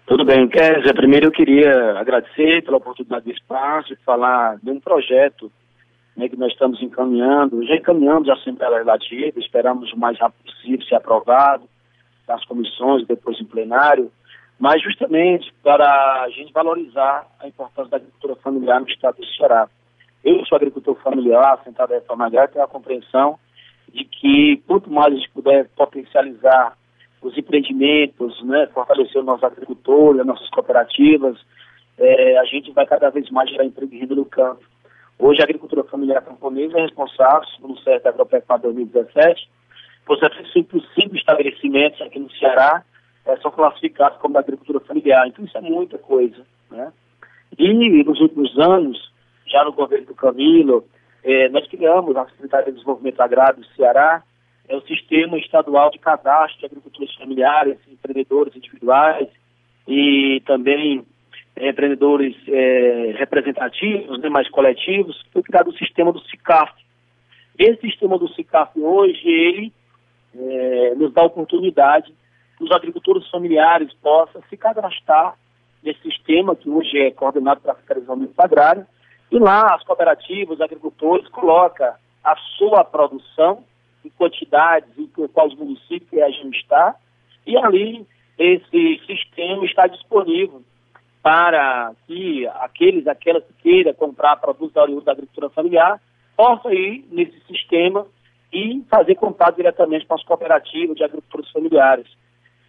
Tudo 0.05 0.23
bem, 0.23 0.47
Kézia. 0.47 0.93
Primeiro 0.93 1.25
eu 1.25 1.31
queria 1.31 1.97
agradecer 1.97 2.63
pela 2.63 2.77
oportunidade 2.77 3.25
do 3.25 3.31
espaço 3.31 3.93
e 3.93 3.97
falar 4.05 4.57
de 4.61 4.69
um 4.69 4.79
projeto 4.79 5.51
né, 6.19 6.27
que 6.27 6.35
nós 6.35 6.51
estamos 6.51 6.81
encaminhando, 6.83 7.65
já 7.65 7.75
encaminhamos 7.75 8.27
a 8.27 8.33
Assembleia 8.33 8.71
Legislativa, 8.71 9.39
esperamos 9.39 9.93
o 9.93 9.97
mais 9.97 10.19
rápido 10.19 10.43
possível 10.43 10.81
ser 10.85 10.95
aprovado 10.95 11.63
nas 12.27 12.43
comissões, 12.43 13.07
depois 13.07 13.39
em 13.39 13.45
plenário, 13.45 14.11
mas 14.59 14.83
justamente 14.83 15.49
para 15.63 16.23
a 16.23 16.29
gente 16.29 16.51
valorizar 16.51 17.25
a 17.39 17.47
importância 17.47 17.91
da 17.91 17.97
agricultura 17.97 18.35
familiar 18.35 18.81
no 18.81 18.89
estado 18.89 19.15
do 19.15 19.25
Ceará. 19.27 19.69
Eu 20.21 20.45
sou 20.45 20.57
agricultor 20.57 20.95
familiar, 20.95 21.57
sentado 21.63 21.93
em 21.93 21.99
reforma 21.99 22.25
agrária, 22.25 22.49
tenho 22.49 22.65
a 22.65 22.67
compreensão 22.67 23.39
de 23.93 24.03
que 24.03 24.61
quanto 24.67 24.91
mais 24.91 25.13
a 25.13 25.15
gente 25.15 25.31
puder 25.31 25.69
potencializar 25.69 26.77
os 27.21 27.37
empreendimentos, 27.37 28.43
né, 28.43 28.67
fortalecer 28.73 29.19
os 29.19 29.25
nossos 29.25 29.45
agricultores, 29.45 30.19
as 30.19 30.27
nossas 30.27 30.49
cooperativas, 30.49 31.39
é, 31.97 32.37
a 32.37 32.43
gente 32.43 32.71
vai 32.71 32.85
cada 32.85 33.09
vez 33.09 33.29
mais 33.31 33.49
gerar 33.49 33.63
emprego 33.63 33.93
e 33.93 33.99
renda 33.99 34.15
no 34.15 34.25
campo. 34.25 34.68
Hoje, 35.19 35.41
a 35.41 35.43
agricultura 35.43 35.83
familiar 35.83 36.21
camponesa 36.21 36.79
é 36.79 36.83
responsável, 36.83 37.45
segundo 37.49 37.73
o 37.73 37.79
CERT 37.81 38.05
Agropecuário 38.05 38.63
2017, 38.63 39.49
por 40.05 40.17
75 40.17 40.77
estabelecimentos 41.13 42.01
aqui 42.01 42.17
no 42.19 42.31
Ceará 42.31 42.83
é, 43.25 43.35
são 43.37 43.51
classificados 43.51 44.17
como 44.19 44.33
da 44.33 44.39
agricultura 44.39 44.79
familiar. 44.79 45.27
Então, 45.27 45.43
isso 45.43 45.57
é 45.57 45.61
muita 45.61 45.97
coisa. 45.97 46.45
Né? 46.71 46.93
E, 47.57 48.03
nos 48.05 48.21
últimos 48.21 48.57
anos, 48.57 49.11
já 49.45 49.61
no 49.65 49.73
governo 49.73 50.05
do 50.07 50.15
Camilo, 50.15 50.85
é, 51.21 51.49
nós 51.49 51.67
criamos 51.67 52.15
a 52.15 52.25
Secretaria 52.27 52.67
de 52.67 52.71
Desenvolvimento 52.71 53.19
Agrário 53.19 53.59
do 53.59 53.67
Ceará, 53.75 54.23
é 54.69 54.75
o 54.75 54.81
Sistema 54.81 55.37
Estadual 55.37 55.89
de 55.91 55.99
Cadastro 55.99 56.59
de 56.59 56.65
Agricultores 56.65 57.13
Familiares, 57.15 57.77
empreendedores 57.91 58.55
individuais 58.55 59.27
e 59.85 60.41
também 60.45 61.05
empreendedores 61.59 62.35
é, 62.47 63.15
representativos, 63.17 64.19
né, 64.19 64.29
mais 64.29 64.49
coletivos, 64.49 65.21
foi 65.31 65.43
criado 65.43 65.69
o 65.69 65.77
sistema 65.77 66.11
do 66.11 66.19
CICAF, 66.21 66.71
Esse 67.57 67.81
sistema 67.81 68.17
do 68.17 68.29
SICAF 68.29 68.79
hoje, 68.79 69.27
ele 69.27 69.73
é, 70.35 70.95
nos 70.95 71.13
dá 71.13 71.23
oportunidade 71.23 72.13
que 72.57 72.63
os 72.63 72.71
agricultores 72.71 73.27
familiares 73.29 73.93
possam 74.01 74.41
se 74.49 74.55
cadastrar 74.55 75.35
nesse 75.83 76.01
sistema 76.01 76.55
que 76.55 76.69
hoje 76.69 76.97
é 76.97 77.11
coordenado 77.11 77.61
pela 77.61 77.75
Secretaria 77.75 78.27
de 78.27 78.33
Agrário, 78.37 78.85
e 79.31 79.37
lá 79.37 79.75
as 79.75 79.83
cooperativas, 79.83 80.55
os 80.55 80.61
agricultores 80.61 81.27
colocam 81.29 81.93
a 82.23 82.35
sua 82.57 82.83
produção 82.83 83.63
em 84.03 84.09
quantidades 84.09 84.89
em 84.97 85.07
quais 85.07 85.53
municípios 85.55 86.21
a 86.21 86.29
gente 86.29 86.57
está, 86.57 86.95
e 87.45 87.57
ali 87.57 88.05
esse 88.37 89.01
sistema 89.05 89.65
está 89.65 89.87
disponível 89.87 90.61
para 91.21 91.93
que 92.07 92.47
aqueles, 92.47 93.07
aquelas 93.07 93.43
que 93.43 93.53
queiram 93.61 93.93
comprar 93.93 94.37
produtos 94.37 95.03
da 95.03 95.11
agricultura 95.11 95.49
familiar, 95.49 95.99
possam 96.35 96.71
ir 96.71 97.05
nesse 97.11 97.39
sistema 97.47 98.05
e 98.51 98.83
fazer 98.89 99.15
contato 99.15 99.57
diretamente 99.57 100.05
com 100.05 100.15
as 100.15 100.23
cooperativas 100.23 100.95
de 100.95 101.03
agricultores 101.03 101.51
familiares. 101.51 102.07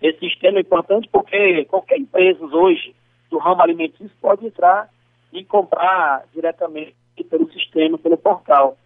Esse 0.03 0.19
sistema 0.19 0.59
é 0.59 0.63
importante 0.63 1.09
porque 1.11 1.65
qualquer 1.67 1.99
empresa 1.99 2.45
hoje 2.45 2.95
do 3.31 3.39
ramo 3.39 3.63
alimentício 3.63 4.11
pode 4.21 4.47
entrar 4.47 4.89
e 5.33 5.45
comprar 5.45 6.25
diretamente 6.35 6.95
pelo 7.29 7.51
sistema, 7.53 7.97
pelo 7.99 8.17
portal. 8.17 8.77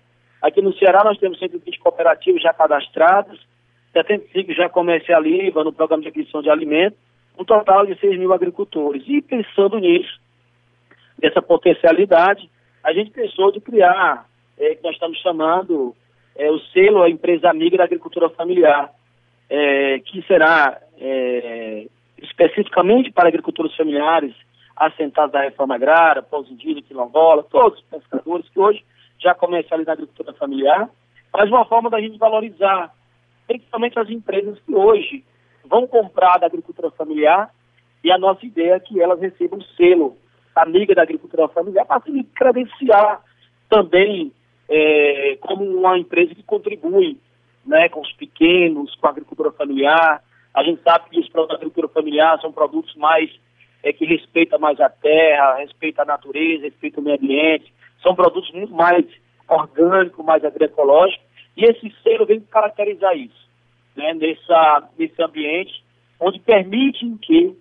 Aqui 0.42 0.61
no 0.61 0.74
Ceará 0.74 1.03
nós 1.03 1.18
temos 1.18 1.38
120 1.38 1.79
cooperativas 1.79 2.42
já 2.42 2.53
cadastradas, 2.53 3.38
75 3.92 4.53
já 4.53 4.68
comercializam 4.68 5.64
no 5.64 5.72
programa 5.72 6.03
de 6.03 6.09
aquisição 6.09 6.42
de 6.42 6.50
alimentos, 6.50 6.98
um 7.38 7.44
total 7.44 7.87
de 7.87 7.99
6 7.99 8.18
mil 8.18 8.33
agricultores. 8.33 9.03
E 9.07 9.20
pensando 9.20 9.79
nisso, 9.79 10.20
nessa 11.23 11.42
potencialidade, 11.42 12.49
a 12.83 12.92
gente 12.92 13.11
pensou 13.11 13.51
de 13.51 13.61
criar, 13.61 14.27
é, 14.59 14.75
que 14.75 14.83
nós 14.83 14.94
estamos 14.94 15.18
chamando 15.18 15.94
é, 16.37 16.51
o 16.51 16.59
selo 16.73 17.03
a 17.03 17.11
empresa 17.11 17.51
amiga 17.51 17.77
da 17.77 17.85
agricultura 17.85 18.29
familiar, 18.31 18.90
é, 19.49 19.99
que 20.01 20.23
será 20.27 20.81
é, 20.99 21.87
especificamente 22.18 23.11
para 23.12 23.29
agricultores 23.29 23.75
familiares 23.77 24.35
assentados 24.77 25.33
da 25.33 25.42
reforma 25.42 25.77
agrária, 25.77 26.23
pós 26.23 26.51
indígena, 26.51 26.83
quilombola, 26.83 27.44
todos 27.44 27.79
os 27.79 27.85
pescadores 27.85 28.49
que 28.49 28.59
hoje 28.59 28.85
já 29.18 29.35
comercializam 29.35 29.92
a 29.92 29.94
agricultura 29.94 30.33
familiar, 30.35 30.88
mas 31.33 31.49
uma 31.49 31.64
forma 31.64 31.88
da 31.88 32.01
gente 32.01 32.18
valorizar, 32.18 32.92
principalmente 33.47 33.99
as 33.99 34.11
empresas 34.11 34.59
que 34.61 34.75
hoje 34.75 35.25
vão 35.64 35.87
comprar 35.87 36.38
da 36.38 36.46
agricultura 36.46 36.90
familiar 36.90 37.50
e 38.03 38.11
a 38.11 38.18
nossa 38.18 38.44
ideia 38.44 38.74
é 38.74 38.81
que 38.81 39.00
elas 39.00 39.20
recebam 39.20 39.59
o 39.59 39.64
selo 39.77 40.16
amiga 40.55 40.94
da 40.94 41.03
agricultura 41.03 41.48
familiar 41.48 41.85
para 41.85 42.00
se 42.03 42.24
credenciar 42.35 43.20
também 43.68 44.33
é, 44.68 45.37
como 45.40 45.64
uma 45.64 45.98
empresa 45.98 46.35
que 46.35 46.42
contribui 46.42 47.18
né, 47.66 47.88
com 47.88 48.00
os 48.00 48.12
pequenos, 48.12 48.94
com 48.94 49.07
a 49.07 49.11
agricultura 49.11 49.50
familiar. 49.53 50.22
A 50.53 50.62
gente 50.62 50.83
sabe 50.83 51.11
que 51.11 51.20
os 51.20 51.29
produtos 51.29 51.57
da 51.57 51.57
agricultura 51.57 51.88
familiar 51.88 52.40
são 52.40 52.53
produtos 52.53 52.94
mais 52.96 53.31
é, 53.83 53.92
que 53.92 54.05
respeitam 54.05 54.59
mais 54.59 54.79
a 54.81 54.88
terra, 54.88 55.57
respeitam 55.57 56.03
a 56.05 56.07
natureza, 56.07 56.64
respeitam 56.64 57.03
o 57.03 57.05
meio 57.05 57.16
ambiente. 57.16 57.72
São 58.03 58.14
produtos 58.14 58.53
muito 58.53 58.74
mais 58.74 59.05
orgânicos, 59.48 60.24
mais 60.24 60.44
agroecológicos. 60.44 61.24
E 61.57 61.64
esse 61.64 61.92
selo 62.03 62.27
vem 62.27 62.40
caracterizar 62.40 63.16
isso, 63.16 63.44
né, 63.97 64.15
nessa, 64.15 64.89
nesse 64.99 65.23
ambiente 65.23 65.85
onde 66.21 66.41
permitem 66.41 67.17
que 67.19 67.57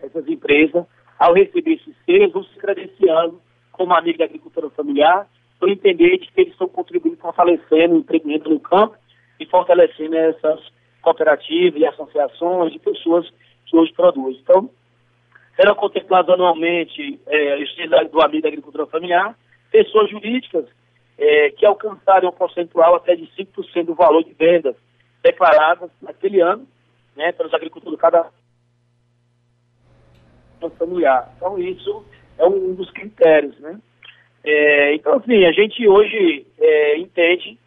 essas 0.00 0.26
empresas, 0.28 0.84
ao 1.18 1.34
receber 1.34 1.74
esses 1.74 1.94
selos, 2.04 2.32
vão 2.32 2.44
se 2.44 2.58
credenciando 2.58 3.40
como 3.72 3.94
amigo 3.94 4.18
da 4.18 4.24
agricultura 4.24 4.70
familiar 4.70 5.28
por 5.58 5.68
entender 5.68 6.18
que 6.18 6.30
eles 6.36 6.52
estão 6.52 6.68
contribuindo, 6.68 7.16
fortalecendo 7.16 7.94
o 7.94 7.98
empreendimento 7.98 8.48
no 8.48 8.60
campo 8.60 8.96
e 9.40 9.46
fortalecendo 9.46 10.16
essas 10.16 10.60
cooperativas 11.02 11.80
e 11.80 11.86
associações 11.86 12.72
de 12.72 12.78
pessoas 12.78 13.28
que 13.66 13.76
hoje 13.76 13.92
produzem. 13.92 14.40
Então, 14.40 14.70
serão 15.56 15.74
contemplados 15.74 16.32
anualmente 16.32 17.20
é, 17.26 17.56
do 18.04 18.20
amigo 18.20 18.42
da 18.42 18.48
agricultura 18.48 18.86
familiar, 18.86 19.36
pessoas 19.70 20.08
jurídicas 20.10 20.66
é, 21.18 21.50
que 21.50 21.66
alcançarem 21.66 22.28
um 22.28 22.32
percentual 22.32 22.94
até 22.94 23.16
de 23.16 23.26
5% 23.36 23.84
do 23.84 23.94
valor 23.94 24.22
de 24.22 24.32
vendas 24.34 24.76
declaradas 25.28 25.90
naquele 26.00 26.40
ano, 26.40 26.66
né, 27.14 27.32
pelos 27.32 27.52
agricultores 27.52 27.98
cada 27.98 28.30
familiar. 30.78 31.30
Então, 31.36 31.58
isso 31.58 32.04
é 32.38 32.44
um 32.44 32.74
dos 32.74 32.90
critérios, 32.90 33.58
né? 33.60 33.78
É, 34.42 34.94
então, 34.94 35.14
assim, 35.18 35.44
a 35.44 35.52
gente 35.52 35.86
hoje 35.86 36.46
é, 36.58 36.98
entende 36.98 37.58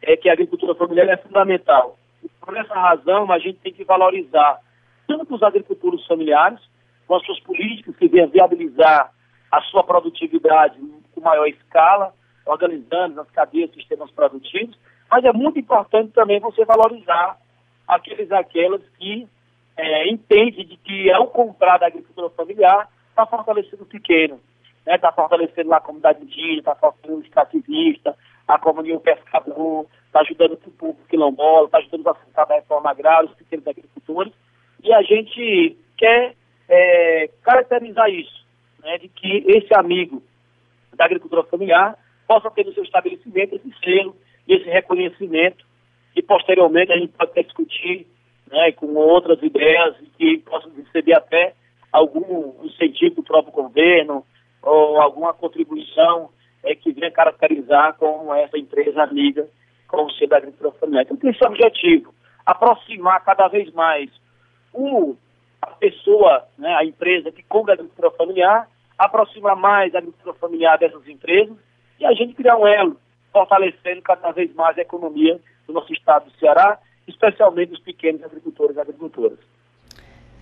é, 0.00 0.16
que 0.16 0.28
a 0.28 0.32
agricultura 0.32 0.74
familiar 0.74 1.08
é 1.08 1.16
fundamental. 1.18 1.98
Por 2.40 2.56
essa 2.56 2.74
razão, 2.74 3.30
a 3.30 3.38
gente 3.38 3.58
tem 3.58 3.72
que 3.72 3.84
valorizar 3.84 4.60
tanto 5.06 5.34
os 5.34 5.42
agricultores 5.42 6.04
familiares, 6.06 6.60
com 7.06 7.14
as 7.14 7.24
suas 7.26 7.40
políticas 7.40 7.94
que 7.96 8.08
venham 8.08 8.28
viabilizar 8.28 9.12
a 9.50 9.60
sua 9.62 9.84
produtividade 9.84 10.78
com 11.14 11.20
maior 11.20 11.46
escala, 11.46 12.14
organizando 12.46 13.20
as 13.20 13.30
cadeias 13.30 13.70
de 13.70 13.76
sistemas 13.76 14.10
produtivos, 14.10 14.76
mas 15.12 15.22
é 15.26 15.32
muito 15.34 15.58
importante 15.58 16.10
também 16.12 16.40
você 16.40 16.64
valorizar 16.64 17.36
aqueles 17.86 18.32
aquelas 18.32 18.80
que 18.98 19.28
é, 19.76 20.08
entendem 20.08 20.64
de 20.64 20.78
que 20.78 21.12
ao 21.12 21.26
comprar 21.26 21.76
da 21.76 21.86
agricultura 21.86 22.30
familiar 22.30 22.88
está 23.10 23.26
fortalecendo 23.26 23.82
o 23.82 23.86
pequeno 23.86 24.40
está 24.78 24.92
né, 24.92 24.98
tá 24.98 25.12
fortalecendo 25.12 25.72
a 25.74 25.80
comunidade 25.80 26.22
indígena, 26.22 26.60
está 26.60 26.74
fortalecendo 26.74 27.18
o 27.18 27.22
extrativista, 27.22 28.16
a 28.48 28.58
comunidade 28.58 29.02
pescador, 29.02 29.86
está 30.06 30.20
ajudando 30.20 30.52
o 30.54 30.70
público 30.70 31.06
quilombola, 31.08 31.66
está 31.66 31.78
ajudando 31.78 32.08
a 32.08 32.12
assentar 32.12 32.48
da 32.48 32.54
reforma 32.54 32.90
agrária, 32.90 33.28
os 33.28 33.36
pequenos 33.36 33.66
agricultores, 33.66 34.32
e 34.82 34.92
a 34.94 35.02
gente 35.02 35.78
quer 35.98 36.34
é, 36.70 37.30
caracterizar 37.42 38.08
isso, 38.08 38.46
né, 38.82 38.96
de 38.96 39.08
que 39.08 39.44
esse 39.46 39.72
amigo 39.74 40.22
da 40.94 41.04
agricultura 41.04 41.44
familiar 41.44 41.98
possa 42.26 42.50
ter 42.50 42.64
no 42.64 42.72
seu 42.72 42.82
estabelecimento 42.82 43.54
esse 43.54 43.72
selo 43.78 44.16
esse 44.46 44.68
reconhecimento, 44.68 45.64
e 46.14 46.22
posteriormente 46.22 46.92
a 46.92 46.96
gente 46.96 47.12
pode 47.12 47.42
discutir 47.42 48.06
né, 48.50 48.72
com 48.72 48.94
outras 48.94 49.42
ideias 49.42 49.96
que 50.18 50.38
possam 50.38 50.70
receber 50.76 51.14
até 51.14 51.54
algum 51.90 52.54
incentivo 52.64 53.16
do 53.16 53.22
próprio 53.22 53.52
governo, 53.52 54.24
ou 54.62 55.00
alguma 55.00 55.34
contribuição 55.34 56.30
é, 56.62 56.74
que 56.74 56.92
venha 56.92 57.10
caracterizar 57.10 57.94
como 57.94 58.32
essa 58.34 58.56
empresa 58.56 59.02
amiga 59.02 59.48
com 59.88 60.04
o 60.04 60.10
ser 60.12 60.28
da 60.28 60.36
agricultura. 60.38 61.02
Então, 61.02 61.16
tem 61.16 61.30
esse 61.30 61.44
objetivo, 61.44 62.14
aproximar 62.46 63.22
cada 63.24 63.48
vez 63.48 63.72
mais 63.72 64.10
o, 64.72 65.16
a 65.60 65.66
pessoa, 65.66 66.46
né, 66.56 66.74
a 66.74 66.84
empresa 66.84 67.30
que 67.30 67.42
compra 67.42 67.72
a 67.72 67.74
agricultura 67.74 68.10
familiar, 68.12 68.68
aproximar 68.98 69.56
mais 69.56 69.94
a 69.94 69.98
agricultura 69.98 70.34
familiar 70.34 70.78
dessas 70.78 71.06
empresas 71.06 71.56
e 71.98 72.06
a 72.06 72.12
gente 72.12 72.34
criar 72.34 72.56
um 72.56 72.66
elo, 72.66 72.96
fortalecendo 73.32 74.02
cada 74.02 74.30
vez 74.30 74.54
mais 74.54 74.76
a 74.78 74.82
economia 74.82 75.40
do 75.66 75.72
nosso 75.72 75.92
estado 75.92 76.30
do 76.30 76.38
Ceará, 76.38 76.78
especialmente 77.08 77.72
os 77.72 77.80
pequenos 77.80 78.22
agricultores 78.22 78.76
e 78.76 78.80
agricultoras. 78.80 79.38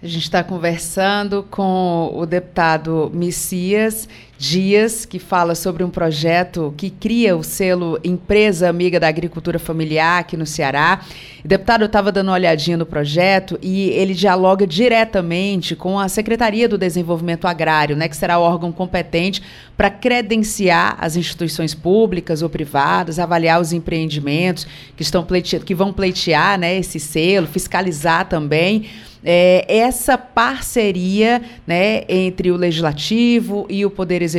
A 0.02 0.06
gente 0.06 0.22
está 0.22 0.42
conversando 0.42 1.42
com 1.42 2.10
o 2.14 2.24
deputado 2.24 3.10
Messias 3.12 4.08
Dias, 4.40 5.04
que 5.04 5.18
fala 5.18 5.54
sobre 5.54 5.84
um 5.84 5.90
projeto 5.90 6.72
que 6.74 6.88
cria 6.88 7.36
o 7.36 7.42
selo 7.42 8.00
Empresa 8.02 8.70
Amiga 8.70 8.98
da 8.98 9.06
Agricultura 9.06 9.58
Familiar 9.58 10.20
aqui 10.20 10.34
no 10.34 10.46
Ceará. 10.46 11.02
O 11.44 11.46
deputado 11.46 11.84
estava 11.84 12.10
dando 12.10 12.28
uma 12.28 12.36
olhadinha 12.36 12.78
no 12.78 12.86
projeto 12.86 13.58
e 13.60 13.90
ele 13.90 14.14
dialoga 14.14 14.66
diretamente 14.66 15.76
com 15.76 15.98
a 15.98 16.08
Secretaria 16.08 16.66
do 16.66 16.78
Desenvolvimento 16.78 17.46
Agrário, 17.46 17.94
né, 17.94 18.08
que 18.08 18.16
será 18.16 18.38
o 18.38 18.42
órgão 18.42 18.72
competente 18.72 19.42
para 19.76 19.90
credenciar 19.90 20.96
as 20.98 21.16
instituições 21.16 21.74
públicas 21.74 22.40
ou 22.40 22.48
privadas, 22.48 23.18
avaliar 23.18 23.60
os 23.60 23.74
empreendimentos 23.74 24.66
que 24.96 25.02
estão 25.02 25.22
pleite... 25.22 25.58
que 25.58 25.74
vão 25.74 25.92
pleitear 25.92 26.58
né, 26.58 26.78
esse 26.78 26.98
selo, 26.98 27.46
fiscalizar 27.46 28.26
também 28.26 28.86
é, 29.24 29.64
essa 29.68 30.16
parceria 30.16 31.42
né, 31.66 32.04
entre 32.08 32.50
o 32.50 32.56
legislativo 32.56 33.66
e 33.68 33.84
o 33.84 33.90
poder 33.90 34.22
executivo, 34.22 34.29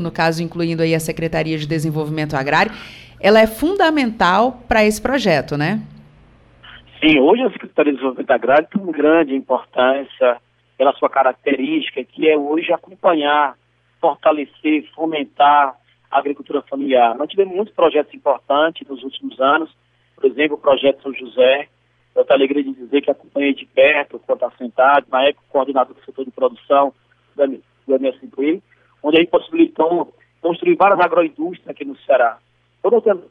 no 0.00 0.10
caso 0.10 0.42
incluindo 0.42 0.82
aí 0.82 0.94
a 0.94 1.00
Secretaria 1.00 1.58
de 1.58 1.66
Desenvolvimento 1.66 2.34
Agrário, 2.34 2.72
ela 3.20 3.40
é 3.40 3.46
fundamental 3.46 4.62
para 4.68 4.84
esse 4.84 5.00
projeto, 5.00 5.56
né? 5.56 5.80
Sim, 7.00 7.18
hoje 7.20 7.42
a 7.42 7.50
Secretaria 7.50 7.92
de 7.92 7.98
Desenvolvimento 7.98 8.30
Agrário 8.30 8.68
tem 8.72 8.82
uma 8.82 8.92
grande 8.92 9.34
importância 9.34 10.38
pela 10.76 10.92
sua 10.94 11.08
característica, 11.08 12.02
que 12.04 12.28
é 12.28 12.36
hoje 12.36 12.72
acompanhar, 12.72 13.56
fortalecer, 14.00 14.88
fomentar 14.94 15.74
a 16.10 16.18
agricultura 16.18 16.62
familiar. 16.62 17.16
Nós 17.16 17.28
tivemos 17.28 17.54
muitos 17.54 17.74
projetos 17.74 18.14
importantes 18.14 18.86
nos 18.88 19.02
últimos 19.02 19.40
anos, 19.40 19.70
por 20.14 20.24
exemplo, 20.24 20.56
o 20.56 20.60
projeto 20.60 21.02
São 21.02 21.14
José, 21.14 21.68
eu 22.14 22.24
tenho 22.24 22.34
a 22.34 22.34
alegria 22.34 22.64
de 22.64 22.72
dizer 22.72 23.00
que 23.00 23.10
acompanhei 23.10 23.54
de 23.54 23.64
perto, 23.66 24.20
quando 24.26 24.42
assentado, 24.44 25.06
na 25.10 25.22
época 25.24 25.44
coordenador 25.48 25.94
do 25.94 26.04
setor 26.04 26.24
de 26.24 26.32
produção 26.32 26.92
do 27.36 27.94
MSP, 27.94 28.60
onde 29.02 29.16
a 29.16 29.20
gente 29.20 29.30
possibilitou 29.30 30.12
construir 30.40 30.76
várias 30.76 31.00
agroindústrias 31.00 31.68
aqui 31.68 31.84
no 31.84 31.96
Ceará. 31.98 32.38
Eu 32.82 33.02
tenho 33.02 33.22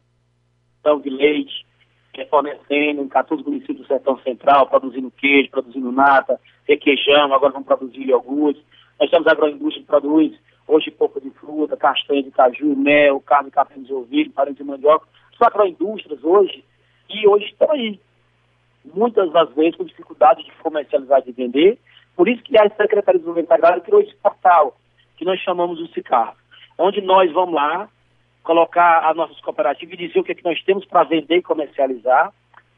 produção 0.81 1.01
de 1.01 1.09
leite, 1.09 1.65
é, 2.15 2.25
fornecendo 2.25 3.01
em 3.01 3.07
14 3.07 3.43
municípios 3.43 3.79
do 3.79 3.87
Sertão 3.87 4.17
Central, 4.19 4.67
produzindo 4.67 5.11
queijo, 5.11 5.51
produzindo 5.51 5.91
nata, 5.91 6.39
requeijão, 6.67 7.33
agora 7.33 7.53
vamos 7.53 7.67
produzir 7.67 8.07
iogurte. 8.07 8.63
Nós 8.99 9.09
temos 9.09 9.27
a 9.27 9.31
agroindústria 9.31 9.81
que 9.83 9.87
produz 9.87 10.37
hoje 10.67 10.91
polpa 10.91 11.21
de 11.21 11.29
fruta, 11.31 11.77
castanha 11.77 12.23
de 12.23 12.31
caju, 12.31 12.75
mel, 12.75 13.21
carne 13.21 13.51
capim 13.51 13.83
de 13.83 13.93
ouvido, 13.93 14.33
farinha 14.33 14.55
de 14.55 14.63
mandioca. 14.63 15.07
São 15.37 15.47
agroindústrias 15.47 16.23
hoje 16.23 16.63
e 17.09 17.27
hoje 17.27 17.45
estão 17.45 17.71
aí. 17.71 17.99
Muitas 18.93 19.31
das 19.31 19.53
vezes 19.53 19.75
com 19.75 19.85
dificuldade 19.85 20.43
de 20.43 20.51
comercializar, 20.63 21.21
de 21.21 21.31
vender. 21.31 21.77
Por 22.15 22.27
isso 22.27 22.41
que 22.43 22.57
a 22.57 22.69
Secretaria 22.69 23.13
de 23.13 23.19
Desenvolvimento 23.19 23.51
Agrário 23.51 23.81
criou 23.83 24.01
esse 24.01 24.15
portal, 24.15 24.75
que 25.17 25.25
nós 25.25 25.39
chamamos 25.41 25.79
o 25.81 25.87
SICAR, 25.87 26.35
onde 26.77 27.01
nós 27.01 27.31
vamos 27.33 27.55
lá 27.55 27.89
colocar 28.43 29.09
as 29.09 29.17
nossas 29.17 29.39
cooperativas 29.41 29.93
e 29.95 30.07
dizer 30.07 30.19
o 30.19 30.23
que, 30.23 30.31
é 30.31 30.35
que 30.35 30.45
nós 30.45 30.63
temos 30.63 30.85
para 30.85 31.03
vender 31.03 31.37
e 31.37 31.41
comercializar. 31.41 32.31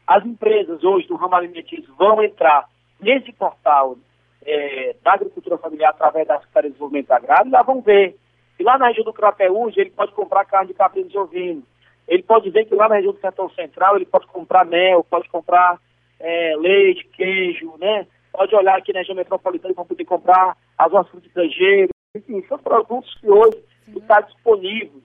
As 0.04 0.26
empresas 0.26 0.82
hoje 0.82 1.06
do 1.06 1.14
ramo 1.14 1.36
alimentício 1.36 1.94
vão 1.96 2.20
entrar 2.22 2.68
nesse 3.00 3.32
portal 3.32 3.96
é, 4.44 4.96
da 5.02 5.12
agricultura 5.12 5.58
familiar 5.58 5.90
através 5.90 6.26
da 6.26 6.38
Secretaria 6.38 6.70
de 6.70 6.74
Desenvolvimento 6.74 7.12
Agrário 7.12 7.48
e 7.48 7.52
lá 7.52 7.62
vão 7.62 7.80
ver. 7.80 8.16
E 8.58 8.64
lá 8.64 8.76
na 8.78 8.88
região 8.88 9.04
do 9.04 9.12
Crateúde 9.12 9.80
ele 9.80 9.90
pode 9.90 10.12
comprar 10.12 10.44
carne 10.44 10.68
de 10.68 10.74
caprino 10.74 11.08
de 11.08 11.16
ovino. 11.16 11.62
Ele 12.08 12.22
pode 12.22 12.50
ver 12.50 12.64
que 12.64 12.74
lá 12.74 12.88
na 12.88 12.96
região 12.96 13.12
do 13.12 13.20
Sertão 13.20 13.48
Central 13.50 13.94
ele 13.94 14.06
pode 14.06 14.26
comprar 14.26 14.66
mel, 14.66 15.04
pode 15.04 15.28
comprar 15.28 15.78
é, 16.18 16.56
leite, 16.56 17.06
queijo, 17.12 17.74
né? 17.78 18.06
Pode 18.32 18.54
olhar 18.54 18.76
aqui 18.76 18.92
na 18.92 19.00
região 19.00 19.14
metropolitana 19.16 19.74
para 19.74 19.84
poder 19.84 20.04
comprar 20.04 20.56
as 20.76 20.90
nossas 20.90 21.10
frutas 21.10 21.28
estrangeiras. 21.28 21.90
Enfim, 22.12 22.44
são 22.48 22.58
produtos 22.58 23.14
que 23.20 23.30
hoje 23.30 23.62
estão 23.86 24.20
disponíveis 24.22 25.02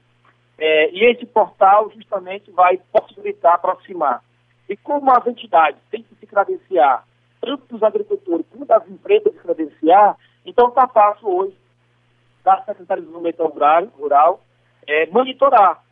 é, 0.57 0.89
e 0.89 1.05
esse 1.11 1.23
portal 1.27 1.91
justamente 1.91 2.49
vai 2.49 2.81
possibilitar 2.91 3.53
aproximar. 3.53 4.23
E 4.67 4.75
como 4.75 5.11
as 5.11 5.27
entidades 5.27 5.79
têm 5.91 6.01
que 6.01 6.15
se 6.15 6.25
credenciar, 6.25 7.05
tanto 7.39 7.63
dos 7.67 7.83
agricultores 7.83 8.47
como 8.51 8.65
das 8.65 8.89
empresas 8.89 9.33
se 9.33 9.39
credenciar, 9.39 10.17
então 10.43 10.69
está 10.69 10.87
fácil 10.87 11.27
hoje 11.27 11.55
da 12.43 12.63
Secretaria 12.63 13.03
de 13.03 13.07
Desenvolvimento 13.07 13.43
Rural, 13.43 13.85
rural 13.99 14.41
é, 14.87 15.05
monitorar 15.05 15.83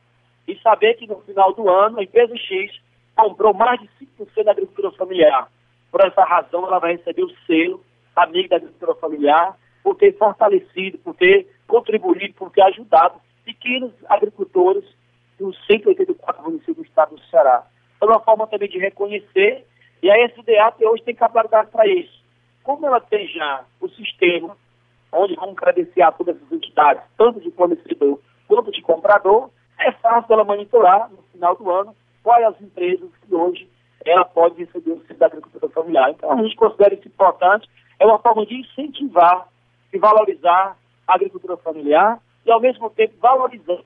e 0.47 0.57
saber 0.61 0.95
que 0.95 1.05
no 1.05 1.21
final 1.21 1.53
do 1.53 1.69
ano 1.69 1.99
a 1.99 2.03
empresa 2.03 2.35
X 2.35 2.81
comprou 3.15 3.53
mais 3.53 3.79
de 3.79 3.87
5% 4.19 4.43
da 4.45 4.51
agricultura 4.51 4.91
familiar. 4.93 5.47
Por 5.91 6.01
essa 6.01 6.23
razão, 6.23 6.65
ela 6.65 6.79
vai 6.79 6.93
receber 6.95 7.23
o 7.23 7.35
selo 7.45 7.85
amigo 8.15 8.49
da 8.49 8.55
agricultura 8.55 8.95
familiar 8.95 9.55
por 9.83 9.95
ter 9.95 10.17
fortalecido, 10.17 10.97
por 10.99 11.13
ter 11.15 11.47
contribuído, 11.67 12.33
por 12.35 12.49
ter 12.51 12.61
ajudado 12.61 13.19
pequenos 13.43 13.91
agricultores 14.09 14.83
dos 15.37 15.57
184 15.65 16.43
municípios 16.43 16.77
do 16.77 16.83
estado 16.83 17.15
do 17.15 17.21
Ceará. 17.25 17.65
É 18.01 18.05
uma 18.05 18.19
forma 18.19 18.47
também 18.47 18.69
de 18.69 18.79
reconhecer, 18.79 19.65
e 20.01 20.09
a 20.09 20.27
SDA 20.27 20.73
hoje 20.89 21.03
tem 21.03 21.15
capacidade 21.15 21.69
para 21.71 21.87
isso. 21.87 22.23
Como 22.63 22.85
ela 22.85 22.99
tem 23.01 23.27
já 23.27 23.65
o 23.81 23.89
sistema, 23.89 24.55
onde 25.11 25.35
vamos 25.35 25.55
credenciar 25.55 26.13
todas 26.13 26.35
as 26.41 26.51
entidades, 26.51 27.03
tanto 27.17 27.39
de 27.39 27.51
fornecedor 27.51 28.19
quanto 28.47 28.71
de 28.71 28.81
comprador, 28.81 29.49
é 29.79 29.91
fácil 29.93 30.33
ela 30.33 30.43
monitorar 30.43 31.09
no 31.09 31.21
final 31.31 31.55
do 31.55 31.69
ano 31.69 31.95
quais 32.21 32.45
as 32.45 32.61
empresas 32.61 33.09
que 33.25 33.35
hoje 33.35 33.67
ela 34.05 34.25
pode 34.25 34.55
receber 34.55 34.91
o 34.91 34.95
subsídio 34.95 35.17
da 35.17 35.25
agricultura 35.27 35.69
familiar. 35.69 36.11
Então 36.11 36.31
a 36.31 36.41
gente 36.41 36.55
considera 36.55 36.93
isso 36.93 37.07
importante, 37.07 37.69
é 37.99 38.05
uma 38.05 38.19
forma 38.19 38.45
de 38.45 38.55
incentivar 38.55 39.47
e 39.93 39.99
valorizar 39.99 40.75
a 41.07 41.15
agricultura 41.15 41.55
familiar 41.57 42.19
e, 42.45 42.51
ao 42.51 42.59
mesmo 42.59 42.89
tempo, 42.89 43.13
valorizar 43.21 43.83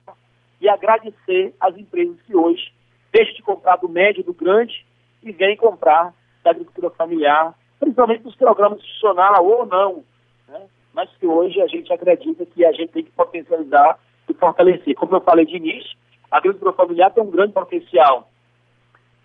e 0.60 0.68
agradecer 0.68 1.54
as 1.60 1.76
empresas 1.76 2.16
que 2.22 2.34
hoje 2.34 2.72
deixam 3.12 3.34
de 3.34 3.42
comprar 3.42 3.76
do 3.76 3.88
médio, 3.88 4.24
do 4.24 4.32
grande 4.32 4.84
e 5.22 5.30
vêm 5.30 5.56
comprar 5.56 6.14
da 6.42 6.50
agricultura 6.50 6.90
familiar, 6.90 7.54
principalmente 7.78 8.22
dos 8.22 8.34
programas 8.34 8.78
institucionais 8.78 9.38
ou 9.40 9.66
não, 9.66 10.04
né? 10.48 10.66
mas 10.94 11.10
que 11.18 11.26
hoje 11.26 11.60
a 11.60 11.66
gente 11.66 11.92
acredita 11.92 12.44
que 12.46 12.64
a 12.64 12.72
gente 12.72 12.90
tem 12.90 13.04
que 13.04 13.10
potencializar 13.10 13.98
e 14.28 14.34
fortalecer. 14.34 14.94
Como 14.94 15.14
eu 15.14 15.20
falei 15.20 15.44
de 15.44 15.56
início, 15.56 15.96
a 16.30 16.38
agricultura 16.38 16.72
familiar 16.72 17.12
tem 17.12 17.22
um 17.22 17.30
grande 17.30 17.52
potencial. 17.52 18.28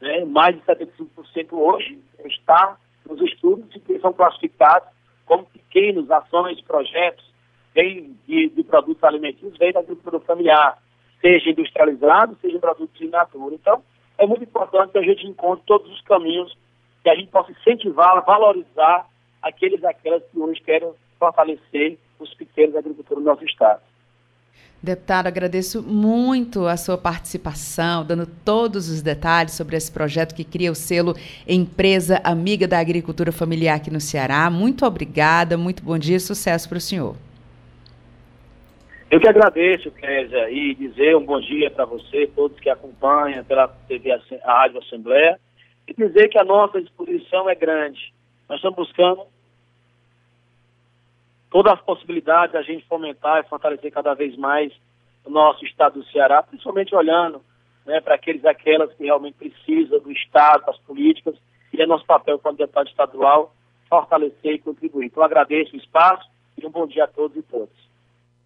Né? 0.02 0.26
Mais 0.26 0.56
de 0.56 0.62
75% 0.62 1.48
hoje 1.52 2.00
está 2.26 2.78
nos 3.08 3.22
estudos 3.22 3.74
que 3.84 4.00
são 4.00 4.14
classificados 4.14 4.93
como 5.26 5.46
pequenos 5.46 6.10
ações, 6.12 6.62
projetos, 6.62 7.26
vem 7.74 8.16
de, 8.28 8.50
de 8.50 8.64
produtos 8.64 9.04
alimentícios, 9.04 9.58
vem 9.58 9.72
da 9.72 9.80
agricultura 9.80 10.20
familiar, 10.20 10.78
seja 11.22 11.50
industrializado, 11.50 12.38
seja 12.42 12.60
produtos 12.60 13.00
in 13.02 13.10
natura. 13.10 13.56
Então, 13.56 13.84
é 14.18 14.26
muito 14.26 14.44
importante 14.44 14.92
que 14.92 14.98
a 14.98 15.04
gente 15.04 15.26
encontre 15.26 15.64
todos 15.66 15.92
os 15.92 16.02
caminhos 16.02 16.56
que 17.02 17.10
a 17.10 17.16
gente 17.16 17.32
possa 17.32 17.52
incentivar, 17.52 18.24
valorizar 18.26 19.08
aqueles 19.42 19.84
aquelas 19.84 20.24
que 20.24 20.40
hoje 20.40 20.62
querem 20.62 20.92
fortalecer 21.20 21.98
os 22.20 22.34
pequenos 22.34 22.76
agricultores 22.76 23.24
do 23.24 23.30
nosso 23.30 23.44
estado. 23.46 23.82
Deputado, 24.84 25.28
agradeço 25.28 25.82
muito 25.82 26.68
a 26.68 26.76
sua 26.76 26.98
participação, 26.98 28.06
dando 28.06 28.28
todos 28.28 28.90
os 28.90 29.02
detalhes 29.02 29.54
sobre 29.54 29.78
esse 29.78 29.90
projeto 29.90 30.36
que 30.36 30.44
cria 30.44 30.70
o 30.70 30.76
selo 30.76 31.16
Empresa 31.48 32.20
Amiga 32.22 32.68
da 32.68 32.80
Agricultura 32.80 33.32
Familiar 33.32 33.78
aqui 33.78 33.90
no 33.90 34.02
Ceará. 34.02 34.50
Muito 34.50 34.86
obrigada, 34.86 35.58
muito 35.58 35.82
bom 35.82 35.98
dia 35.98 36.18
e 36.18 36.20
sucesso 36.20 36.68
para 36.68 36.80
o 36.80 36.82
senhor. 36.82 37.16
Eu 39.10 39.22
que 39.22 39.30
agradeço, 39.30 39.90
Kézia, 39.90 40.52
e 40.52 40.76
dizer 40.76 41.16
um 41.16 41.26
bom 41.26 41.40
dia 41.40 41.72
para 41.72 41.86
você, 41.86 42.28
todos 42.36 42.60
que 42.60 42.70
acompanham 42.70 43.42
pela 43.46 43.70
TV, 43.88 44.12
a 44.12 44.20
Rádio 44.46 44.80
Assembleia, 44.80 45.40
e 45.88 45.94
dizer 45.94 46.28
que 46.28 46.38
a 46.38 46.44
nossa 46.44 46.82
disposição 46.82 47.50
é 47.50 47.56
grande. 47.56 48.14
Nós 48.50 48.58
estamos 48.58 48.76
buscando 48.76 49.22
todas 51.54 51.74
as 51.74 51.82
possibilidades 51.82 52.52
de 52.52 52.58
a 52.58 52.64
gente 52.64 52.84
fomentar 52.88 53.40
e 53.40 53.48
fortalecer 53.48 53.92
cada 53.92 54.16
vez 54.16 54.36
mais 54.36 54.74
o 55.24 55.30
nosso 55.30 55.64
estado 55.64 56.00
do 56.00 56.06
Ceará, 56.08 56.42
principalmente 56.42 56.96
olhando 56.96 57.44
né, 57.86 58.02
para 58.02 58.16
aqueles 58.16 58.44
aquelas 58.44 58.92
que 58.96 59.04
realmente 59.04 59.36
precisam 59.36 60.00
do 60.00 60.12
Estado, 60.12 60.66
das 60.66 60.80
políticas, 60.80 61.36
e 61.72 61.80
é 61.80 61.86
nosso 61.86 62.06
papel 62.08 62.40
como 62.40 62.58
deputado 62.58 62.88
estadual 62.88 63.54
fortalecer 63.88 64.56
e 64.56 64.60
contribuir. 64.60 65.06
Então 65.06 65.22
agradeço 65.22 65.76
o 65.76 65.78
espaço 65.78 66.28
e 66.58 66.66
um 66.66 66.72
bom 66.72 66.88
dia 66.88 67.04
a 67.04 67.08
todos 67.08 67.38
e 67.38 67.44
todas. 67.44 67.70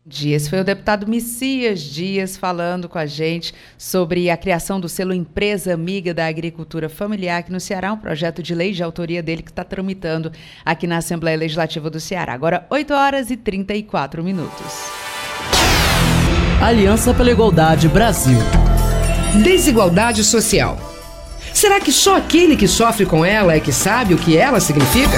Dias. 0.07 0.47
Foi 0.47 0.61
o 0.61 0.63
deputado 0.63 1.05
Messias 1.05 1.81
Dias 1.81 2.37
falando 2.37 2.87
com 2.87 2.97
a 2.97 3.05
gente 3.05 3.53
sobre 3.77 4.29
a 4.29 4.37
criação 4.37 4.79
do 4.79 4.87
selo 4.87 5.13
Empresa 5.13 5.73
Amiga 5.73 6.13
da 6.13 6.25
Agricultura 6.25 6.87
Familiar 6.87 7.39
aqui 7.39 7.51
no 7.51 7.59
Ceará, 7.59 7.91
um 7.91 7.97
projeto 7.97 8.41
de 8.41 8.55
lei 8.55 8.71
de 8.71 8.81
autoria 8.81 9.21
dele 9.21 9.43
que 9.43 9.51
está 9.51 9.65
tramitando 9.65 10.31
aqui 10.63 10.87
na 10.87 10.97
Assembleia 10.97 11.37
Legislativa 11.37 11.89
do 11.89 11.99
Ceará. 11.99 12.33
Agora, 12.33 12.65
8 12.69 12.93
horas 12.93 13.29
e 13.29 13.35
34 13.35 14.23
minutos. 14.23 14.65
Aliança 16.61 17.13
pela 17.13 17.29
Igualdade 17.29 17.89
Brasil. 17.89 18.39
Desigualdade 19.43 20.23
social. 20.23 20.77
Será 21.53 21.81
que 21.81 21.91
só 21.91 22.15
aquele 22.15 22.55
que 22.55 22.67
sofre 22.67 23.05
com 23.05 23.25
ela 23.25 23.53
é 23.53 23.59
que 23.59 23.73
sabe 23.73 24.13
o 24.13 24.17
que 24.17 24.37
ela 24.37 24.59
significa? 24.61 25.17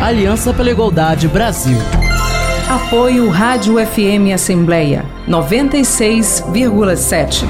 Aliança 0.00 0.52
pela 0.52 0.70
Igualdade 0.70 1.26
Brasil. 1.26 1.78
Apoio 2.68 3.30
Rádio 3.30 3.76
FM 3.78 4.34
Assembleia 4.34 5.06
96,7. 5.26 7.44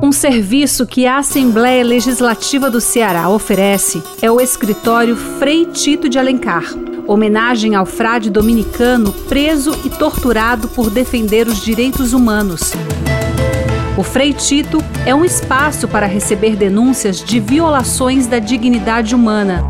Um 0.00 0.12
serviço 0.12 0.86
que 0.86 1.04
a 1.04 1.18
Assembleia 1.18 1.82
Legislativa 1.82 2.70
do 2.70 2.80
Ceará 2.80 3.28
oferece 3.28 4.00
é 4.22 4.30
o 4.30 4.40
escritório 4.40 5.16
Frei 5.16 5.66
Tito 5.66 6.08
de 6.08 6.16
Alencar, 6.16 6.62
homenagem 7.08 7.74
ao 7.74 7.84
frade 7.84 8.30
dominicano 8.30 9.12
preso 9.28 9.76
e 9.84 9.90
torturado 9.90 10.68
por 10.68 10.88
defender 10.88 11.48
os 11.48 11.60
direitos 11.60 12.12
humanos. 12.12 12.72
O 13.96 14.02
Frei 14.02 14.32
Tito 14.32 14.82
é 15.04 15.14
um 15.14 15.24
espaço 15.24 15.88
para 15.88 16.06
receber 16.06 16.56
denúncias 16.56 17.22
de 17.22 17.40
violações 17.40 18.26
da 18.26 18.38
dignidade 18.38 19.14
humana. 19.14 19.64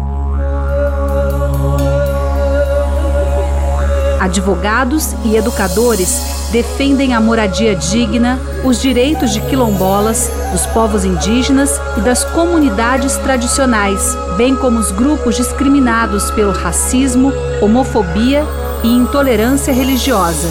Advogados 4.20 5.14
e 5.24 5.36
educadores 5.36 6.22
defendem 6.52 7.14
a 7.14 7.20
moradia 7.20 7.74
digna, 7.74 8.38
os 8.62 8.80
direitos 8.80 9.32
de 9.32 9.40
quilombolas, 9.40 10.30
dos 10.52 10.66
povos 10.66 11.04
indígenas 11.04 11.80
e 11.96 12.00
das 12.00 12.22
comunidades 12.24 13.16
tradicionais, 13.16 14.14
bem 14.36 14.54
como 14.54 14.78
os 14.78 14.92
grupos 14.92 15.36
discriminados 15.36 16.30
pelo 16.32 16.52
racismo, 16.52 17.32
homofobia 17.62 18.44
e 18.84 18.88
intolerância 18.88 19.72
religiosa. 19.72 20.48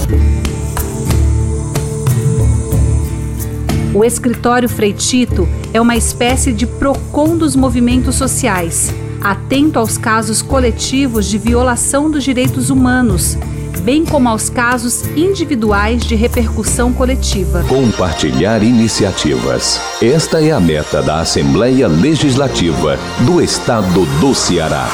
O 4.00 4.06
escritório 4.06 4.70
Freitito 4.70 5.46
é 5.74 5.82
uma 5.82 5.94
espécie 5.94 6.54
de 6.54 6.66
PROCON 6.66 7.36
dos 7.36 7.54
movimentos 7.54 8.16
sociais, 8.16 8.94
atento 9.20 9.78
aos 9.78 9.98
casos 9.98 10.42
coletivos 10.42 11.26
de 11.26 11.38
violação 11.38 12.10
dos 12.10 12.24
direitos 12.24 12.70
humanos, 12.70 13.38
bem 13.84 14.06
como 14.06 14.30
aos 14.30 14.50
casos 14.50 15.06
individuais 15.18 16.06
de 16.06 16.16
repercussão 16.16 16.94
coletiva. 16.94 17.66
Compartilhar 17.68 18.64
iniciativas. 18.64 19.82
Esta 20.02 20.42
é 20.42 20.54
a 20.54 20.62
meta 20.62 21.02
da 21.02 21.20
Assembleia 21.20 21.90
Legislativa 21.90 22.98
do 23.26 23.42
Estado 23.42 24.06
do 24.22 24.34
Ceará. 24.34 24.88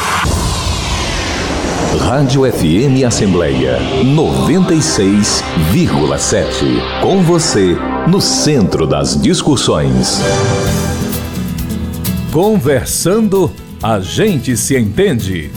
Rádio 1.99 2.41
FM 2.51 3.05
Assembleia 3.08 3.79
96,7. 4.03 7.01
Com 7.01 7.23
você, 7.23 7.77
no 8.08 8.19
centro 8.19 8.86
das 8.86 9.19
discussões. 9.19 10.19
Conversando, 12.31 13.49
a 13.81 13.99
gente 13.99 14.55
se 14.58 14.77
entende. 14.77 15.49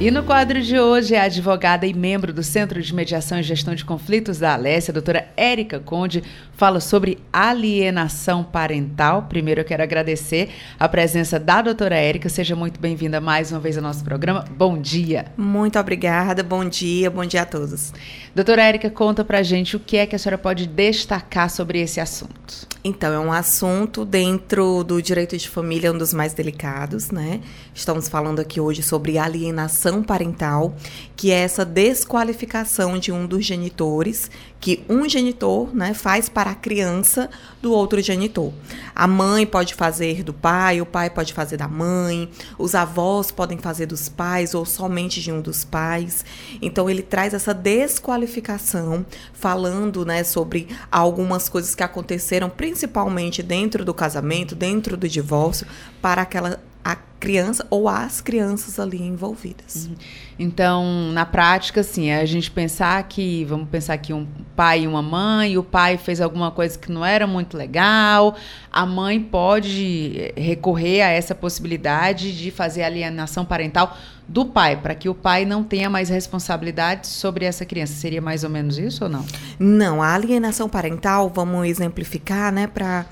E 0.00 0.10
no 0.10 0.24
quadro 0.24 0.60
de 0.60 0.78
hoje, 0.78 1.14
a 1.14 1.22
advogada 1.22 1.86
e 1.86 1.94
membro 1.94 2.32
do 2.32 2.42
Centro 2.42 2.82
de 2.82 2.92
Mediação 2.92 3.38
e 3.38 3.44
Gestão 3.44 3.76
de 3.76 3.84
Conflitos 3.84 4.38
da 4.38 4.54
Alessia, 4.54 4.90
a 4.90 4.92
doutora 4.92 5.28
Érica 5.36 5.78
Conde, 5.78 6.22
fala 6.52 6.80
sobre 6.80 7.18
alienação 7.32 8.42
parental. 8.42 9.26
Primeiro, 9.28 9.60
eu 9.60 9.64
quero 9.64 9.84
agradecer 9.84 10.50
a 10.78 10.88
presença 10.88 11.38
da 11.38 11.62
doutora 11.62 11.94
Érica. 11.94 12.28
Seja 12.28 12.56
muito 12.56 12.80
bem-vinda 12.80 13.20
mais 13.20 13.52
uma 13.52 13.60
vez 13.60 13.76
ao 13.76 13.84
nosso 13.84 14.02
programa. 14.02 14.44
Bom 14.50 14.78
dia. 14.78 15.26
Muito 15.36 15.78
obrigada, 15.78 16.42
bom 16.42 16.64
dia, 16.68 17.08
bom 17.08 17.24
dia 17.24 17.42
a 17.42 17.46
todos. 17.46 17.92
Doutora 18.34 18.62
Érica, 18.62 18.90
conta 18.90 19.24
pra 19.24 19.44
gente 19.44 19.76
o 19.76 19.80
que 19.80 19.96
é 19.96 20.06
que 20.06 20.16
a 20.16 20.18
senhora 20.18 20.36
pode 20.36 20.66
destacar 20.66 21.48
sobre 21.48 21.80
esse 21.80 22.00
assunto. 22.00 22.66
Então, 22.82 23.14
é 23.14 23.18
um 23.18 23.32
assunto 23.32 24.04
dentro 24.04 24.84
do 24.84 25.00
direito 25.00 25.38
de 25.38 25.48
família, 25.48 25.90
um 25.90 25.96
dos 25.96 26.12
mais 26.12 26.34
delicados, 26.34 27.10
né? 27.10 27.40
Estamos 27.74 28.08
falando 28.08 28.40
aqui 28.40 28.60
hoje 28.60 28.82
sobre 28.82 29.16
alienação 29.16 29.83
parental, 30.02 30.74
que 31.16 31.30
é 31.30 31.40
essa 31.40 31.64
desqualificação 31.64 32.98
de 32.98 33.12
um 33.12 33.26
dos 33.26 33.44
genitores, 33.44 34.30
que 34.64 34.82
um 34.88 35.06
genitor 35.06 35.74
né, 35.74 35.92
faz 35.92 36.28
para 36.28 36.50
a 36.50 36.54
criança 36.54 37.28
do 37.60 37.70
outro 37.70 38.00
genitor. 38.00 38.50
A 38.94 39.06
mãe 39.06 39.44
pode 39.44 39.74
fazer 39.74 40.22
do 40.22 40.32
pai, 40.32 40.80
o 40.80 40.86
pai 40.86 41.10
pode 41.10 41.34
fazer 41.34 41.58
da 41.58 41.68
mãe, 41.68 42.30
os 42.58 42.74
avós 42.74 43.30
podem 43.30 43.58
fazer 43.58 43.84
dos 43.84 44.08
pais 44.08 44.54
ou 44.54 44.64
somente 44.64 45.20
de 45.20 45.30
um 45.30 45.42
dos 45.42 45.64
pais. 45.64 46.24
Então 46.62 46.88
ele 46.88 47.02
traz 47.02 47.34
essa 47.34 47.52
desqualificação, 47.52 49.04
falando 49.34 50.04
né, 50.06 50.24
sobre 50.24 50.68
algumas 50.90 51.46
coisas 51.48 51.74
que 51.74 51.82
aconteceram, 51.82 52.48
principalmente 52.48 53.42
dentro 53.42 53.84
do 53.84 53.92
casamento, 53.92 54.54
dentro 54.54 54.96
do 54.96 55.06
divórcio, 55.06 55.66
para 56.00 56.22
aquela 56.22 56.58
a 56.84 56.96
criança 57.18 57.66
ou 57.70 57.88
as 57.88 58.20
crianças 58.20 58.78
ali 58.78 59.00
envolvidas. 59.00 59.86
Uhum. 59.86 59.94
Então, 60.38 60.84
na 61.12 61.24
prática, 61.24 61.80
assim, 61.80 62.10
é 62.10 62.20
a 62.20 62.26
gente 62.26 62.50
pensar 62.50 63.02
que, 63.04 63.44
vamos 63.46 63.68
pensar 63.70 63.96
que 63.96 64.12
um 64.12 64.26
pai 64.54 64.82
e 64.82 64.86
uma 64.86 65.00
mãe, 65.00 65.56
o 65.56 65.62
pai 65.62 65.96
fez 65.96 66.20
alguma 66.20 66.50
coisa 66.50 66.78
que 66.78 66.92
não 66.92 67.02
era 67.02 67.26
muito 67.26 67.56
legal, 67.56 68.36
a 68.70 68.84
mãe 68.84 69.18
pode 69.18 70.34
recorrer 70.36 71.00
a 71.00 71.08
essa 71.08 71.34
possibilidade 71.34 72.36
de 72.36 72.50
fazer 72.50 72.82
alienação 72.82 73.44
parental 73.44 73.96
do 74.28 74.44
pai, 74.44 74.76
para 74.76 74.94
que 74.94 75.08
o 75.08 75.14
pai 75.14 75.44
não 75.44 75.62
tenha 75.62 75.88
mais 75.88 76.08
responsabilidade 76.08 77.06
sobre 77.06 77.44
essa 77.44 77.64
criança. 77.64 77.94
Seria 77.94 78.20
mais 78.20 78.44
ou 78.44 78.50
menos 78.50 78.76
isso 78.78 79.04
ou 79.04 79.10
não? 79.10 79.24
Não, 79.58 80.02
a 80.02 80.14
alienação 80.14 80.68
parental, 80.68 81.30
vamos 81.34 81.66
exemplificar, 81.66 82.52
né, 82.52 82.66
para 82.66 83.06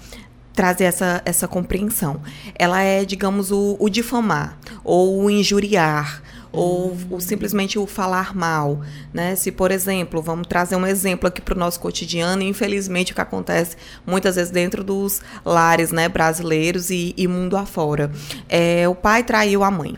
trazer 0.54 0.84
essa, 0.84 1.22
essa 1.24 1.48
compreensão. 1.48 2.20
Ela 2.54 2.82
é, 2.82 3.04
digamos, 3.04 3.50
o, 3.50 3.76
o 3.78 3.88
difamar 3.88 4.58
ou 4.84 5.24
o 5.24 5.30
injuriar 5.30 6.22
ou, 6.52 6.94
simplesmente 7.18 7.78
o 7.78 7.86
falar 7.86 8.36
mal, 8.36 8.82
né? 9.12 9.34
Se, 9.34 9.50
por 9.50 9.70
exemplo, 9.70 10.20
vamos 10.20 10.46
trazer 10.46 10.76
um 10.76 10.86
exemplo 10.86 11.26
aqui 11.26 11.40
para 11.40 11.54
o 11.54 11.58
nosso 11.58 11.80
cotidiano, 11.80 12.42
infelizmente 12.42 13.12
o 13.12 13.14
que 13.14 13.20
acontece 13.20 13.76
muitas 14.06 14.36
vezes 14.36 14.50
dentro 14.50 14.84
dos 14.84 15.22
lares, 15.44 15.90
né, 15.90 16.08
brasileiros 16.08 16.90
e, 16.90 17.14
e 17.16 17.26
mundo 17.26 17.56
afora, 17.56 18.12
é 18.48 18.86
o 18.86 18.94
pai 18.94 19.24
traiu 19.24 19.64
a 19.64 19.70
mãe. 19.70 19.96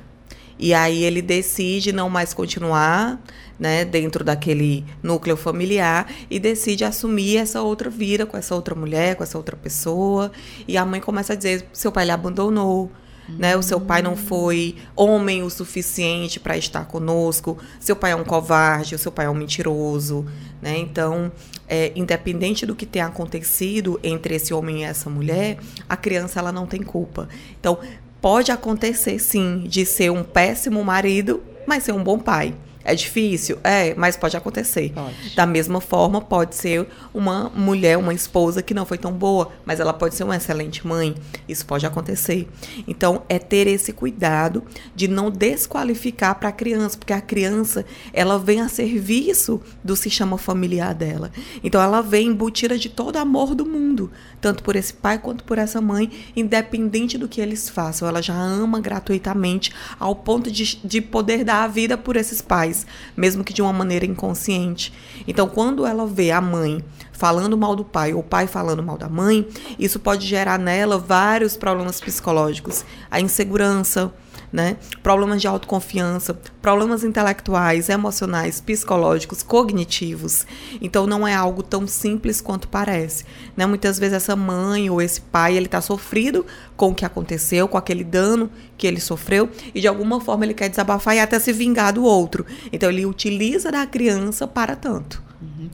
E 0.57 0.73
aí 0.73 1.03
ele 1.03 1.21
decide 1.21 1.93
não 1.93 2.09
mais 2.09 2.33
continuar 2.33 3.21
né, 3.59 3.85
dentro 3.85 4.25
daquele 4.25 4.85
núcleo 5.03 5.37
familiar 5.37 6.11
e 6.31 6.39
decide 6.39 6.85
assumir 6.85 7.37
essa 7.37 7.63
outra 7.63 7.89
vida 7.89 8.27
com 8.27 8.37
essa 8.37 8.55
outra 8.55 8.75
mulher, 8.75 9.17
com 9.17 9.23
essa 9.23 9.39
outra 9.39 9.57
pessoa. 9.57 10.33
E 10.67 10.77
a 10.77 10.85
mãe 10.85 11.01
começa 11.01 11.33
a 11.33 11.37
dizer: 11.37 11.67
seu 11.73 11.93
pai 11.93 12.05
lhe 12.05 12.11
abandonou. 12.11 12.91
Né? 13.27 13.57
O 13.57 13.63
seu 13.63 13.81
pai 13.81 14.03
não 14.03 14.17
foi 14.17 14.77
homem 14.95 15.43
o 15.43 15.49
suficiente 15.49 16.39
para 16.39 16.59
estar 16.59 16.85
conosco. 16.85 17.57
Seu 17.81 17.97
pai 17.97 18.13
é 18.13 18.17
um 18.17 18.25
covarde, 18.25 18.95
o 18.95 18.99
seu 18.99 19.11
pai 19.11 19.25
é 19.25 19.31
um 19.31 19.35
mentiroso, 19.35 20.27
né? 20.61 20.77
Então, 20.77 21.33
é, 21.67 21.91
independente 21.97 22.67
do 22.67 22.77
que 22.77 22.85
tenha 22.85 23.07
acontecido 23.07 23.99
entre 24.03 24.35
esse 24.35 24.53
homem 24.53 24.83
e 24.83 24.85
essa 24.85 25.09
mulher, 25.09 25.59
a 25.89 25.97
criança 25.97 26.39
ela 26.39 26.53
não 26.53 26.67
tem 26.67 26.83
culpa. 26.83 27.27
Então, 27.59 27.79
pode 28.21 28.53
acontecer 28.53 29.19
sim 29.19 29.65
de 29.67 29.87
ser 29.87 30.11
um 30.11 30.23
péssimo 30.23 30.85
marido, 30.85 31.43
mas 31.67 31.83
ser 31.83 31.93
um 31.93 32.05
bom 32.05 32.19
pai. 32.19 32.55
É 32.85 32.95
difícil? 32.95 33.59
É, 33.65 33.95
mas 33.95 34.15
pode 34.15 34.37
acontecer. 34.37 34.93
Pode. 34.93 35.35
Da 35.35 35.47
mesma 35.47 35.81
forma, 35.81 36.21
pode 36.21 36.55
ser 36.55 36.87
uma 37.15 37.51
mulher, 37.55 37.97
uma 37.97 38.13
esposa 38.13 38.63
que 38.63 38.75
não 38.75 38.85
foi 38.85 38.99
tão 38.99 39.11
boa, 39.11 39.51
mas 39.65 39.81
ela 39.81 39.95
pode 39.95 40.15
ser 40.15 40.25
uma 40.25 40.37
excelente 40.37 40.87
mãe. 40.87 41.15
Isso 41.49 41.65
pode 41.65 41.87
acontecer. 41.87 42.47
Então, 42.87 43.23
é 43.27 43.39
ter 43.39 43.67
esse 43.67 43.91
cuidado 43.91 44.63
de 44.95 45.09
não 45.09 45.31
desqualificar 45.31 46.35
para 46.39 46.51
a 46.51 46.53
criança, 46.53 46.99
porque 46.99 47.15
a 47.15 47.23
criança, 47.23 47.87
ela 48.13 48.39
vem 48.39 48.61
a 48.61 48.69
serviço 48.69 49.63
do 49.83 49.97
sistema 49.97 50.37
familiar 50.37 50.95
dela. 50.95 51.33
Então, 51.63 51.81
ela 51.81 52.03
vem 52.03 52.29
embutida 52.29 52.77
de 52.77 52.91
todo 52.91 53.17
amor 53.17 53.55
do 53.55 53.65
mundo, 53.65 54.13
tanto 54.43 54.63
por 54.63 54.77
esse 54.77 54.93
pai 54.93 55.19
quanto 55.19 55.43
por 55.45 55.57
essa 55.57 55.81
mãe, 55.81 56.11
independente 56.37 57.17
do 57.17 57.29
que 57.29 57.41
eles 57.41 57.67
façam. 57.67 58.07
Ela 58.07 58.21
já 58.21 58.35
ama 58.35 58.79
gratuitamente 58.79 59.73
ao 59.99 60.15
ponto 60.15 60.51
de, 60.51 60.81
de 60.85 61.01
poder 61.01 61.45
dar 61.45 61.65
a 61.65 61.69
vida 61.69 61.97
por 61.97 62.17
esses 62.17 62.43
pais 62.43 62.74
mesmo 63.17 63.45
que 63.45 63.53
de 63.53 63.63
uma 63.63 63.73
maneira 63.73 64.05
inconsciente. 64.07 64.93
Então, 65.27 65.49
quando 65.49 65.87
ela 65.87 66.07
vê 66.07 66.31
a 66.31 66.41
mãe 66.41 66.83
falando 67.13 67.57
mal 67.57 67.77
do 67.77 67.85
pai 67.85 68.13
ou 68.13 68.21
o 68.21 68.25
pai 68.25 68.47
falando 68.47 68.83
mal 68.83 68.99
da 68.99 69.09
mãe, 69.09 69.47
isso 69.79 69.99
pode 69.99 70.27
gerar 70.27 70.59
nela 70.59 70.99
vários 70.99 71.57
problemas 71.57 72.01
psicológicos, 72.01 72.85
a 73.11 73.21
insegurança, 73.21 74.13
né? 74.55 74.77
Problemas 75.03 75.41
de 75.43 75.49
autoconfiança, 75.49 76.33
problemas 76.63 77.03
intelectuais, 77.03 77.89
emocionais, 77.89 78.61
psicológicos, 78.61 79.43
cognitivos. 79.43 80.47
Então 80.81 81.09
não 81.09 81.27
é 81.27 81.35
algo 81.35 81.61
tão 81.61 81.89
simples 81.89 82.41
quanto 82.41 82.69
parece, 82.69 83.25
né? 83.57 83.67
Muitas 83.67 83.99
vezes 83.99 84.15
essa 84.15 84.37
mãe 84.37 84.89
ou 84.89 85.03
esse 85.03 85.21
pai, 85.21 85.57
ele 85.57 85.67
está 85.67 85.81
sofrido 85.81 86.47
com 86.77 86.91
o 86.91 86.95
que 86.95 87.05
aconteceu, 87.05 87.67
com 87.67 87.77
aquele 87.77 88.05
dano 88.05 88.49
que 88.79 88.87
ele 88.87 89.01
sofreu 89.01 89.51
e 89.75 89.81
de 89.81 89.89
alguma 89.89 90.21
forma 90.21 90.45
ele 90.45 90.55
quer 90.55 90.69
desabafar 90.69 91.17
e 91.17 91.19
até 91.19 91.41
se 91.41 91.53
vingar 91.53 91.93
do 91.93 92.05
outro. 92.05 92.47
Então 92.73 92.89
ele 92.89 93.05
utiliza 93.05 93.73
da 93.73 93.85
criança 93.85 94.47
para 94.47 94.77
tanto. 94.77 95.21
Uhum. 95.43 95.69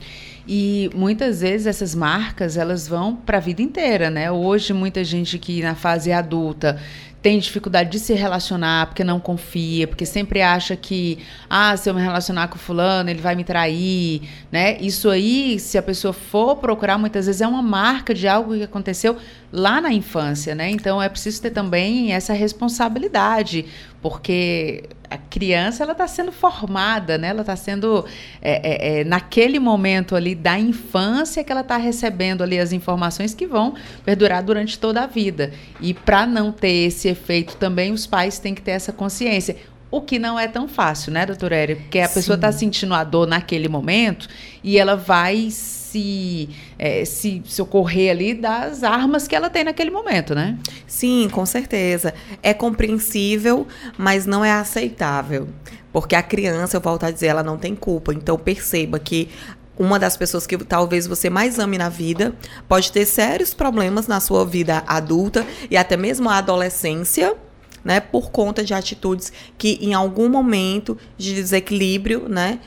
E 0.47 0.89
muitas 0.95 1.41
vezes 1.41 1.67
essas 1.67 1.93
marcas 1.93 2.57
elas 2.57 2.87
vão 2.87 3.15
para 3.15 3.37
a 3.37 3.39
vida 3.39 3.61
inteira, 3.61 4.09
né? 4.09 4.31
Hoje 4.31 4.73
muita 4.73 5.03
gente 5.03 5.37
que 5.37 5.61
na 5.61 5.75
fase 5.75 6.11
adulta 6.11 6.81
tem 7.21 7.37
dificuldade 7.37 7.91
de 7.91 7.99
se 7.99 8.13
relacionar 8.13 8.87
porque 8.87 9.03
não 9.03 9.19
confia, 9.19 9.87
porque 9.87 10.05
sempre 10.05 10.41
acha 10.41 10.75
que, 10.75 11.19
ah, 11.49 11.77
se 11.77 11.89
eu 11.89 11.93
me 11.93 12.01
relacionar 12.01 12.47
com 12.47 12.57
fulano, 12.57 13.09
ele 13.09 13.21
vai 13.21 13.35
me 13.35 13.43
trair, 13.43 14.21
né? 14.51 14.77
Isso 14.81 15.09
aí, 15.09 15.59
se 15.59 15.77
a 15.77 15.83
pessoa 15.83 16.13
for 16.13 16.55
procurar, 16.55 16.97
muitas 16.97 17.27
vezes 17.27 17.41
é 17.41 17.47
uma 17.47 17.61
marca 17.61 18.13
de 18.13 18.27
algo 18.27 18.55
que 18.55 18.63
aconteceu 18.63 19.17
lá 19.51 19.79
na 19.79 19.93
infância, 19.93 20.55
né? 20.55 20.69
Então 20.71 21.01
é 21.01 21.07
preciso 21.07 21.41
ter 21.41 21.51
também 21.51 22.11
essa 22.11 22.33
responsabilidade, 22.33 23.65
porque 24.01 24.83
a 25.09 25.17
criança 25.17 25.83
ela 25.83 25.91
está 25.91 26.07
sendo 26.07 26.31
formada, 26.31 27.17
né? 27.17 27.27
Ela 27.27 27.41
está 27.41 27.55
sendo 27.55 28.05
é, 28.41 28.99
é, 28.99 29.01
é, 29.01 29.03
naquele 29.03 29.59
momento 29.59 30.15
ali 30.15 30.33
da 30.33 30.57
infância 30.57 31.43
que 31.43 31.51
ela 31.51 31.61
está 31.61 31.77
recebendo 31.77 32.41
ali 32.41 32.57
as 32.57 32.71
informações 32.71 33.33
que 33.33 33.45
vão 33.45 33.75
perdurar 34.05 34.41
durante 34.41 34.79
toda 34.79 35.03
a 35.03 35.07
vida. 35.07 35.51
E 35.81 35.93
para 35.93 36.25
não 36.25 36.51
ter 36.51 36.87
esse 36.87 37.09
efeito 37.09 37.57
também, 37.57 37.91
os 37.91 38.07
pais 38.07 38.39
têm 38.39 38.55
que 38.55 38.61
ter 38.61 38.71
essa 38.71 38.93
consciência. 38.93 39.57
O 39.91 39.99
que 39.99 40.17
não 40.17 40.39
é 40.39 40.47
tão 40.47 40.69
fácil, 40.69 41.11
né, 41.11 41.25
doutora 41.25 41.57
Eri? 41.57 41.75
Porque 41.75 41.99
a 41.99 42.07
Sim. 42.07 42.13
pessoa 42.13 42.35
está 42.35 42.49
sentindo 42.51 42.93
a 42.93 43.03
dor 43.03 43.27
naquele 43.27 43.67
momento 43.67 44.29
e 44.63 44.77
ela 44.77 44.95
vai 44.95 45.49
se, 45.91 46.49
é, 46.79 47.03
se 47.03 47.41
socorrer 47.45 48.11
ali 48.11 48.33
das 48.33 48.83
armas 48.83 49.27
que 49.27 49.35
ela 49.35 49.49
tem 49.49 49.65
naquele 49.65 49.91
momento, 49.91 50.33
né? 50.33 50.57
Sim, 50.87 51.27
com 51.29 51.45
certeza. 51.45 52.13
É 52.41 52.53
compreensível, 52.53 53.67
mas 53.97 54.25
não 54.25 54.43
é 54.43 54.51
aceitável. 54.51 55.49
Porque 55.91 56.15
a 56.15 56.23
criança, 56.23 56.77
eu 56.77 56.81
volto 56.81 57.03
a 57.03 57.11
dizer, 57.11 57.27
ela 57.27 57.43
não 57.43 57.57
tem 57.57 57.75
culpa. 57.75 58.13
Então 58.13 58.37
perceba 58.37 58.97
que 58.97 59.29
uma 59.77 59.99
das 59.99 60.15
pessoas 60.15 60.47
que 60.47 60.57
talvez 60.59 61.07
você 61.07 61.29
mais 61.29 61.59
ame 61.59 61.77
na 61.77 61.89
vida 61.89 62.33
pode 62.69 62.91
ter 62.91 63.05
sérios 63.05 63.53
problemas 63.53 64.07
na 64.07 64.21
sua 64.21 64.45
vida 64.45 64.83
adulta 64.87 65.45
e 65.69 65.75
até 65.75 65.97
mesmo 65.97 66.29
a 66.29 66.37
adolescência. 66.37 67.35
Né, 67.83 67.99
por 67.99 68.29
conta 68.29 68.63
de 68.63 68.75
atitudes 68.75 69.33
que 69.57 69.79
em 69.81 69.95
algum 69.95 70.29
momento 70.29 70.95
de 71.17 71.33
desequilíbrio, 71.33 72.29
né, 72.29 72.59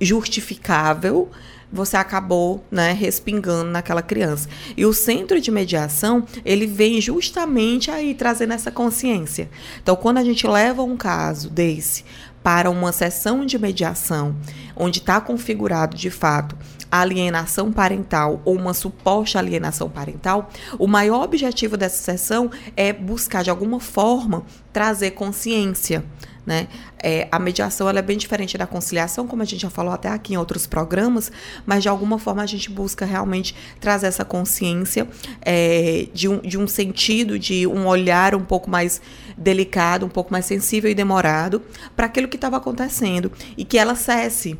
justificável, 0.00 1.30
você 1.72 1.96
acabou, 1.96 2.64
né, 2.70 2.92
respingando 2.92 3.70
naquela 3.70 4.02
criança. 4.02 4.48
E 4.76 4.84
o 4.84 4.92
centro 4.92 5.40
de 5.40 5.50
mediação, 5.50 6.24
ele 6.44 6.66
vem 6.66 7.00
justamente 7.00 7.90
aí 7.90 8.14
trazendo 8.14 8.52
essa 8.52 8.70
consciência. 8.70 9.48
Então, 9.82 9.94
quando 9.96 10.18
a 10.18 10.24
gente 10.24 10.46
leva 10.46 10.82
um 10.82 10.96
caso 10.96 11.48
desse 11.48 12.04
para 12.42 12.70
uma 12.70 12.90
sessão 12.90 13.44
de 13.44 13.58
mediação, 13.58 14.34
onde 14.74 14.98
está 14.98 15.20
configurado 15.20 15.96
de 15.96 16.10
fato 16.10 16.56
a 16.90 17.00
alienação 17.00 17.70
parental 17.70 18.42
ou 18.44 18.56
uma 18.56 18.74
suposta 18.74 19.38
alienação 19.38 19.88
parental, 19.88 20.50
o 20.78 20.88
maior 20.88 21.22
objetivo 21.22 21.76
dessa 21.76 22.02
sessão 22.02 22.50
é 22.76 22.92
buscar 22.92 23.44
de 23.44 23.50
alguma 23.50 23.78
forma 23.78 24.42
trazer 24.72 25.12
consciência 25.12 26.04
né? 26.46 26.68
É, 27.02 27.28
a 27.30 27.38
mediação 27.38 27.88
ela 27.88 27.98
é 27.98 28.02
bem 28.02 28.16
diferente 28.16 28.56
da 28.56 28.66
conciliação, 28.66 29.26
como 29.26 29.42
a 29.42 29.44
gente 29.44 29.62
já 29.62 29.70
falou 29.70 29.92
até 29.92 30.08
aqui 30.08 30.34
em 30.34 30.36
outros 30.36 30.66
programas, 30.66 31.30
mas 31.66 31.82
de 31.82 31.88
alguma 31.88 32.18
forma 32.18 32.42
a 32.42 32.46
gente 32.46 32.70
busca 32.70 33.04
realmente 33.04 33.54
trazer 33.80 34.06
essa 34.06 34.24
consciência 34.24 35.08
é, 35.42 36.08
de, 36.12 36.28
um, 36.28 36.38
de 36.38 36.58
um 36.58 36.66
sentido, 36.66 37.38
de 37.38 37.66
um 37.66 37.86
olhar 37.86 38.34
um 38.34 38.44
pouco 38.44 38.70
mais 38.70 39.00
delicado, 39.36 40.06
um 40.06 40.08
pouco 40.08 40.32
mais 40.32 40.46
sensível 40.46 40.90
e 40.90 40.94
demorado 40.94 41.62
para 41.94 42.06
aquilo 42.06 42.28
que 42.28 42.36
estava 42.36 42.56
acontecendo 42.56 43.30
e 43.56 43.64
que 43.64 43.78
ela 43.78 43.94
cesse. 43.94 44.58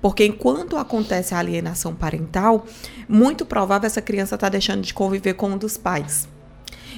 Porque 0.00 0.24
enquanto 0.24 0.76
acontece 0.76 1.34
a 1.34 1.38
alienação 1.38 1.94
parental, 1.94 2.66
muito 3.08 3.44
provável 3.44 3.86
essa 3.86 4.00
criança 4.00 4.34
está 4.34 4.48
deixando 4.48 4.82
de 4.82 4.94
conviver 4.94 5.34
com 5.34 5.50
um 5.50 5.58
dos 5.58 5.76
pais. 5.76 6.26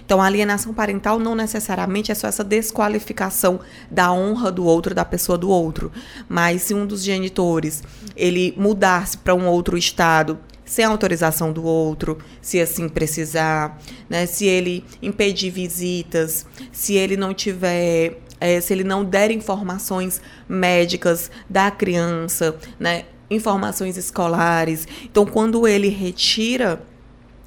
Então, 0.04 0.20
a 0.20 0.26
alienação 0.26 0.74
parental 0.74 1.18
não 1.18 1.34
necessariamente 1.34 2.12
é 2.12 2.14
só 2.14 2.26
essa 2.26 2.44
desqualificação 2.44 3.60
da 3.90 4.12
honra 4.12 4.50
do 4.50 4.64
outro, 4.64 4.94
da 4.94 5.04
pessoa 5.04 5.38
do 5.38 5.48
outro. 5.48 5.90
Mas 6.28 6.62
se 6.62 6.74
um 6.74 6.86
dos 6.86 7.02
genitores 7.02 7.82
ele 8.16 8.54
mudar-se 8.56 9.16
para 9.18 9.34
um 9.34 9.46
outro 9.46 9.76
estado 9.76 10.38
sem 10.64 10.84
autorização 10.84 11.52
do 11.52 11.64
outro, 11.64 12.18
se 12.40 12.60
assim 12.60 12.88
precisar, 12.88 13.78
né? 14.08 14.26
Se 14.26 14.46
ele 14.46 14.84
impedir 15.02 15.50
visitas, 15.50 16.46
se 16.70 16.94
ele 16.94 17.16
não 17.16 17.34
tiver, 17.34 18.18
é, 18.40 18.60
se 18.60 18.72
ele 18.72 18.84
não 18.84 19.04
der 19.04 19.30
informações 19.30 20.20
médicas 20.48 21.30
da 21.48 21.70
criança, 21.70 22.56
né? 22.78 23.04
Informações 23.28 23.96
escolares. 23.96 24.86
Então, 25.04 25.26
quando 25.26 25.66
ele 25.66 25.88
retira 25.88 26.82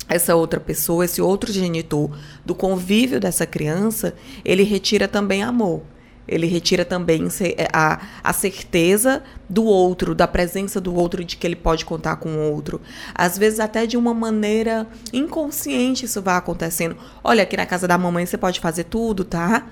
essa 0.07 0.35
outra 0.35 0.59
pessoa, 0.59 1.05
esse 1.05 1.21
outro 1.21 1.51
genitor, 1.51 2.15
do 2.45 2.53
convívio 2.53 3.19
dessa 3.19 3.45
criança, 3.45 4.13
ele 4.43 4.63
retira 4.63 5.07
também 5.07 5.43
amor. 5.43 5.81
Ele 6.27 6.47
retira 6.47 6.83
também 6.83 7.27
é, 7.41 7.67
a, 7.71 8.01
a 8.23 8.33
certeza 8.33 9.21
do 9.47 9.63
outro, 9.63 10.15
da 10.15 10.27
presença 10.27 10.81
do 10.81 10.95
outro, 10.95 11.23
de 11.23 11.37
que 11.37 11.45
ele 11.45 11.55
pode 11.55 11.85
contar 11.85 12.15
com 12.15 12.29
o 12.29 12.51
outro. 12.51 12.81
Às 13.13 13.37
vezes, 13.37 13.59
até 13.59 13.85
de 13.85 13.95
uma 13.95 14.13
maneira 14.13 14.87
inconsciente, 15.13 16.05
isso 16.05 16.21
vai 16.21 16.35
acontecendo. 16.35 16.97
Olha, 17.23 17.43
aqui 17.43 17.55
na 17.55 17.65
casa 17.65 17.87
da 17.87 17.97
mamãe 17.97 18.25
você 18.25 18.37
pode 18.37 18.59
fazer 18.59 18.85
tudo, 18.85 19.23
tá? 19.23 19.67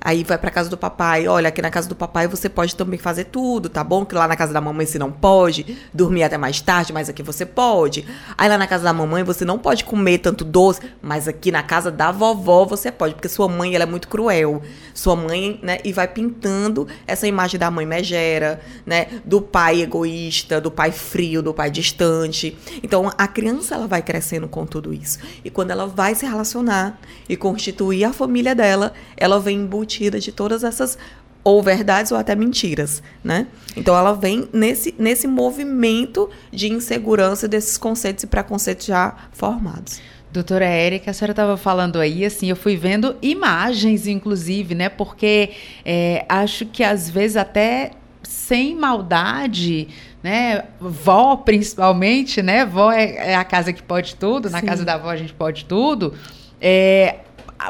Aí 0.00 0.24
vai 0.24 0.38
para 0.38 0.50
casa 0.50 0.70
do 0.70 0.76
papai. 0.76 1.28
Olha, 1.28 1.48
aqui 1.48 1.60
na 1.60 1.70
casa 1.70 1.88
do 1.88 1.94
papai 1.94 2.26
você 2.26 2.48
pode 2.48 2.74
também 2.74 2.98
fazer 2.98 3.24
tudo, 3.24 3.68
tá 3.68 3.84
bom? 3.84 4.04
Que 4.04 4.14
lá 4.14 4.26
na 4.26 4.36
casa 4.36 4.52
da 4.52 4.60
mamãe 4.60 4.86
você 4.86 4.98
não 4.98 5.12
pode 5.12 5.76
dormir 5.92 6.22
até 6.22 6.38
mais 6.38 6.60
tarde, 6.60 6.92
mas 6.92 7.08
aqui 7.08 7.22
você 7.22 7.44
pode. 7.44 8.06
Aí 8.38 8.48
lá 8.48 8.56
na 8.56 8.66
casa 8.66 8.84
da 8.84 8.92
mamãe 8.92 9.22
você 9.22 9.44
não 9.44 9.58
pode 9.58 9.84
comer 9.84 10.18
tanto 10.18 10.44
doce, 10.44 10.80
mas 11.02 11.28
aqui 11.28 11.52
na 11.52 11.62
casa 11.62 11.90
da 11.90 12.10
vovó 12.10 12.64
você 12.64 12.90
pode, 12.90 13.14
porque 13.14 13.28
sua 13.28 13.48
mãe 13.48 13.74
ela 13.74 13.84
é 13.84 13.86
muito 13.86 14.08
cruel. 14.08 14.62
Sua 14.94 15.14
mãe, 15.14 15.60
né, 15.62 15.78
e 15.84 15.92
vai 15.92 16.08
pintando 16.08 16.88
essa 17.06 17.26
imagem 17.26 17.60
da 17.60 17.70
mãe 17.70 17.84
megera, 17.84 18.60
né, 18.86 19.06
do 19.24 19.40
pai 19.40 19.82
egoísta, 19.82 20.60
do 20.60 20.70
pai 20.70 20.92
frio, 20.92 21.42
do 21.42 21.52
pai 21.52 21.70
distante. 21.70 22.56
Então 22.82 23.10
a 23.18 23.28
criança 23.28 23.74
ela 23.74 23.86
vai 23.86 24.00
crescendo 24.02 24.48
com 24.48 24.64
tudo 24.64 24.94
isso. 24.94 25.18
E 25.44 25.50
quando 25.50 25.72
ela 25.72 25.86
vai 25.86 26.14
se 26.14 26.24
relacionar 26.24 26.98
e 27.28 27.36
constituir 27.36 28.04
a 28.04 28.12
família 28.12 28.54
dela, 28.54 28.92
ela 29.16 29.38
vem 29.38 29.66
embutida 29.90 30.20
de 30.20 30.30
todas 30.30 30.62
essas 30.62 30.96
ou 31.42 31.62
verdades 31.62 32.12
ou 32.12 32.18
até 32.18 32.34
mentiras, 32.34 33.02
né? 33.24 33.46
Então 33.74 33.96
ela 33.96 34.12
vem 34.12 34.48
nesse, 34.52 34.94
nesse 34.98 35.26
movimento 35.26 36.28
de 36.52 36.70
insegurança 36.70 37.48
desses 37.48 37.78
conceitos 37.78 38.24
e 38.24 38.26
preconceitos 38.26 38.86
já 38.86 39.14
formados. 39.32 40.00
Doutora 40.30 40.66
Érica, 40.66 41.10
a 41.10 41.14
senhora 41.14 41.32
estava 41.32 41.56
falando 41.56 41.98
aí, 41.98 42.24
assim, 42.24 42.50
eu 42.50 42.56
fui 42.56 42.76
vendo 42.76 43.16
imagens, 43.20 44.06
inclusive, 44.06 44.74
né? 44.74 44.88
Porque 44.88 45.50
é, 45.84 46.24
acho 46.28 46.66
que 46.66 46.84
às 46.84 47.10
vezes 47.10 47.36
até 47.36 47.92
sem 48.22 48.76
maldade, 48.76 49.88
né? 50.22 50.64
Vó, 50.78 51.36
principalmente, 51.36 52.42
né? 52.42 52.66
Vó 52.66 52.92
é, 52.92 53.30
é 53.30 53.34
a 53.34 53.44
casa 53.44 53.72
que 53.72 53.82
pode 53.82 54.14
tudo, 54.16 54.48
Sim. 54.48 54.52
na 54.52 54.62
casa 54.62 54.84
da 54.84 54.94
avó 54.94 55.08
a 55.08 55.16
gente 55.16 55.32
pode 55.32 55.64
tudo. 55.64 56.14
É, 56.60 57.16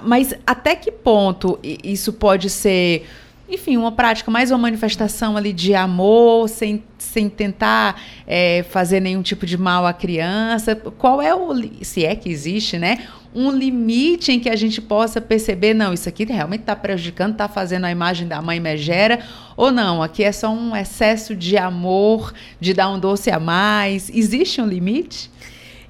mas 0.03 0.35
até 0.47 0.77
que 0.77 0.93
ponto 0.93 1.59
isso 1.63 2.13
pode 2.13 2.49
ser, 2.49 3.09
enfim, 3.49 3.77
uma 3.77 3.91
prática, 3.91 4.31
mais 4.31 4.51
uma 4.51 4.59
manifestação 4.59 5.37
ali 5.37 5.53
de 5.53 5.75
amor, 5.75 6.49
sem, 6.49 6.85
sem 6.99 7.29
tentar 7.29 8.01
é, 8.27 8.65
fazer 8.71 9.01
nenhum 9.01 9.23
tipo 9.23 9.45
de 9.45 9.59
mal 9.59 9.85
à 9.85 9.93
criança? 9.93 10.77
Qual 10.77 11.21
é 11.21 11.35
o, 11.35 11.53
se 11.83 12.05
é 12.05 12.15
que 12.15 12.29
existe, 12.29 12.79
né? 12.79 13.07
Um 13.35 13.51
limite 13.51 14.33
em 14.33 14.41
que 14.41 14.49
a 14.49 14.57
gente 14.57 14.81
possa 14.81 15.21
perceber, 15.21 15.73
não, 15.73 15.93
isso 15.93 16.09
aqui 16.09 16.25
realmente 16.25 16.61
está 16.61 16.75
prejudicando, 16.77 17.33
está 17.33 17.49
fazendo 17.49 17.85
a 17.87 17.91
imagem 17.91 18.27
da 18.27 18.43
mãe 18.43 18.59
megera, 18.59 19.21
ou 19.57 19.71
não, 19.71 20.03
aqui 20.03 20.25
é 20.25 20.33
só 20.33 20.51
um 20.51 20.75
excesso 20.75 21.35
de 21.35 21.57
amor, 21.57 22.33
de 22.61 22.75
dar 22.75 22.89
um 22.91 22.99
doce 22.99 23.31
a 23.31 23.39
mais. 23.39 24.11
Existe 24.11 24.61
um 24.61 24.67
limite? 24.67 25.31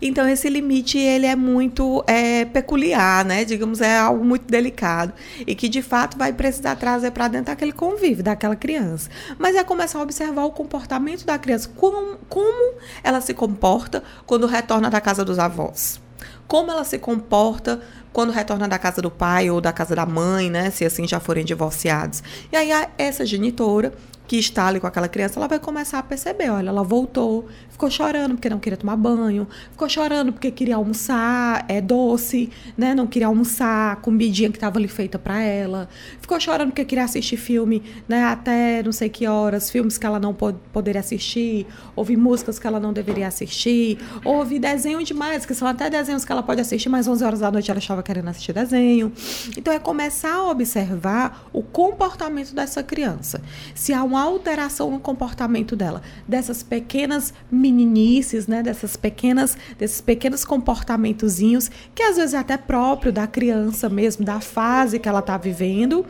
Então 0.01 0.29
esse 0.29 0.49
limite 0.49 0.99
ele 0.99 1.27
é 1.27 1.37
muito 1.37 2.03
é, 2.07 2.45
peculiar, 2.45 3.25
né? 3.25 3.45
Digamos, 3.45 3.81
é 3.81 3.99
algo 3.99 4.25
muito 4.25 4.47
delicado 4.47 5.13
e 5.47 5.55
que 5.55 5.69
de 5.69 5.83
fato 5.83 6.17
vai 6.17 6.33
precisar 6.33 6.77
trazer 6.77 7.11
para 7.11 7.29
dentro 7.29 7.53
aquele 7.53 7.73
convívio 7.73 8.25
daquela 8.25 8.57
criança. 8.57 9.11
Mas 9.39 9.57
é 9.57 9.65
começar 9.65 9.99
a 9.99 10.03
observar 10.03 10.45
o 10.45 10.51
comportamento 10.51 11.25
da 11.25 11.39
criança, 11.39 11.71
como, 11.77 12.17
como 12.29 12.75
ela 13.03 13.21
se 13.21 13.35
comporta 13.35 14.03
quando 14.27 14.47
retorna 14.47 14.89
da 14.89 15.01
casa 15.01 15.25
dos 15.25 15.39
avós. 15.39 16.01
Como 16.47 16.71
ela 16.71 16.85
se 16.85 16.99
comporta 16.99 17.81
quando 18.13 18.31
retorna 18.31 18.69
da 18.69 18.79
casa 18.79 19.01
do 19.01 19.11
pai 19.11 19.51
ou 19.51 19.61
da 19.61 19.73
casa 19.73 19.95
da 19.95 20.07
mãe, 20.07 20.51
né? 20.51 20.71
Se 20.71 20.85
assim 20.85 21.07
já 21.07 21.21
forem 21.21 21.45
divorciados. 21.45 22.23
E 22.53 22.57
aí 22.57 22.71
essa 22.99 23.25
genitora 23.25 23.93
que 24.31 24.37
está 24.37 24.69
ali 24.69 24.79
com 24.79 24.87
aquela 24.87 25.09
criança, 25.09 25.41
ela 25.41 25.49
vai 25.49 25.59
começar 25.59 25.99
a 25.99 26.05
perceber, 26.05 26.51
olha, 26.51 26.69
ela 26.69 26.85
voltou, 26.85 27.49
ficou 27.69 27.91
chorando 27.91 28.37
porque 28.37 28.49
não 28.49 28.61
queria 28.61 28.77
tomar 28.77 28.95
banho, 28.95 29.49
ficou 29.73 29.89
chorando 29.89 30.33
porque 30.33 30.53
queria 30.53 30.77
almoçar, 30.77 31.65
é 31.67 31.81
doce, 31.81 32.49
né? 32.79 32.95
Não 32.95 33.09
queria 33.09 33.27
almoçar, 33.27 33.97
comidinha 33.97 34.49
que 34.49 34.57
estava 34.57 34.79
ali 34.79 34.87
feita 34.87 35.19
para 35.19 35.41
ela. 35.41 35.89
Ficou 36.21 36.39
chorando 36.39 36.69
porque 36.69 36.85
queria 36.85 37.03
assistir 37.03 37.37
filme, 37.37 37.83
né, 38.09 38.23
até 38.23 38.85
não 38.85 38.93
sei 38.93 39.09
que 39.09 39.27
horas, 39.27 39.69
filmes 39.69 39.99
que 39.99 40.07
ela 40.07 40.21
não 40.21 40.33
pod 40.33 40.57
poderia 40.73 41.01
assistir, 41.01 41.67
ouvir 41.97 42.17
músicas 42.17 42.57
que 42.57 42.69
ela 42.69 42.79
não 42.79 42.93
deveria 42.93 43.27
assistir, 43.27 43.99
ouvir 44.25 44.61
desenho 44.61 45.03
demais, 45.03 45.45
que 45.45 45.57
são 45.57 45.67
até 45.67 45.91
desenhos 45.91 46.25
que 46.25 46.31
ela 46.31 46.45
pode 46.45 46.61
assistir, 46.61 46.89
mas 46.89 47.09
11 47.09 47.25
horas 47.25 47.41
da 47.41 47.51
noite 47.51 47.69
ela 47.69 47.81
estava 47.81 48.00
querendo 48.03 48.29
assistir 48.29 48.53
desenho. 48.53 49.13
Então 49.57 49.73
é 49.73 49.79
começar 49.79 50.35
a 50.35 50.51
observar 50.51 51.49
o 51.53 51.63
comportamento 51.63 52.55
dessa 52.55 52.83
criança. 52.83 53.41
Se 53.75 53.93
há 53.93 54.03
uma 54.03 54.23
alteração 54.23 54.91
no 54.91 55.01
comportamento 55.01 55.77
dela, 55.77 56.03
dessas 56.27 56.63
pequenas 56.63 57.33
meninices, 57.51 58.47
né, 58.47 58.63
dessas 58.63 58.97
pequenas, 58.97 59.57
desses 59.79 60.01
pequenos 60.01 60.45
comportamentozinhos 60.45 61.71
que 61.95 62.03
às 62.03 62.17
vezes 62.17 62.35
é 62.35 62.39
até 62.39 62.57
próprio 62.57 63.13
da 63.13 63.27
criança 63.27 63.89
mesmo, 63.89 64.25
da 64.25 64.41
fase 64.41 64.99
que 64.99 65.09
ela 65.09 65.21
está 65.21 65.37
vivendo, 65.37 66.05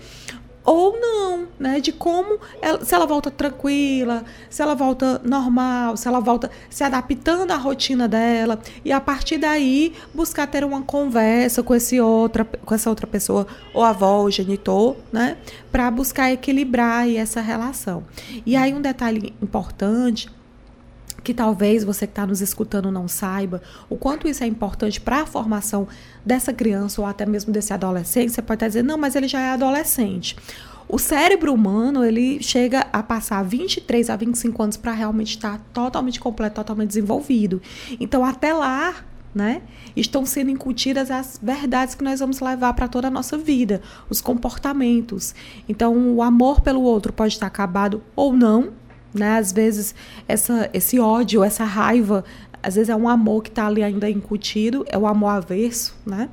ou 0.65 0.99
não, 0.99 1.49
né? 1.59 1.81
De 1.81 1.93
como, 1.93 2.39
ela, 2.61 2.85
se 2.85 2.95
ela 2.95 3.07
volta 3.07 3.31
tranquila, 3.31 4.25
se 4.49 4.63
ela 4.63 4.75
volta 4.75 5.21
normal, 5.25 5.97
se 5.97 6.07
ela 6.07 6.21
volta 6.21 6.51
se 6.69 6.85
adaptando 6.85 7.51
à 7.51 7.57
rotina 7.57 8.07
dela 8.07 8.59
e 8.85 8.93
a 8.93 9.01
partir 9.01 9.39
daí 9.39 9.95
buscar 10.15 10.47
ter 10.47 10.65
uma 10.65 10.83
conversa 10.83 11.63
com 11.63 11.75
esse 11.75 12.01
outra, 12.01 12.45
com 12.45 12.75
essa 12.75 12.91
outra 12.91 13.07
pessoa, 13.07 13.47
ou 13.73 13.83
avó, 13.83 14.21
ou 14.21 14.31
genitor, 14.31 14.97
né? 15.13 15.37
Para 15.73 15.91
buscar 15.91 16.33
equilibrar 16.33 17.09
essa 17.09 17.41
relação. 17.41 18.05
E 18.45 18.57
aí 18.57 18.75
um 18.75 18.81
detalhe 18.81 19.35
importante 19.43 20.29
que 21.23 21.35
talvez 21.35 21.85
você 21.85 22.07
que 22.07 22.13
está 22.13 22.27
nos 22.27 22.41
escutando 22.41 22.91
não 22.91 23.07
saiba, 23.09 23.63
o 23.89 23.97
quanto 23.97 24.29
isso 24.29 24.43
é 24.43 24.47
importante 24.47 25.01
para 25.01 25.23
a 25.23 25.27
formação 25.27 25.87
dessa 26.25 26.53
criança 26.53 27.01
ou 27.01 27.07
até 27.07 27.27
mesmo 27.27 27.53
desse 27.53 27.73
adolescente, 27.73 28.33
você 28.33 28.43
pode 28.43 28.57
estar 28.57 28.69
dizendo, 28.69 28.87
não, 28.87 28.99
mas 28.99 29.15
ele 29.15 29.29
já 29.29 29.41
é 29.41 29.51
adolescente. 29.51 30.37
O 30.93 30.99
cérebro 30.99 31.55
humano, 31.55 32.05
ele 32.05 32.43
chega 32.43 32.87
a 32.93 33.01
passar 33.01 33.45
23 33.45 34.11
a 34.11 34.17
25 34.17 34.61
anos 34.61 34.77
para 34.77 34.93
realmente 34.93 35.37
estar 35.37 35.61
totalmente 35.73 36.19
completo, 36.19 36.57
totalmente 36.57 36.89
desenvolvido. 36.89 37.63
Então, 38.01 38.25
até 38.25 38.53
lá, 38.53 38.97
né? 39.33 39.63
Estão 39.95 40.27
sendo 40.27 40.51
incutidas 40.51 41.09
as 41.09 41.39
verdades 41.41 41.95
que 41.95 42.03
nós 42.03 42.19
vamos 42.19 42.41
levar 42.41 42.73
para 42.75 42.89
toda 42.89 43.07
a 43.07 43.11
nossa 43.11 43.39
vida, 43.39 43.81
os 44.09 44.21
comportamentos. 44.21 45.33
Então, 45.69 45.97
o 46.17 46.23
amor 46.23 46.61
pelo 46.61 46.83
outro 46.83 47.13
pode 47.13 47.35
estar 47.35 47.47
acabado 47.47 48.03
ou 48.17 48.33
não, 48.33 48.73
né? 49.13 49.39
Às 49.39 49.53
vezes 49.53 49.95
essa, 50.27 50.71
esse 50.73 50.99
ódio, 50.99 51.43
essa 51.45 51.65
raiva, 51.65 52.25
às 52.63 52.75
vezes 52.75 52.89
é 52.89 52.97
um 52.97 53.09
amor 53.09 53.43
que 53.43 53.49
está 53.49 53.67
ali 53.67 53.83
ainda 53.83 54.09
incutido, 54.09 54.85
é 54.89 54.99
o 54.99 55.07
amor 55.07 55.29
averso, 55.29 55.95
né? 56.07 56.29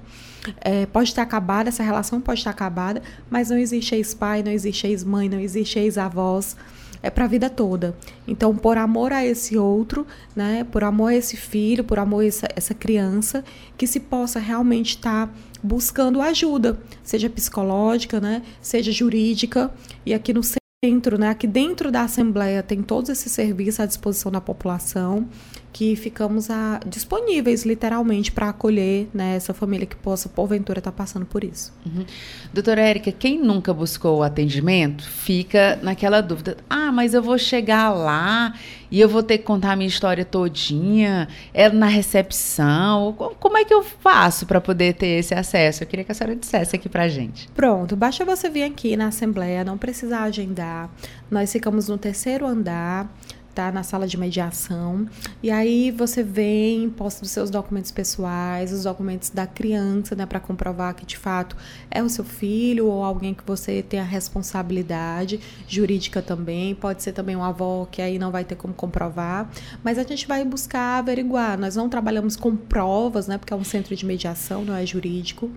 É, 0.61 0.85
pode 0.85 1.09
estar 1.09 1.23
acabada, 1.23 1.69
essa 1.69 1.83
relação 1.83 2.21
pode 2.21 2.39
estar 2.39 2.51
acabada, 2.51 3.01
mas 3.29 3.49
não 3.49 3.57
existe 3.57 3.95
ex-pai, 3.95 4.41
não 4.43 4.51
existe 4.51 4.87
ex-mãe, 4.87 5.27
não 5.27 5.39
existe 5.39 5.77
ex-avós, 5.77 6.55
é 7.01 7.09
para 7.09 7.25
a 7.25 7.27
vida 7.27 7.49
toda. 7.49 7.95
Então, 8.27 8.55
por 8.55 8.77
amor 8.77 9.11
a 9.11 9.25
esse 9.25 9.57
outro, 9.57 10.07
né, 10.35 10.65
por 10.71 10.83
amor 10.83 11.11
a 11.11 11.15
esse 11.15 11.35
filho, 11.35 11.83
por 11.83 11.99
amor 11.99 12.21
a 12.21 12.27
essa, 12.27 12.47
essa 12.55 12.73
criança, 12.73 13.43
que 13.77 13.85
se 13.85 13.99
possa 13.99 14.39
realmente 14.39 14.91
estar 14.91 15.33
buscando 15.61 16.21
ajuda, 16.21 16.79
seja 17.03 17.29
psicológica, 17.29 18.19
né, 18.19 18.41
seja 18.61 18.91
jurídica, 18.91 19.71
e 20.05 20.13
aqui 20.13 20.33
no 20.33 20.41
dentro, 20.83 21.17
né? 21.17 21.29
Aqui 21.29 21.47
dentro 21.47 21.91
da 21.91 22.03
Assembleia 22.03 22.61
tem 22.61 22.83
todos 22.83 23.09
esses 23.09 23.31
serviços 23.31 23.79
à 23.79 23.85
disposição 23.87 24.31
da 24.31 24.39
população, 24.39 25.27
que 25.73 25.95
ficamos 25.95 26.51
a, 26.51 26.79
disponíveis 26.85 27.65
literalmente 27.65 28.31
para 28.31 28.49
acolher 28.49 29.07
né, 29.11 29.35
essa 29.35 29.55
família 29.55 29.87
que 29.87 29.95
possa, 29.95 30.29
porventura, 30.29 30.77
estar 30.77 30.91
tá 30.91 30.95
passando 30.95 31.25
por 31.25 31.43
isso. 31.43 31.73
Uhum. 31.83 32.05
Doutora 32.53 32.81
Érica, 32.81 33.11
quem 33.11 33.41
nunca 33.41 33.73
buscou 33.73 34.19
o 34.19 34.23
atendimento 34.23 35.09
fica 35.09 35.79
naquela 35.81 36.21
dúvida: 36.21 36.57
ah, 36.69 36.91
mas 36.91 37.15
eu 37.15 37.23
vou 37.23 37.39
chegar 37.39 37.89
lá 37.91 38.53
e 38.91 38.99
eu 38.99 39.09
vou 39.09 39.23
ter 39.23 39.37
que 39.37 39.43
contar 39.43 39.73
a 39.73 39.75
minha 39.75 39.87
história 39.87 40.23
todinha, 40.23 41.27
é 41.53 41.69
na 41.69 41.87
recepção. 41.87 43.13
Como 43.39 43.57
é 43.57 43.65
que 43.65 43.73
eu 43.73 43.83
faço 43.83 44.45
para 44.45 44.61
poder 44.61 44.93
ter 44.93 45.19
esse 45.19 45.33
acesso? 45.33 45.83
Eu 45.83 45.87
queria 45.87 46.05
que 46.05 46.11
a 46.11 46.15
senhora 46.15 46.35
dissesse 46.35 46.75
aqui 46.75 46.87
para 46.87 47.07
gente. 47.07 47.49
Pronto, 47.49 47.95
basta 47.95 48.23
você 48.23 48.49
vir 48.49 48.63
aqui 48.63 48.95
na 48.95 49.07
Assembleia, 49.07 49.63
não 49.63 49.77
precisa 49.77 50.19
agendar. 50.19 50.89
Nós 51.29 51.51
ficamos 51.51 51.87
no 51.87 51.97
terceiro 51.97 52.45
andar 52.45 53.09
tá 53.57 53.71
na 53.71 53.81
sala 53.81 54.05
de 54.05 54.15
mediação. 54.19 55.07
E 55.41 55.49
aí 55.49 55.89
você 55.89 56.21
vem, 56.21 56.91
posta 56.91 57.25
os 57.25 57.31
seus 57.31 57.49
documentos 57.49 57.89
pessoais, 57.89 58.71
os 58.71 58.83
documentos 58.83 59.31
da 59.31 59.47
criança, 59.47 60.15
né, 60.15 60.27
para 60.27 60.39
comprovar 60.39 60.93
que 60.93 61.07
de 61.07 61.17
fato 61.17 61.57
é 61.89 62.03
o 62.03 62.07
seu 62.07 62.23
filho 62.23 62.85
ou 62.85 63.03
alguém 63.03 63.33
que 63.33 63.43
você 63.43 63.81
tem 63.81 63.99
a 63.99 64.03
responsabilidade 64.03 65.39
jurídica 65.67 66.21
também. 66.21 66.75
Pode 66.75 67.01
ser 67.01 67.13
também 67.13 67.35
um 67.35 67.43
avó 67.43 67.87
que 67.89 67.99
aí 67.99 68.19
não 68.19 68.29
vai 68.29 68.45
ter 68.45 68.53
como 68.53 68.75
comprovar, 68.75 69.49
mas 69.83 69.97
a 69.97 70.03
gente 70.03 70.27
vai 70.27 70.45
buscar 70.45 70.99
averiguar. 70.99 71.57
Nós 71.57 71.75
não 71.75 71.89
trabalhamos 71.89 72.35
com 72.35 72.55
provas, 72.55 73.27
né, 73.27 73.39
porque 73.39 73.53
é 73.53 73.55
um 73.55 73.63
centro 73.63 73.95
de 73.95 74.05
mediação, 74.05 74.63
não 74.63 74.75
é 74.75 74.85
jurídico, 74.85 75.49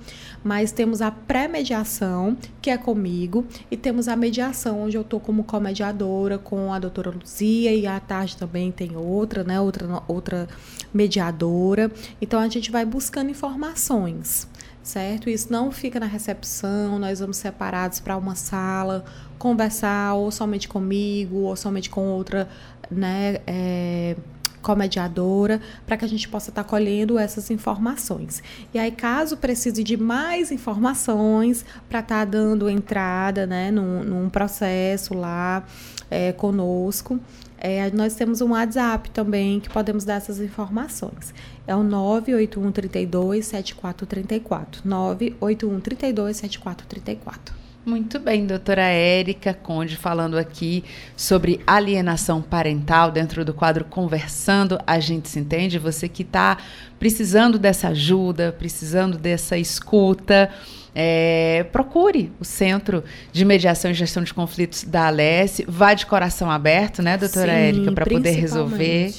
mas 0.42 0.72
temos 0.72 1.02
a 1.02 1.10
pré-mediação, 1.10 2.34
que 2.62 2.70
é 2.70 2.78
comigo, 2.78 3.44
e 3.70 3.76
temos 3.76 4.08
a 4.08 4.16
mediação, 4.16 4.84
onde 4.84 4.96
eu 4.96 5.04
tô 5.04 5.20
como 5.20 5.44
comediadora 5.44 6.38
com 6.38 6.72
a 6.72 6.78
doutora 6.78 7.10
Luzia 7.10 7.74
e 7.74 7.89
à 7.96 8.00
tarde 8.00 8.36
também 8.36 8.70
tem 8.72 8.96
outra, 8.96 9.44
né? 9.44 9.60
Outra, 9.60 10.02
outra 10.08 10.48
mediadora. 10.92 11.90
Então 12.20 12.40
a 12.40 12.48
gente 12.48 12.70
vai 12.70 12.84
buscando 12.84 13.30
informações, 13.30 14.48
certo? 14.82 15.28
Isso 15.28 15.52
não 15.52 15.70
fica 15.70 16.00
na 16.00 16.06
recepção, 16.06 16.98
nós 16.98 17.20
vamos 17.20 17.36
separados 17.36 18.00
para 18.00 18.16
uma 18.16 18.34
sala, 18.34 19.04
conversar 19.38 20.14
ou 20.14 20.30
somente 20.30 20.68
comigo, 20.68 21.38
ou 21.38 21.56
somente 21.56 21.90
com 21.90 22.08
outra, 22.08 22.48
né? 22.90 23.38
É, 23.46 24.16
comediadora, 24.62 25.60
para 25.86 25.96
que 25.96 26.04
a 26.04 26.08
gente 26.08 26.28
possa 26.28 26.50
estar 26.50 26.64
tá 26.64 26.68
colhendo 26.68 27.18
essas 27.18 27.50
informações. 27.50 28.42
E 28.72 28.78
aí, 28.78 28.90
caso 28.90 29.36
precise 29.36 29.82
de 29.82 29.96
mais 29.96 30.52
informações 30.52 31.64
para 31.88 32.00
estar 32.00 32.18
tá 32.18 32.24
dando 32.24 32.68
entrada 32.68 33.46
né, 33.46 33.70
num, 33.70 34.04
num 34.04 34.28
processo 34.28 35.14
lá 35.14 35.64
é, 36.10 36.32
conosco, 36.32 37.20
é, 37.58 37.90
nós 37.90 38.14
temos 38.14 38.40
um 38.40 38.52
WhatsApp 38.52 39.10
também 39.10 39.60
que 39.60 39.68
podemos 39.68 40.04
dar 40.04 40.14
essas 40.14 40.40
informações. 40.40 41.34
É 41.66 41.76
o 41.76 41.82
981 41.82 42.72
32 42.72 43.46
7434. 43.46 44.82
981 44.84 45.80
32 45.80 46.36
7434. 46.38 47.59
Muito 47.90 48.20
bem, 48.20 48.46
doutora 48.46 48.82
Érica 48.82 49.52
Conde, 49.52 49.96
falando 49.96 50.38
aqui 50.38 50.84
sobre 51.16 51.58
alienação 51.66 52.40
parental 52.40 53.10
dentro 53.10 53.44
do 53.44 53.52
quadro 53.52 53.84
Conversando, 53.84 54.78
a 54.86 55.00
gente 55.00 55.28
se 55.28 55.40
entende. 55.40 55.76
Você 55.76 56.08
que 56.08 56.22
está 56.22 56.56
precisando 57.00 57.58
dessa 57.58 57.88
ajuda, 57.88 58.54
precisando 58.56 59.18
dessa 59.18 59.58
escuta. 59.58 60.50
É, 60.94 61.66
procure 61.72 62.30
o 62.38 62.44
Centro 62.44 63.02
de 63.32 63.44
Mediação 63.44 63.90
e 63.90 63.94
Gestão 63.94 64.22
de 64.22 64.32
Conflitos 64.32 64.84
da 64.84 65.08
Alesse. 65.08 65.64
Vá 65.66 65.92
de 65.92 66.06
coração 66.06 66.48
aberto, 66.48 67.02
né, 67.02 67.16
doutora 67.16 67.52
Sim, 67.52 67.58
Érica, 67.58 67.92
para 67.92 68.06
poder 68.06 68.30
resolver. 68.30 69.12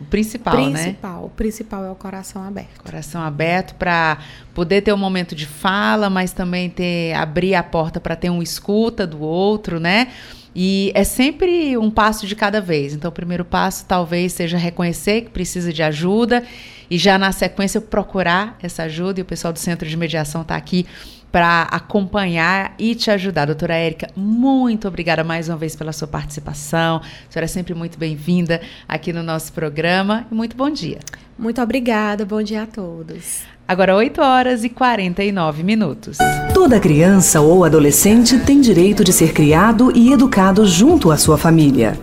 O 0.00 0.04
principal, 0.04 0.54
principal, 0.54 0.72
né? 0.72 0.82
Principal. 0.84 1.24
O 1.24 1.30
principal 1.30 1.84
é 1.84 1.90
o 1.90 1.94
coração 1.94 2.42
aberto. 2.44 2.82
Coração 2.82 3.20
aberto 3.20 3.74
para 3.74 4.18
poder 4.54 4.82
ter 4.82 4.92
um 4.92 4.98
momento 4.98 5.34
de 5.34 5.46
fala, 5.46 6.08
mas 6.08 6.32
também 6.32 6.70
ter 6.70 7.14
abrir 7.14 7.54
a 7.54 7.62
porta 7.62 8.00
para 8.00 8.14
ter 8.14 8.30
um 8.30 8.42
escuta 8.42 9.06
do 9.06 9.20
outro, 9.20 9.80
né? 9.80 10.08
E 10.54 10.90
é 10.94 11.04
sempre 11.04 11.76
um 11.76 11.90
passo 11.90 12.26
de 12.26 12.34
cada 12.34 12.60
vez. 12.60 12.94
Então, 12.94 13.08
o 13.10 13.12
primeiro 13.12 13.44
passo 13.44 13.84
talvez 13.86 14.32
seja 14.32 14.56
reconhecer 14.56 15.22
que 15.22 15.30
precisa 15.30 15.72
de 15.72 15.82
ajuda 15.82 16.42
e 16.90 16.96
já 16.96 17.18
na 17.18 17.32
sequência 17.32 17.80
procurar 17.80 18.56
essa 18.62 18.84
ajuda. 18.84 19.20
E 19.20 19.22
o 19.22 19.26
pessoal 19.26 19.52
do 19.52 19.58
Centro 19.58 19.88
de 19.88 19.96
Mediação 19.96 20.42
está 20.42 20.56
aqui 20.56 20.86
para 21.30 21.62
acompanhar 21.62 22.74
e 22.78 22.94
te 22.94 23.10
ajudar. 23.10 23.46
Doutora 23.46 23.74
Érica, 23.74 24.08
muito 24.16 24.88
obrigada 24.88 25.22
mais 25.22 25.48
uma 25.48 25.56
vez 25.56 25.76
pela 25.76 25.92
sua 25.92 26.08
participação. 26.08 26.96
A 26.96 27.32
senhora 27.32 27.44
é 27.44 27.48
sempre 27.48 27.74
muito 27.74 27.98
bem-vinda 27.98 28.60
aqui 28.88 29.12
no 29.12 29.22
nosso 29.22 29.52
programa 29.52 30.26
e 30.30 30.34
muito 30.34 30.56
bom 30.56 30.70
dia. 30.70 30.98
Muito 31.38 31.60
obrigada, 31.60 32.24
bom 32.24 32.42
dia 32.42 32.62
a 32.62 32.66
todos. 32.66 33.42
Agora 33.66 33.94
8 33.94 34.20
horas 34.20 34.64
e 34.64 34.68
49 34.70 35.62
minutos. 35.62 36.16
Toda 36.54 36.80
criança 36.80 37.40
ou 37.40 37.64
adolescente 37.64 38.38
tem 38.38 38.60
direito 38.60 39.04
de 39.04 39.12
ser 39.12 39.32
criado 39.32 39.92
e 39.94 40.12
educado 40.12 40.66
junto 40.66 41.12
à 41.12 41.18
sua 41.18 41.36
família. 41.36 41.98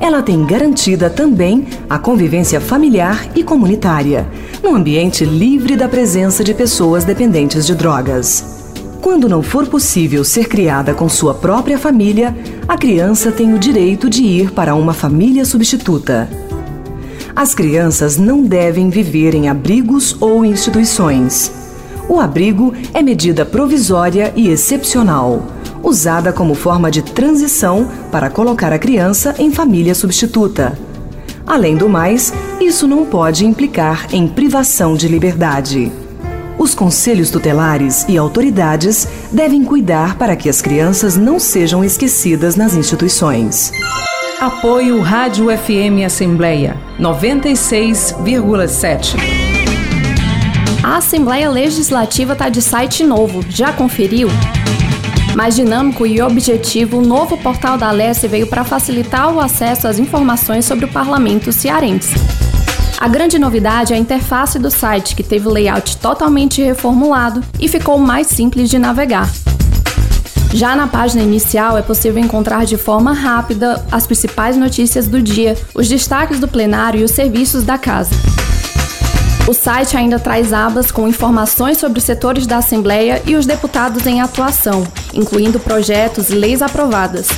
Ela 0.00 0.22
tem 0.22 0.44
garantida 0.44 1.10
também 1.10 1.66
a 1.90 1.98
convivência 1.98 2.60
familiar 2.60 3.28
e 3.34 3.42
comunitária, 3.42 4.26
num 4.62 4.74
ambiente 4.74 5.24
livre 5.24 5.76
da 5.76 5.88
presença 5.88 6.44
de 6.44 6.54
pessoas 6.54 7.04
dependentes 7.04 7.66
de 7.66 7.74
drogas. 7.74 8.58
Quando 9.00 9.28
não 9.28 9.42
for 9.42 9.66
possível 9.66 10.22
ser 10.24 10.48
criada 10.48 10.94
com 10.94 11.08
sua 11.08 11.34
própria 11.34 11.78
família, 11.78 12.36
a 12.66 12.76
criança 12.76 13.32
tem 13.32 13.54
o 13.54 13.58
direito 13.58 14.08
de 14.08 14.22
ir 14.22 14.52
para 14.52 14.74
uma 14.74 14.92
família 14.92 15.44
substituta. 15.44 16.28
As 17.34 17.54
crianças 17.54 18.16
não 18.16 18.42
devem 18.42 18.90
viver 18.90 19.34
em 19.34 19.48
abrigos 19.48 20.16
ou 20.20 20.44
instituições. 20.44 21.52
O 22.08 22.20
abrigo 22.20 22.72
é 22.92 23.02
medida 23.02 23.44
provisória 23.44 24.32
e 24.34 24.48
excepcional, 24.48 25.42
usada 25.88 26.32
como 26.32 26.54
forma 26.54 26.90
de 26.90 27.02
transição 27.02 27.88
para 28.12 28.28
colocar 28.28 28.70
a 28.72 28.78
criança 28.78 29.34
em 29.38 29.50
família 29.50 29.94
substituta. 29.94 30.78
Além 31.46 31.76
do 31.76 31.88
mais, 31.88 32.32
isso 32.60 32.86
não 32.86 33.06
pode 33.06 33.46
implicar 33.46 34.06
em 34.12 34.28
privação 34.28 34.94
de 34.94 35.08
liberdade. 35.08 35.90
Os 36.58 36.74
conselhos 36.74 37.30
tutelares 37.30 38.04
e 38.08 38.18
autoridades 38.18 39.08
devem 39.32 39.64
cuidar 39.64 40.18
para 40.18 40.36
que 40.36 40.48
as 40.48 40.60
crianças 40.60 41.16
não 41.16 41.38
sejam 41.38 41.82
esquecidas 41.82 42.56
nas 42.56 42.74
instituições. 42.74 43.72
Apoio 44.40 45.00
Rádio 45.00 45.46
FM 45.56 46.04
Assembleia 46.04 46.76
96,7. 47.00 49.16
A 50.82 50.96
Assembleia 50.96 51.48
Legislativa 51.50 52.34
está 52.34 52.48
de 52.48 52.62
site 52.62 53.04
novo. 53.04 53.44
Já 53.48 53.72
conferiu? 53.72 54.28
Mais 55.38 55.54
dinâmico 55.54 56.04
e 56.04 56.20
objetivo, 56.20 56.98
o 56.98 57.00
novo 57.00 57.38
portal 57.38 57.78
da 57.78 57.90
Alesse 57.90 58.26
veio 58.26 58.48
para 58.48 58.64
facilitar 58.64 59.32
o 59.32 59.38
acesso 59.38 59.86
às 59.86 59.96
informações 59.96 60.64
sobre 60.64 60.84
o 60.84 60.88
parlamento 60.88 61.52
cearense. 61.52 62.16
A 62.98 63.06
grande 63.06 63.38
novidade 63.38 63.92
é 63.92 63.96
a 63.96 64.00
interface 64.00 64.58
do 64.58 64.68
site, 64.68 65.14
que 65.14 65.22
teve 65.22 65.46
o 65.46 65.52
layout 65.52 65.98
totalmente 65.98 66.60
reformulado 66.60 67.40
e 67.60 67.68
ficou 67.68 67.98
mais 67.98 68.26
simples 68.26 68.68
de 68.68 68.80
navegar. 68.80 69.30
Já 70.52 70.74
na 70.74 70.88
página 70.88 71.22
inicial 71.22 71.78
é 71.78 71.82
possível 71.82 72.20
encontrar 72.20 72.66
de 72.66 72.76
forma 72.76 73.12
rápida 73.12 73.86
as 73.92 74.08
principais 74.08 74.56
notícias 74.56 75.06
do 75.06 75.22
dia, 75.22 75.56
os 75.72 75.88
destaques 75.88 76.40
do 76.40 76.48
plenário 76.48 76.98
e 76.98 77.04
os 77.04 77.12
serviços 77.12 77.62
da 77.62 77.78
casa. 77.78 78.10
O 79.48 79.54
site 79.54 79.96
ainda 79.96 80.18
traz 80.18 80.52
abas 80.52 80.92
com 80.92 81.08
informações 81.08 81.78
sobre 81.78 82.00
os 82.00 82.04
setores 82.04 82.46
da 82.46 82.58
Assembleia 82.58 83.22
e 83.24 83.34
os 83.34 83.46
deputados 83.46 84.06
em 84.06 84.20
atuação, 84.20 84.86
incluindo 85.14 85.58
projetos 85.58 86.28
e 86.28 86.34
leis 86.34 86.60
aprovadas. 86.60 87.28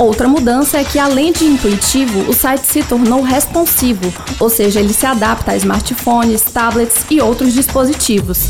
Outra 0.00 0.26
mudança 0.26 0.76
é 0.76 0.82
que, 0.82 0.98
além 0.98 1.30
de 1.30 1.44
intuitivo, 1.44 2.28
o 2.28 2.32
site 2.32 2.66
se 2.66 2.82
tornou 2.82 3.22
responsivo, 3.22 4.12
ou 4.40 4.50
seja, 4.50 4.80
ele 4.80 4.92
se 4.92 5.06
adapta 5.06 5.52
a 5.52 5.56
smartphones, 5.56 6.42
tablets 6.42 7.06
e 7.08 7.20
outros 7.20 7.54
dispositivos. 7.54 8.48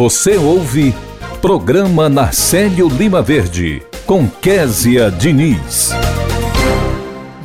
Você 0.00 0.38
ouve 0.38 0.94
Programa 1.42 2.08
Narcélio 2.08 2.88
Lima 2.88 3.20
Verde, 3.20 3.82
com 4.06 4.26
Késia 4.26 5.10
Diniz. 5.10 5.90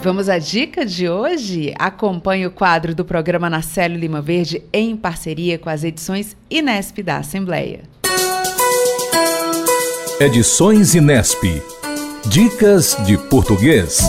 Vamos 0.02 0.30
à 0.30 0.40
dica 0.40 0.86
de 0.86 1.10
hoje? 1.10 1.74
Acompanhe 1.78 2.48
o 2.48 2.52
quadro 2.52 2.96
do 2.96 3.04
programa 3.04 3.50
Narcélio 3.50 4.00
Lima 4.00 4.22
Verde 4.22 4.64
em 4.72 4.96
parceria 4.96 5.60
com 5.60 5.70
as 5.70 5.84
edições 5.84 6.38
Inesp 6.50 7.00
da 7.00 7.18
Assembleia. 7.18 7.82
Edições 10.18 10.96
Inesp. 10.96 11.62
Dicas 12.30 12.96
de 13.06 13.18
português. 13.18 14.00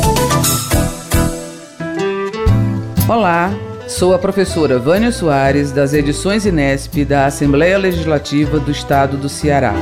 Olá, 3.09 3.51
Sou 3.89 4.13
a 4.13 4.19
professora 4.19 4.81
Vânia 4.81 5.13
Soares, 5.13 5.71
das 5.71 5.95
edições 5.95 6.45
Inesp 6.45 7.05
da 7.05 7.27
Assembleia 7.27 7.79
Legislativa 7.79 8.59
do 8.59 8.73
Estado 8.73 9.17
do 9.17 9.29
Ceará. 9.29 9.75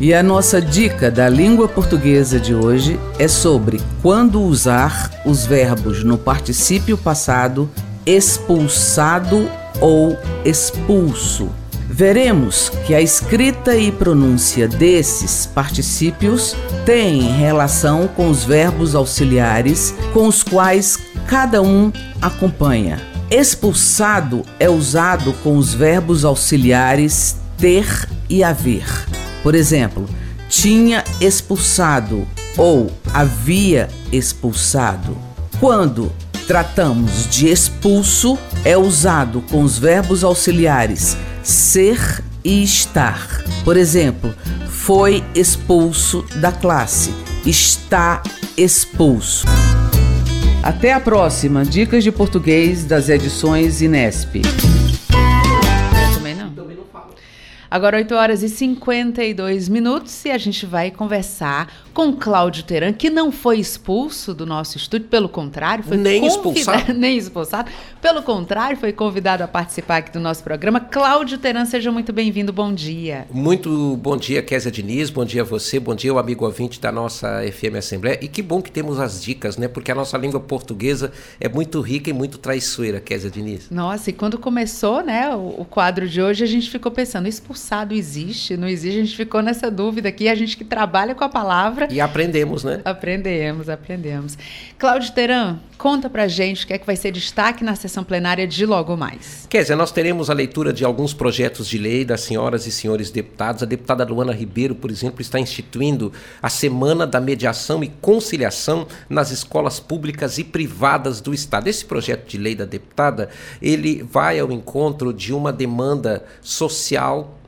E 0.00 0.14
a 0.14 0.22
nossa 0.22 0.60
dica 0.60 1.10
da 1.10 1.28
língua 1.28 1.66
portuguesa 1.66 2.38
de 2.38 2.54
hoje 2.54 2.98
é 3.18 3.26
sobre 3.26 3.80
quando 4.00 4.40
usar 4.40 5.10
os 5.26 5.44
verbos 5.44 6.04
no 6.04 6.16
particípio 6.16 6.96
passado 6.96 7.68
expulsado 8.06 9.50
ou 9.80 10.16
expulso. 10.44 11.50
Veremos 11.90 12.68
que 12.86 12.94
a 12.94 13.00
escrita 13.00 13.74
e 13.74 13.90
pronúncia 13.90 14.68
desses 14.68 15.46
particípios 15.46 16.54
têm 16.86 17.22
relação 17.22 18.06
com 18.06 18.28
os 18.28 18.44
verbos 18.44 18.94
auxiliares 18.94 19.94
com 20.12 20.28
os 20.28 20.42
quais 20.42 20.96
cada 21.28 21.60
um 21.60 21.92
acompanha. 22.22 22.98
Expulsado 23.30 24.42
é 24.58 24.68
usado 24.68 25.34
com 25.44 25.58
os 25.58 25.74
verbos 25.74 26.24
auxiliares 26.24 27.36
ter 27.58 28.08
e 28.30 28.42
haver. 28.42 28.86
Por 29.42 29.54
exemplo, 29.54 30.08
tinha 30.48 31.04
expulsado 31.20 32.26
ou 32.56 32.90
havia 33.12 33.88
expulsado. 34.10 35.16
Quando 35.60 36.10
tratamos 36.46 37.28
de 37.28 37.48
expulso, 37.48 38.38
é 38.64 38.78
usado 38.78 39.42
com 39.50 39.62
os 39.62 39.78
verbos 39.78 40.24
auxiliares 40.24 41.14
ser 41.42 42.24
e 42.42 42.62
estar. 42.62 43.44
Por 43.64 43.76
exemplo, 43.76 44.34
foi 44.66 45.22
expulso 45.34 46.24
da 46.40 46.50
classe, 46.50 47.12
está 47.44 48.22
expulso. 48.56 49.46
Até 50.62 50.92
a 50.92 51.00
próxima 51.00 51.64
Dicas 51.64 52.02
de 52.02 52.10
Português 52.10 52.84
das 52.84 53.08
edições 53.08 53.80
Inesp. 53.80 54.42
Agora 57.70 57.98
8 57.98 58.14
horas 58.14 58.42
e 58.42 58.48
52 58.48 59.68
minutos 59.68 60.24
e 60.24 60.30
a 60.30 60.38
gente 60.38 60.64
vai 60.64 60.90
conversar 60.90 61.70
com 61.92 62.14
Cláudio 62.14 62.62
Teran, 62.62 62.94
que 62.94 63.10
não 63.10 63.30
foi 63.30 63.58
expulso 63.58 64.32
do 64.32 64.46
nosso 64.46 64.78
estúdio, 64.78 65.06
pelo 65.08 65.28
contrário, 65.28 65.84
foi 65.84 65.98
nem 65.98 66.26
expulsado. 66.26 66.94
nem 66.96 67.18
expulsado. 67.18 67.70
Pelo 68.00 68.22
contrário, 68.22 68.78
foi 68.78 68.90
convidado 68.90 69.42
a 69.42 69.48
participar 69.48 69.98
aqui 69.98 70.12
do 70.12 70.20
nosso 70.20 70.42
programa. 70.42 70.80
Cláudio 70.80 71.36
Teran, 71.36 71.66
seja 71.66 71.92
muito 71.92 72.10
bem-vindo. 72.10 72.54
Bom 72.54 72.72
dia. 72.72 73.26
Muito 73.30 73.96
bom 73.96 74.16
dia, 74.16 74.40
Kézia 74.40 74.70
Diniz. 74.70 75.10
Bom 75.10 75.26
dia 75.26 75.42
a 75.42 75.44
você. 75.44 75.78
Bom 75.78 75.94
dia, 75.94 76.14
o 76.14 76.18
amigo 76.18 76.46
ouvinte 76.46 76.80
da 76.80 76.90
nossa 76.90 77.42
FM 77.52 77.76
Assembleia. 77.76 78.18
E 78.22 78.28
que 78.28 78.40
bom 78.40 78.62
que 78.62 78.70
temos 78.70 78.98
as 78.98 79.22
dicas, 79.22 79.58
né? 79.58 79.68
Porque 79.68 79.92
a 79.92 79.94
nossa 79.94 80.16
língua 80.16 80.40
portuguesa 80.40 81.12
é 81.38 81.50
muito 81.50 81.82
rica 81.82 82.08
e 82.08 82.14
muito 82.14 82.38
traiçoeira, 82.38 82.98
Kézia 82.98 83.30
Diniz. 83.30 83.68
Nossa, 83.70 84.08
e 84.08 84.12
quando 84.14 84.38
começou, 84.38 85.02
né, 85.02 85.34
o, 85.34 85.56
o 85.58 85.64
quadro 85.66 86.08
de 86.08 86.22
hoje, 86.22 86.44
a 86.44 86.46
gente 86.46 86.70
ficou 86.70 86.90
pensando, 86.90 87.28
expulsado 87.28 87.57
expulsado 87.58 87.92
existe? 87.92 88.56
Não 88.56 88.68
existe? 88.68 88.98
A 88.98 89.04
gente 89.04 89.16
ficou 89.16 89.42
nessa 89.42 89.70
dúvida 89.70 90.08
aqui. 90.08 90.28
A 90.28 90.34
gente 90.34 90.56
que 90.56 90.64
trabalha 90.64 91.14
com 91.14 91.24
a 91.24 91.28
palavra. 91.28 91.88
E 91.90 92.00
aprendemos, 92.00 92.62
né? 92.62 92.80
Aprendemos, 92.84 93.68
aprendemos. 93.68 94.38
Cláudio 94.78 95.12
Teran, 95.12 95.58
conta 95.76 96.08
pra 96.08 96.28
gente 96.28 96.64
o 96.64 96.66
que 96.66 96.72
é 96.72 96.78
que 96.78 96.86
vai 96.86 96.96
ser 96.96 97.10
destaque 97.10 97.64
na 97.64 97.74
sessão 97.74 98.04
plenária 98.04 98.46
de 98.46 98.64
logo 98.64 98.96
mais. 98.96 99.46
Quer 99.50 99.62
dizer, 99.62 99.74
nós 99.74 99.90
teremos 99.90 100.30
a 100.30 100.32
leitura 100.32 100.72
de 100.72 100.84
alguns 100.84 101.12
projetos 101.12 101.68
de 101.68 101.78
lei 101.78 102.04
das 102.04 102.20
senhoras 102.20 102.66
e 102.66 102.72
senhores 102.72 103.10
deputados. 103.10 103.62
A 103.62 103.66
deputada 103.66 104.04
Luana 104.04 104.32
Ribeiro, 104.32 104.74
por 104.74 104.90
exemplo, 104.90 105.20
está 105.20 105.38
instituindo 105.40 106.12
a 106.40 106.48
Semana 106.48 107.06
da 107.06 107.20
Mediação 107.20 107.82
e 107.82 107.88
Conciliação 107.88 108.86
nas 109.08 109.30
escolas 109.30 109.80
públicas 109.80 110.38
e 110.38 110.44
privadas 110.44 111.20
do 111.20 111.34
Estado. 111.34 111.68
Esse 111.68 111.84
projeto 111.84 112.28
de 112.28 112.38
lei 112.38 112.54
da 112.54 112.64
deputada, 112.64 113.28
ele 113.60 114.02
vai 114.02 114.38
ao 114.38 114.52
encontro 114.52 115.12
de 115.12 115.32
uma 115.34 115.52
demanda 115.52 116.24
social 116.40 117.38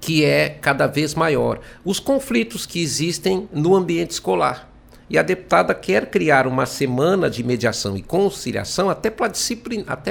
que 0.00 0.24
é 0.24 0.48
cada 0.48 0.86
vez 0.86 1.14
maior. 1.14 1.60
Os 1.84 2.00
conflitos 2.00 2.66
que 2.66 2.80
existem 2.80 3.48
no 3.52 3.74
ambiente 3.74 4.12
escolar. 4.12 4.68
E 5.10 5.16
a 5.16 5.22
deputada 5.22 5.74
quer 5.74 6.10
criar 6.10 6.46
uma 6.46 6.66
semana 6.66 7.30
de 7.30 7.42
mediação 7.42 7.96
e 7.96 8.02
conciliação 8.02 8.90
até 8.90 9.10
para 9.10 9.28
disciplinar, 9.28 10.02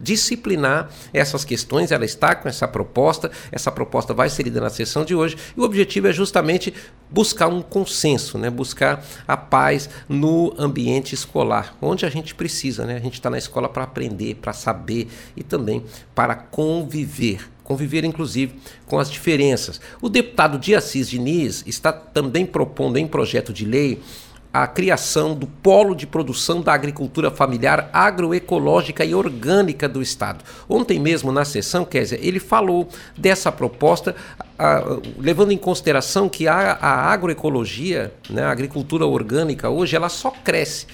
disciplinar 0.00 0.88
essas 1.12 1.44
questões. 1.44 1.92
Ela 1.92 2.04
está 2.04 2.34
com 2.34 2.48
essa 2.48 2.66
proposta, 2.66 3.30
essa 3.52 3.70
proposta 3.70 4.14
vai 4.14 4.30
ser 4.30 4.44
lida 4.44 4.60
na 4.60 4.70
sessão 4.70 5.04
de 5.04 5.14
hoje, 5.14 5.36
e 5.54 5.60
o 5.60 5.64
objetivo 5.64 6.08
é 6.08 6.12
justamente 6.12 6.72
buscar 7.10 7.48
um 7.48 7.60
consenso, 7.60 8.38
né? 8.38 8.48
buscar 8.48 9.04
a 9.28 9.36
paz 9.36 9.90
no 10.08 10.54
ambiente 10.56 11.14
escolar, 11.14 11.76
onde 11.82 12.06
a 12.06 12.10
gente 12.10 12.34
precisa. 12.34 12.86
Né? 12.86 12.96
A 12.96 13.00
gente 13.00 13.14
está 13.14 13.28
na 13.28 13.38
escola 13.38 13.68
para 13.68 13.84
aprender, 13.84 14.36
para 14.36 14.54
saber 14.54 15.08
e 15.36 15.42
também 15.42 15.84
para 16.14 16.34
conviver 16.34 17.40
conviver 17.70 18.04
inclusive 18.04 18.56
com 18.84 18.98
as 18.98 19.08
diferenças. 19.08 19.80
O 20.02 20.08
deputado 20.08 20.58
de 20.58 20.74
Assis 20.74 21.08
Diniz 21.08 21.62
está 21.68 21.92
também 21.92 22.44
propondo 22.44 22.96
em 22.96 23.06
projeto 23.06 23.52
de 23.52 23.64
lei 23.64 24.00
a 24.52 24.66
criação 24.66 25.36
do 25.36 25.46
Polo 25.46 25.94
de 25.94 26.04
Produção 26.04 26.60
da 26.60 26.74
Agricultura 26.74 27.30
Familiar 27.30 27.88
Agroecológica 27.92 29.04
e 29.04 29.14
Orgânica 29.14 29.88
do 29.88 30.02
Estado. 30.02 30.44
Ontem 30.68 30.98
mesmo, 30.98 31.30
na 31.30 31.44
sessão, 31.44 31.84
Kézia, 31.84 32.18
ele 32.20 32.40
falou 32.40 32.88
dessa 33.16 33.52
proposta, 33.52 34.16
levando 35.16 35.52
em 35.52 35.56
consideração 35.56 36.28
que 36.28 36.48
a, 36.48 36.72
a 36.72 37.12
agroecologia, 37.12 38.12
né, 38.28 38.42
a 38.42 38.50
agricultura 38.50 39.06
orgânica 39.06 39.70
hoje, 39.70 39.94
ela 39.94 40.08
só 40.08 40.32
cresce 40.32 40.88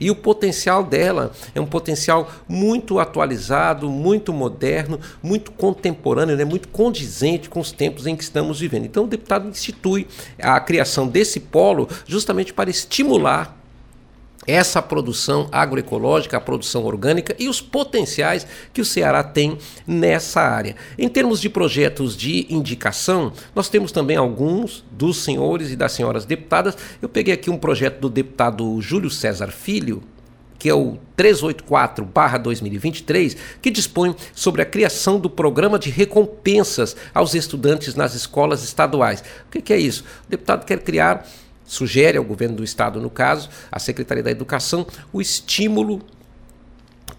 e 0.00 0.10
o 0.10 0.14
potencial 0.14 0.84
dela 0.84 1.32
é 1.54 1.60
um 1.60 1.66
potencial 1.66 2.30
muito 2.48 2.98
atualizado, 2.98 3.88
muito 3.88 4.32
moderno, 4.32 5.00
muito 5.22 5.50
contemporâneo, 5.52 6.36
né? 6.36 6.44
muito 6.44 6.68
condizente 6.68 7.48
com 7.48 7.60
os 7.60 7.72
tempos 7.72 8.06
em 8.06 8.16
que 8.16 8.22
estamos 8.22 8.60
vivendo. 8.60 8.84
Então, 8.84 9.04
o 9.04 9.08
deputado 9.08 9.48
institui 9.48 10.06
a 10.40 10.58
criação 10.60 11.08
desse 11.08 11.40
polo 11.40 11.88
justamente 12.06 12.52
para 12.52 12.70
estimular 12.70 13.57
essa 14.48 14.80
produção 14.80 15.46
agroecológica, 15.52 16.38
a 16.38 16.40
produção 16.40 16.84
orgânica 16.84 17.36
e 17.38 17.50
os 17.50 17.60
potenciais 17.60 18.46
que 18.72 18.80
o 18.80 18.84
Ceará 18.84 19.22
tem 19.22 19.58
nessa 19.86 20.40
área. 20.40 20.74
Em 20.98 21.06
termos 21.06 21.38
de 21.38 21.50
projetos 21.50 22.16
de 22.16 22.46
indicação, 22.48 23.30
nós 23.54 23.68
temos 23.68 23.92
também 23.92 24.16
alguns 24.16 24.82
dos 24.90 25.18
senhores 25.18 25.70
e 25.70 25.76
das 25.76 25.92
senhoras 25.92 26.24
deputadas. 26.24 26.78
Eu 27.02 27.10
peguei 27.10 27.34
aqui 27.34 27.50
um 27.50 27.58
projeto 27.58 28.00
do 28.00 28.08
deputado 28.08 28.80
Júlio 28.80 29.10
César 29.10 29.48
Filho, 29.48 30.02
que 30.58 30.68
é 30.68 30.74
o 30.74 30.98
384-2023, 31.16 33.36
que 33.62 33.70
dispõe 33.70 34.16
sobre 34.34 34.60
a 34.62 34.66
criação 34.66 35.20
do 35.20 35.30
programa 35.30 35.78
de 35.78 35.90
recompensas 35.90 36.96
aos 37.14 37.34
estudantes 37.34 37.94
nas 37.94 38.14
escolas 38.14 38.64
estaduais. 38.64 39.22
O 39.46 39.50
que, 39.50 39.72
é 39.72 39.78
isso? 39.78 40.02
O 40.26 40.30
deputado 40.30 40.64
quer 40.64 40.80
criar 40.80 41.24
sugere 41.68 42.18
ao 42.18 42.24
governo 42.24 42.56
do 42.56 42.64
estado, 42.64 43.00
no 43.00 43.10
caso, 43.10 43.48
a 43.70 43.78
Secretaria 43.78 44.22
da 44.22 44.30
Educação, 44.30 44.84
o 45.12 45.20
estímulo 45.20 46.00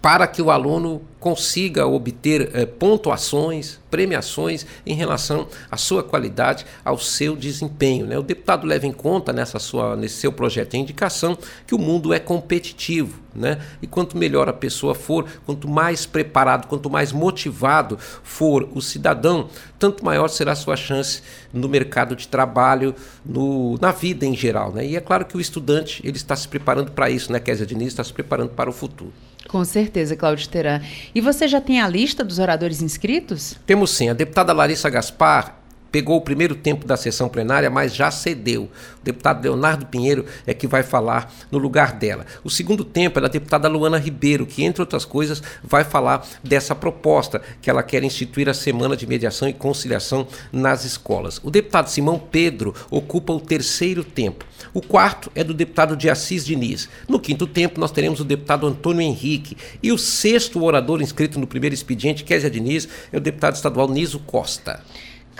para 0.00 0.26
que 0.26 0.40
o 0.40 0.50
aluno 0.50 1.02
consiga 1.18 1.86
obter 1.86 2.50
eh, 2.54 2.64
pontuações, 2.64 3.78
premiações 3.90 4.64
em 4.86 4.94
relação 4.94 5.46
à 5.70 5.76
sua 5.76 6.02
qualidade, 6.02 6.64
ao 6.82 6.98
seu 6.98 7.36
desempenho. 7.36 8.06
Né? 8.06 8.18
O 8.18 8.22
deputado 8.22 8.66
leva 8.66 8.86
em 8.86 8.92
conta 8.92 9.30
nessa 9.30 9.58
sua, 9.58 9.94
nesse 9.94 10.14
seu 10.14 10.32
projeto 10.32 10.70
de 10.70 10.78
indicação 10.78 11.36
que 11.66 11.74
o 11.74 11.78
mundo 11.78 12.14
é 12.14 12.18
competitivo. 12.18 13.20
Né? 13.34 13.60
E 13.82 13.86
quanto 13.86 14.16
melhor 14.16 14.48
a 14.48 14.52
pessoa 14.54 14.94
for, 14.94 15.26
quanto 15.44 15.68
mais 15.68 16.06
preparado, 16.06 16.66
quanto 16.66 16.88
mais 16.88 17.12
motivado 17.12 17.98
for 17.98 18.66
o 18.74 18.80
cidadão, 18.80 19.50
tanto 19.78 20.02
maior 20.02 20.28
será 20.28 20.52
a 20.52 20.56
sua 20.56 20.76
chance 20.76 21.22
no 21.52 21.68
mercado 21.68 22.16
de 22.16 22.26
trabalho, 22.26 22.94
no, 23.24 23.76
na 23.78 23.92
vida 23.92 24.24
em 24.24 24.34
geral. 24.34 24.72
Né? 24.72 24.86
E 24.86 24.96
é 24.96 25.00
claro 25.00 25.26
que 25.26 25.36
o 25.36 25.40
estudante 25.40 26.00
ele 26.02 26.16
está 26.16 26.34
se 26.34 26.48
preparando 26.48 26.90
para 26.92 27.10
isso, 27.10 27.30
né, 27.30 27.38
Kézia 27.38 27.66
Diniz 27.66 27.88
está 27.88 28.02
se 28.02 28.12
preparando 28.12 28.50
para 28.50 28.70
o 28.70 28.72
futuro. 28.72 29.12
Com 29.50 29.64
certeza, 29.64 30.14
Cláudio 30.14 30.48
Teran. 30.48 30.80
E 31.12 31.20
você 31.20 31.48
já 31.48 31.60
tem 31.60 31.80
a 31.80 31.88
lista 31.88 32.22
dos 32.22 32.38
oradores 32.38 32.80
inscritos? 32.80 33.56
Temos 33.66 33.90
sim. 33.90 34.08
A 34.08 34.12
deputada 34.12 34.52
Larissa 34.52 34.88
Gaspar 34.88 35.59
pegou 35.90 36.16
o 36.16 36.20
primeiro 36.20 36.54
tempo 36.54 36.86
da 36.86 36.96
sessão 36.96 37.28
plenária, 37.28 37.70
mas 37.70 37.94
já 37.94 38.10
cedeu. 38.10 38.64
O 39.00 39.04
deputado 39.04 39.42
Leonardo 39.42 39.86
Pinheiro 39.86 40.24
é 40.46 40.54
que 40.54 40.66
vai 40.66 40.82
falar 40.82 41.32
no 41.50 41.58
lugar 41.58 41.92
dela. 41.92 42.26
O 42.44 42.50
segundo 42.50 42.84
tempo 42.84 43.18
é 43.18 43.22
da 43.22 43.28
deputada 43.28 43.68
Luana 43.68 43.98
Ribeiro, 43.98 44.46
que, 44.46 44.62
entre 44.62 44.82
outras 44.82 45.04
coisas, 45.04 45.42
vai 45.62 45.84
falar 45.84 46.26
dessa 46.42 46.74
proposta 46.74 47.40
que 47.60 47.70
ela 47.70 47.82
quer 47.82 48.02
instituir 48.04 48.48
a 48.48 48.54
Semana 48.54 48.96
de 48.96 49.06
Mediação 49.06 49.48
e 49.48 49.52
Conciliação 49.52 50.26
nas 50.52 50.84
escolas. 50.84 51.40
O 51.42 51.50
deputado 51.50 51.88
Simão 51.88 52.18
Pedro 52.18 52.74
ocupa 52.90 53.32
o 53.32 53.40
terceiro 53.40 54.04
tempo. 54.04 54.44
O 54.72 54.80
quarto 54.80 55.30
é 55.34 55.42
do 55.42 55.54
deputado 55.54 55.96
de 55.96 56.10
Assis 56.10 56.44
Diniz. 56.44 56.88
No 57.08 57.18
quinto 57.18 57.46
tempo, 57.46 57.80
nós 57.80 57.90
teremos 57.90 58.20
o 58.20 58.24
deputado 58.24 58.66
Antônio 58.66 59.02
Henrique. 59.02 59.56
E 59.82 59.90
o 59.90 59.98
sexto 59.98 60.62
orador 60.62 61.00
inscrito 61.02 61.38
no 61.38 61.46
primeiro 61.46 61.74
expediente, 61.74 62.24
Kézia 62.24 62.50
Diniz, 62.50 62.88
é 63.12 63.16
o 63.16 63.20
deputado 63.20 63.54
estadual 63.54 63.88
Niso 63.88 64.18
Costa. 64.20 64.80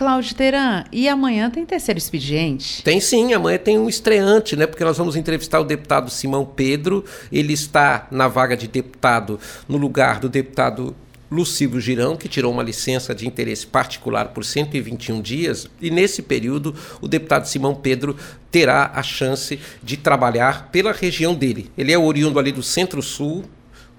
Cláudio 0.00 0.34
Teran, 0.34 0.84
e 0.90 1.06
amanhã 1.10 1.50
tem 1.50 1.66
terceiro 1.66 1.98
expediente? 1.98 2.82
Tem 2.82 2.98
sim, 2.98 3.34
amanhã 3.34 3.58
tem 3.58 3.78
um 3.78 3.86
estreante, 3.86 4.56
né? 4.56 4.66
Porque 4.66 4.82
nós 4.82 4.96
vamos 4.96 5.14
entrevistar 5.14 5.60
o 5.60 5.64
deputado 5.64 6.08
Simão 6.08 6.42
Pedro. 6.42 7.04
Ele 7.30 7.52
está 7.52 8.08
na 8.10 8.26
vaga 8.26 8.56
de 8.56 8.66
deputado 8.66 9.38
no 9.68 9.76
lugar 9.76 10.18
do 10.18 10.26
deputado 10.26 10.96
Lucílio 11.30 11.78
Girão, 11.78 12.16
que 12.16 12.30
tirou 12.30 12.50
uma 12.50 12.62
licença 12.62 13.14
de 13.14 13.28
interesse 13.28 13.66
particular 13.66 14.28
por 14.28 14.42
121 14.42 15.20
dias, 15.20 15.68
e 15.82 15.90
nesse 15.90 16.22
período 16.22 16.74
o 17.02 17.06
deputado 17.06 17.44
Simão 17.44 17.74
Pedro 17.74 18.16
terá 18.50 18.92
a 18.94 19.02
chance 19.02 19.60
de 19.82 19.98
trabalhar 19.98 20.70
pela 20.72 20.92
região 20.92 21.34
dele. 21.34 21.70
Ele 21.76 21.92
é 21.92 21.98
oriundo 21.98 22.38
ali 22.38 22.52
do 22.52 22.62
Centro-Sul, 22.62 23.44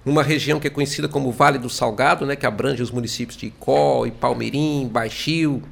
numa 0.04 0.24
região 0.24 0.58
que 0.58 0.66
é 0.66 0.70
conhecida 0.70 1.06
como 1.06 1.30
Vale 1.30 1.58
do 1.58 1.70
Salgado, 1.70 2.26
né, 2.26 2.34
que 2.34 2.44
abrange 2.44 2.82
os 2.82 2.90
municípios 2.90 3.36
de 3.36 3.46
Icó, 3.46 4.04
Palmeirim, 4.18 4.88
Baixio, 4.92 5.62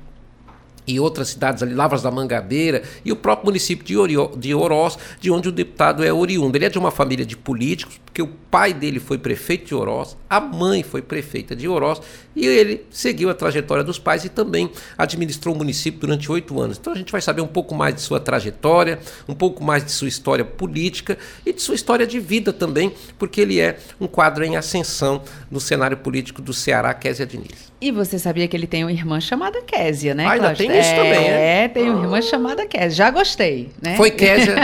e 0.87 0.99
outras 0.99 1.28
cidades 1.28 1.62
ali, 1.62 1.74
Lavras 1.74 2.03
da 2.03 2.11
Mangabeira 2.11 2.83
e 3.05 3.12
o 3.12 3.16
próprio 3.16 3.47
município 3.47 3.85
de, 3.85 3.97
Orió, 3.97 4.31
de 4.37 4.55
Oroz, 4.55 4.99
de 5.20 5.31
onde 5.31 5.49
o 5.49 5.53
deputado 5.53 6.05
é 6.05 6.12
oriundo. 6.12 6.57
Ele 6.57 6.64
é 6.64 6.68
de 6.68 6.78
uma 6.78 6.91
família 6.91 7.24
de 7.24 7.37
políticos, 7.37 8.01
porque 8.11 8.23
o 8.23 8.27
pai 8.51 8.75
dele 8.75 8.99
foi 8.99 9.17
prefeito 9.17 9.67
de 9.67 9.75
Oroz, 9.75 10.17
a 10.29 10.41
mãe 10.41 10.83
foi 10.83 11.01
prefeita 11.01 11.55
de 11.55 11.69
Oroz 11.69 12.01
e 12.35 12.45
ele 12.45 12.85
seguiu 12.91 13.31
a 13.31 13.35
trajetória 13.35 13.85
dos 13.85 13.99
pais 14.01 14.25
e 14.25 14.29
também 14.29 14.71
administrou 14.99 15.55
o 15.55 15.59
município 15.59 16.01
durante 16.01 16.31
oito 16.31 16.61
anos. 16.61 16.77
Então 16.77 16.93
a 16.93 16.97
gente 16.97 17.13
vai 17.13 17.21
saber 17.21 17.41
um 17.41 17.47
pouco 17.47 17.73
mais 17.73 17.95
de 17.95 18.01
sua 18.01 18.19
trajetória, 18.19 18.99
um 19.29 19.35
pouco 19.35 19.63
mais 19.63 19.85
de 19.85 19.93
sua 19.93 20.09
história 20.09 20.45
política 20.45 21.17
e 21.47 21.53
de 21.53 21.63
sua 21.63 21.77
história 21.77 22.05
de 22.05 22.19
vida 22.19 22.53
também, 22.53 22.93
porque 23.17 23.41
ele 23.41 23.61
é 23.61 23.79
um 24.01 24.09
quadro 24.09 24.45
em 24.45 24.57
ascensão 24.57 25.23
no 25.49 25.61
cenário 25.61 25.97
político 25.97 26.43
do 26.43 26.53
Ceará, 26.53 26.93
Késia 26.93 27.27
Diniz. 27.27 27.71
E 27.81 27.91
você 27.91 28.19
sabia 28.19 28.47
que 28.47 28.57
ele 28.57 28.67
tem 28.67 28.85
uma 28.85 28.93
irmã 28.93 29.21
chamada 29.21 29.63
Késia, 29.63 30.15
né? 30.15 30.27
Ah, 30.27 30.33
ainda 30.33 30.55
tem 30.55 30.71
isso 30.79 30.91
também, 30.91 31.29
é? 31.29 31.65
É, 31.65 31.69
tem 31.69 31.89
uma 31.89 32.03
irmã 32.03 32.21
chamada 32.21 32.67
Késia. 32.67 32.91
Já 32.91 33.11
gostei, 33.11 33.71
né? 33.81 33.97
Foi 33.97 34.11
Késia, 34.11 34.57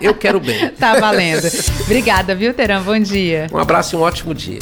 eu 0.00 0.14
quero 0.14 0.38
bem. 0.38 0.68
tá 0.78 0.98
valendo. 0.98 1.48
Obrigada, 1.86 2.34
viu, 2.34 2.52
Teran? 2.52 2.80
Bom 2.88 2.98
dia. 2.98 3.48
Um 3.52 3.58
abraço 3.58 3.94
e 3.94 3.98
um 3.98 4.00
ótimo 4.00 4.32
dia. 4.32 4.60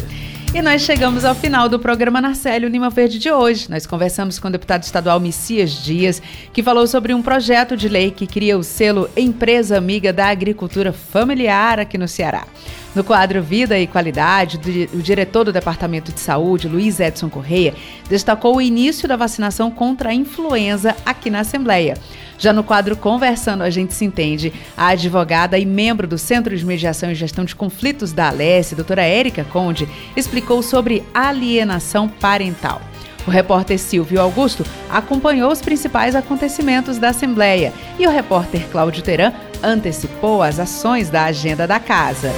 E 0.52 0.60
nós 0.60 0.82
chegamos 0.82 1.24
ao 1.24 1.32
final 1.32 1.68
do 1.68 1.78
programa 1.78 2.20
Narcélio 2.20 2.68
Lima 2.68 2.90
Verde 2.90 3.20
de 3.20 3.30
hoje. 3.30 3.70
Nós 3.70 3.86
conversamos 3.86 4.40
com 4.40 4.48
o 4.48 4.50
deputado 4.50 4.82
estadual 4.82 5.20
Messias 5.20 5.70
Dias, 5.84 6.20
que 6.52 6.60
falou 6.60 6.88
sobre 6.88 7.14
um 7.14 7.22
projeto 7.22 7.76
de 7.76 7.88
lei 7.88 8.10
que 8.10 8.26
cria 8.26 8.58
o 8.58 8.64
selo 8.64 9.08
Empresa 9.16 9.78
Amiga 9.78 10.12
da 10.12 10.26
Agricultura 10.26 10.92
Familiar 10.92 11.78
aqui 11.78 11.96
no 11.96 12.08
Ceará. 12.08 12.48
No 12.96 13.04
quadro 13.04 13.42
Vida 13.42 13.78
e 13.78 13.86
Qualidade, 13.86 14.58
o 14.94 15.02
diretor 15.02 15.44
do 15.44 15.52
Departamento 15.52 16.10
de 16.10 16.18
Saúde, 16.18 16.66
Luiz 16.66 16.98
Edson 16.98 17.28
Correia, 17.28 17.74
destacou 18.08 18.56
o 18.56 18.60
início 18.62 19.06
da 19.06 19.16
vacinação 19.16 19.70
contra 19.70 20.08
a 20.08 20.14
influenza 20.14 20.96
aqui 21.04 21.28
na 21.28 21.40
Assembleia. 21.40 21.98
Já 22.38 22.54
no 22.54 22.64
quadro 22.64 22.96
Conversando 22.96 23.62
a 23.62 23.68
gente 23.68 23.92
se 23.92 24.06
entende, 24.06 24.50
a 24.74 24.88
advogada 24.88 25.58
e 25.58 25.66
membro 25.66 26.06
do 26.06 26.16
Centro 26.16 26.56
de 26.56 26.64
Mediação 26.64 27.10
e 27.10 27.14
Gestão 27.14 27.44
de 27.44 27.54
Conflitos 27.54 28.14
da 28.14 28.28
Alesse, 28.28 28.74
doutora 28.74 29.02
Érica 29.02 29.44
Conde, 29.44 29.86
explicou 30.16 30.62
sobre 30.62 31.04
alienação 31.12 32.08
parental. 32.08 32.80
O 33.26 33.30
repórter 33.30 33.78
Silvio 33.78 34.22
Augusto 34.22 34.64
acompanhou 34.88 35.52
os 35.52 35.60
principais 35.60 36.16
acontecimentos 36.16 36.96
da 36.96 37.10
Assembleia 37.10 37.74
e 37.98 38.06
o 38.06 38.10
repórter 38.10 38.66
Cláudio 38.70 39.02
Teran 39.02 39.34
antecipou 39.62 40.42
as 40.42 40.58
ações 40.58 41.10
da 41.10 41.24
agenda 41.24 41.66
da 41.66 41.78
casa. 41.78 42.32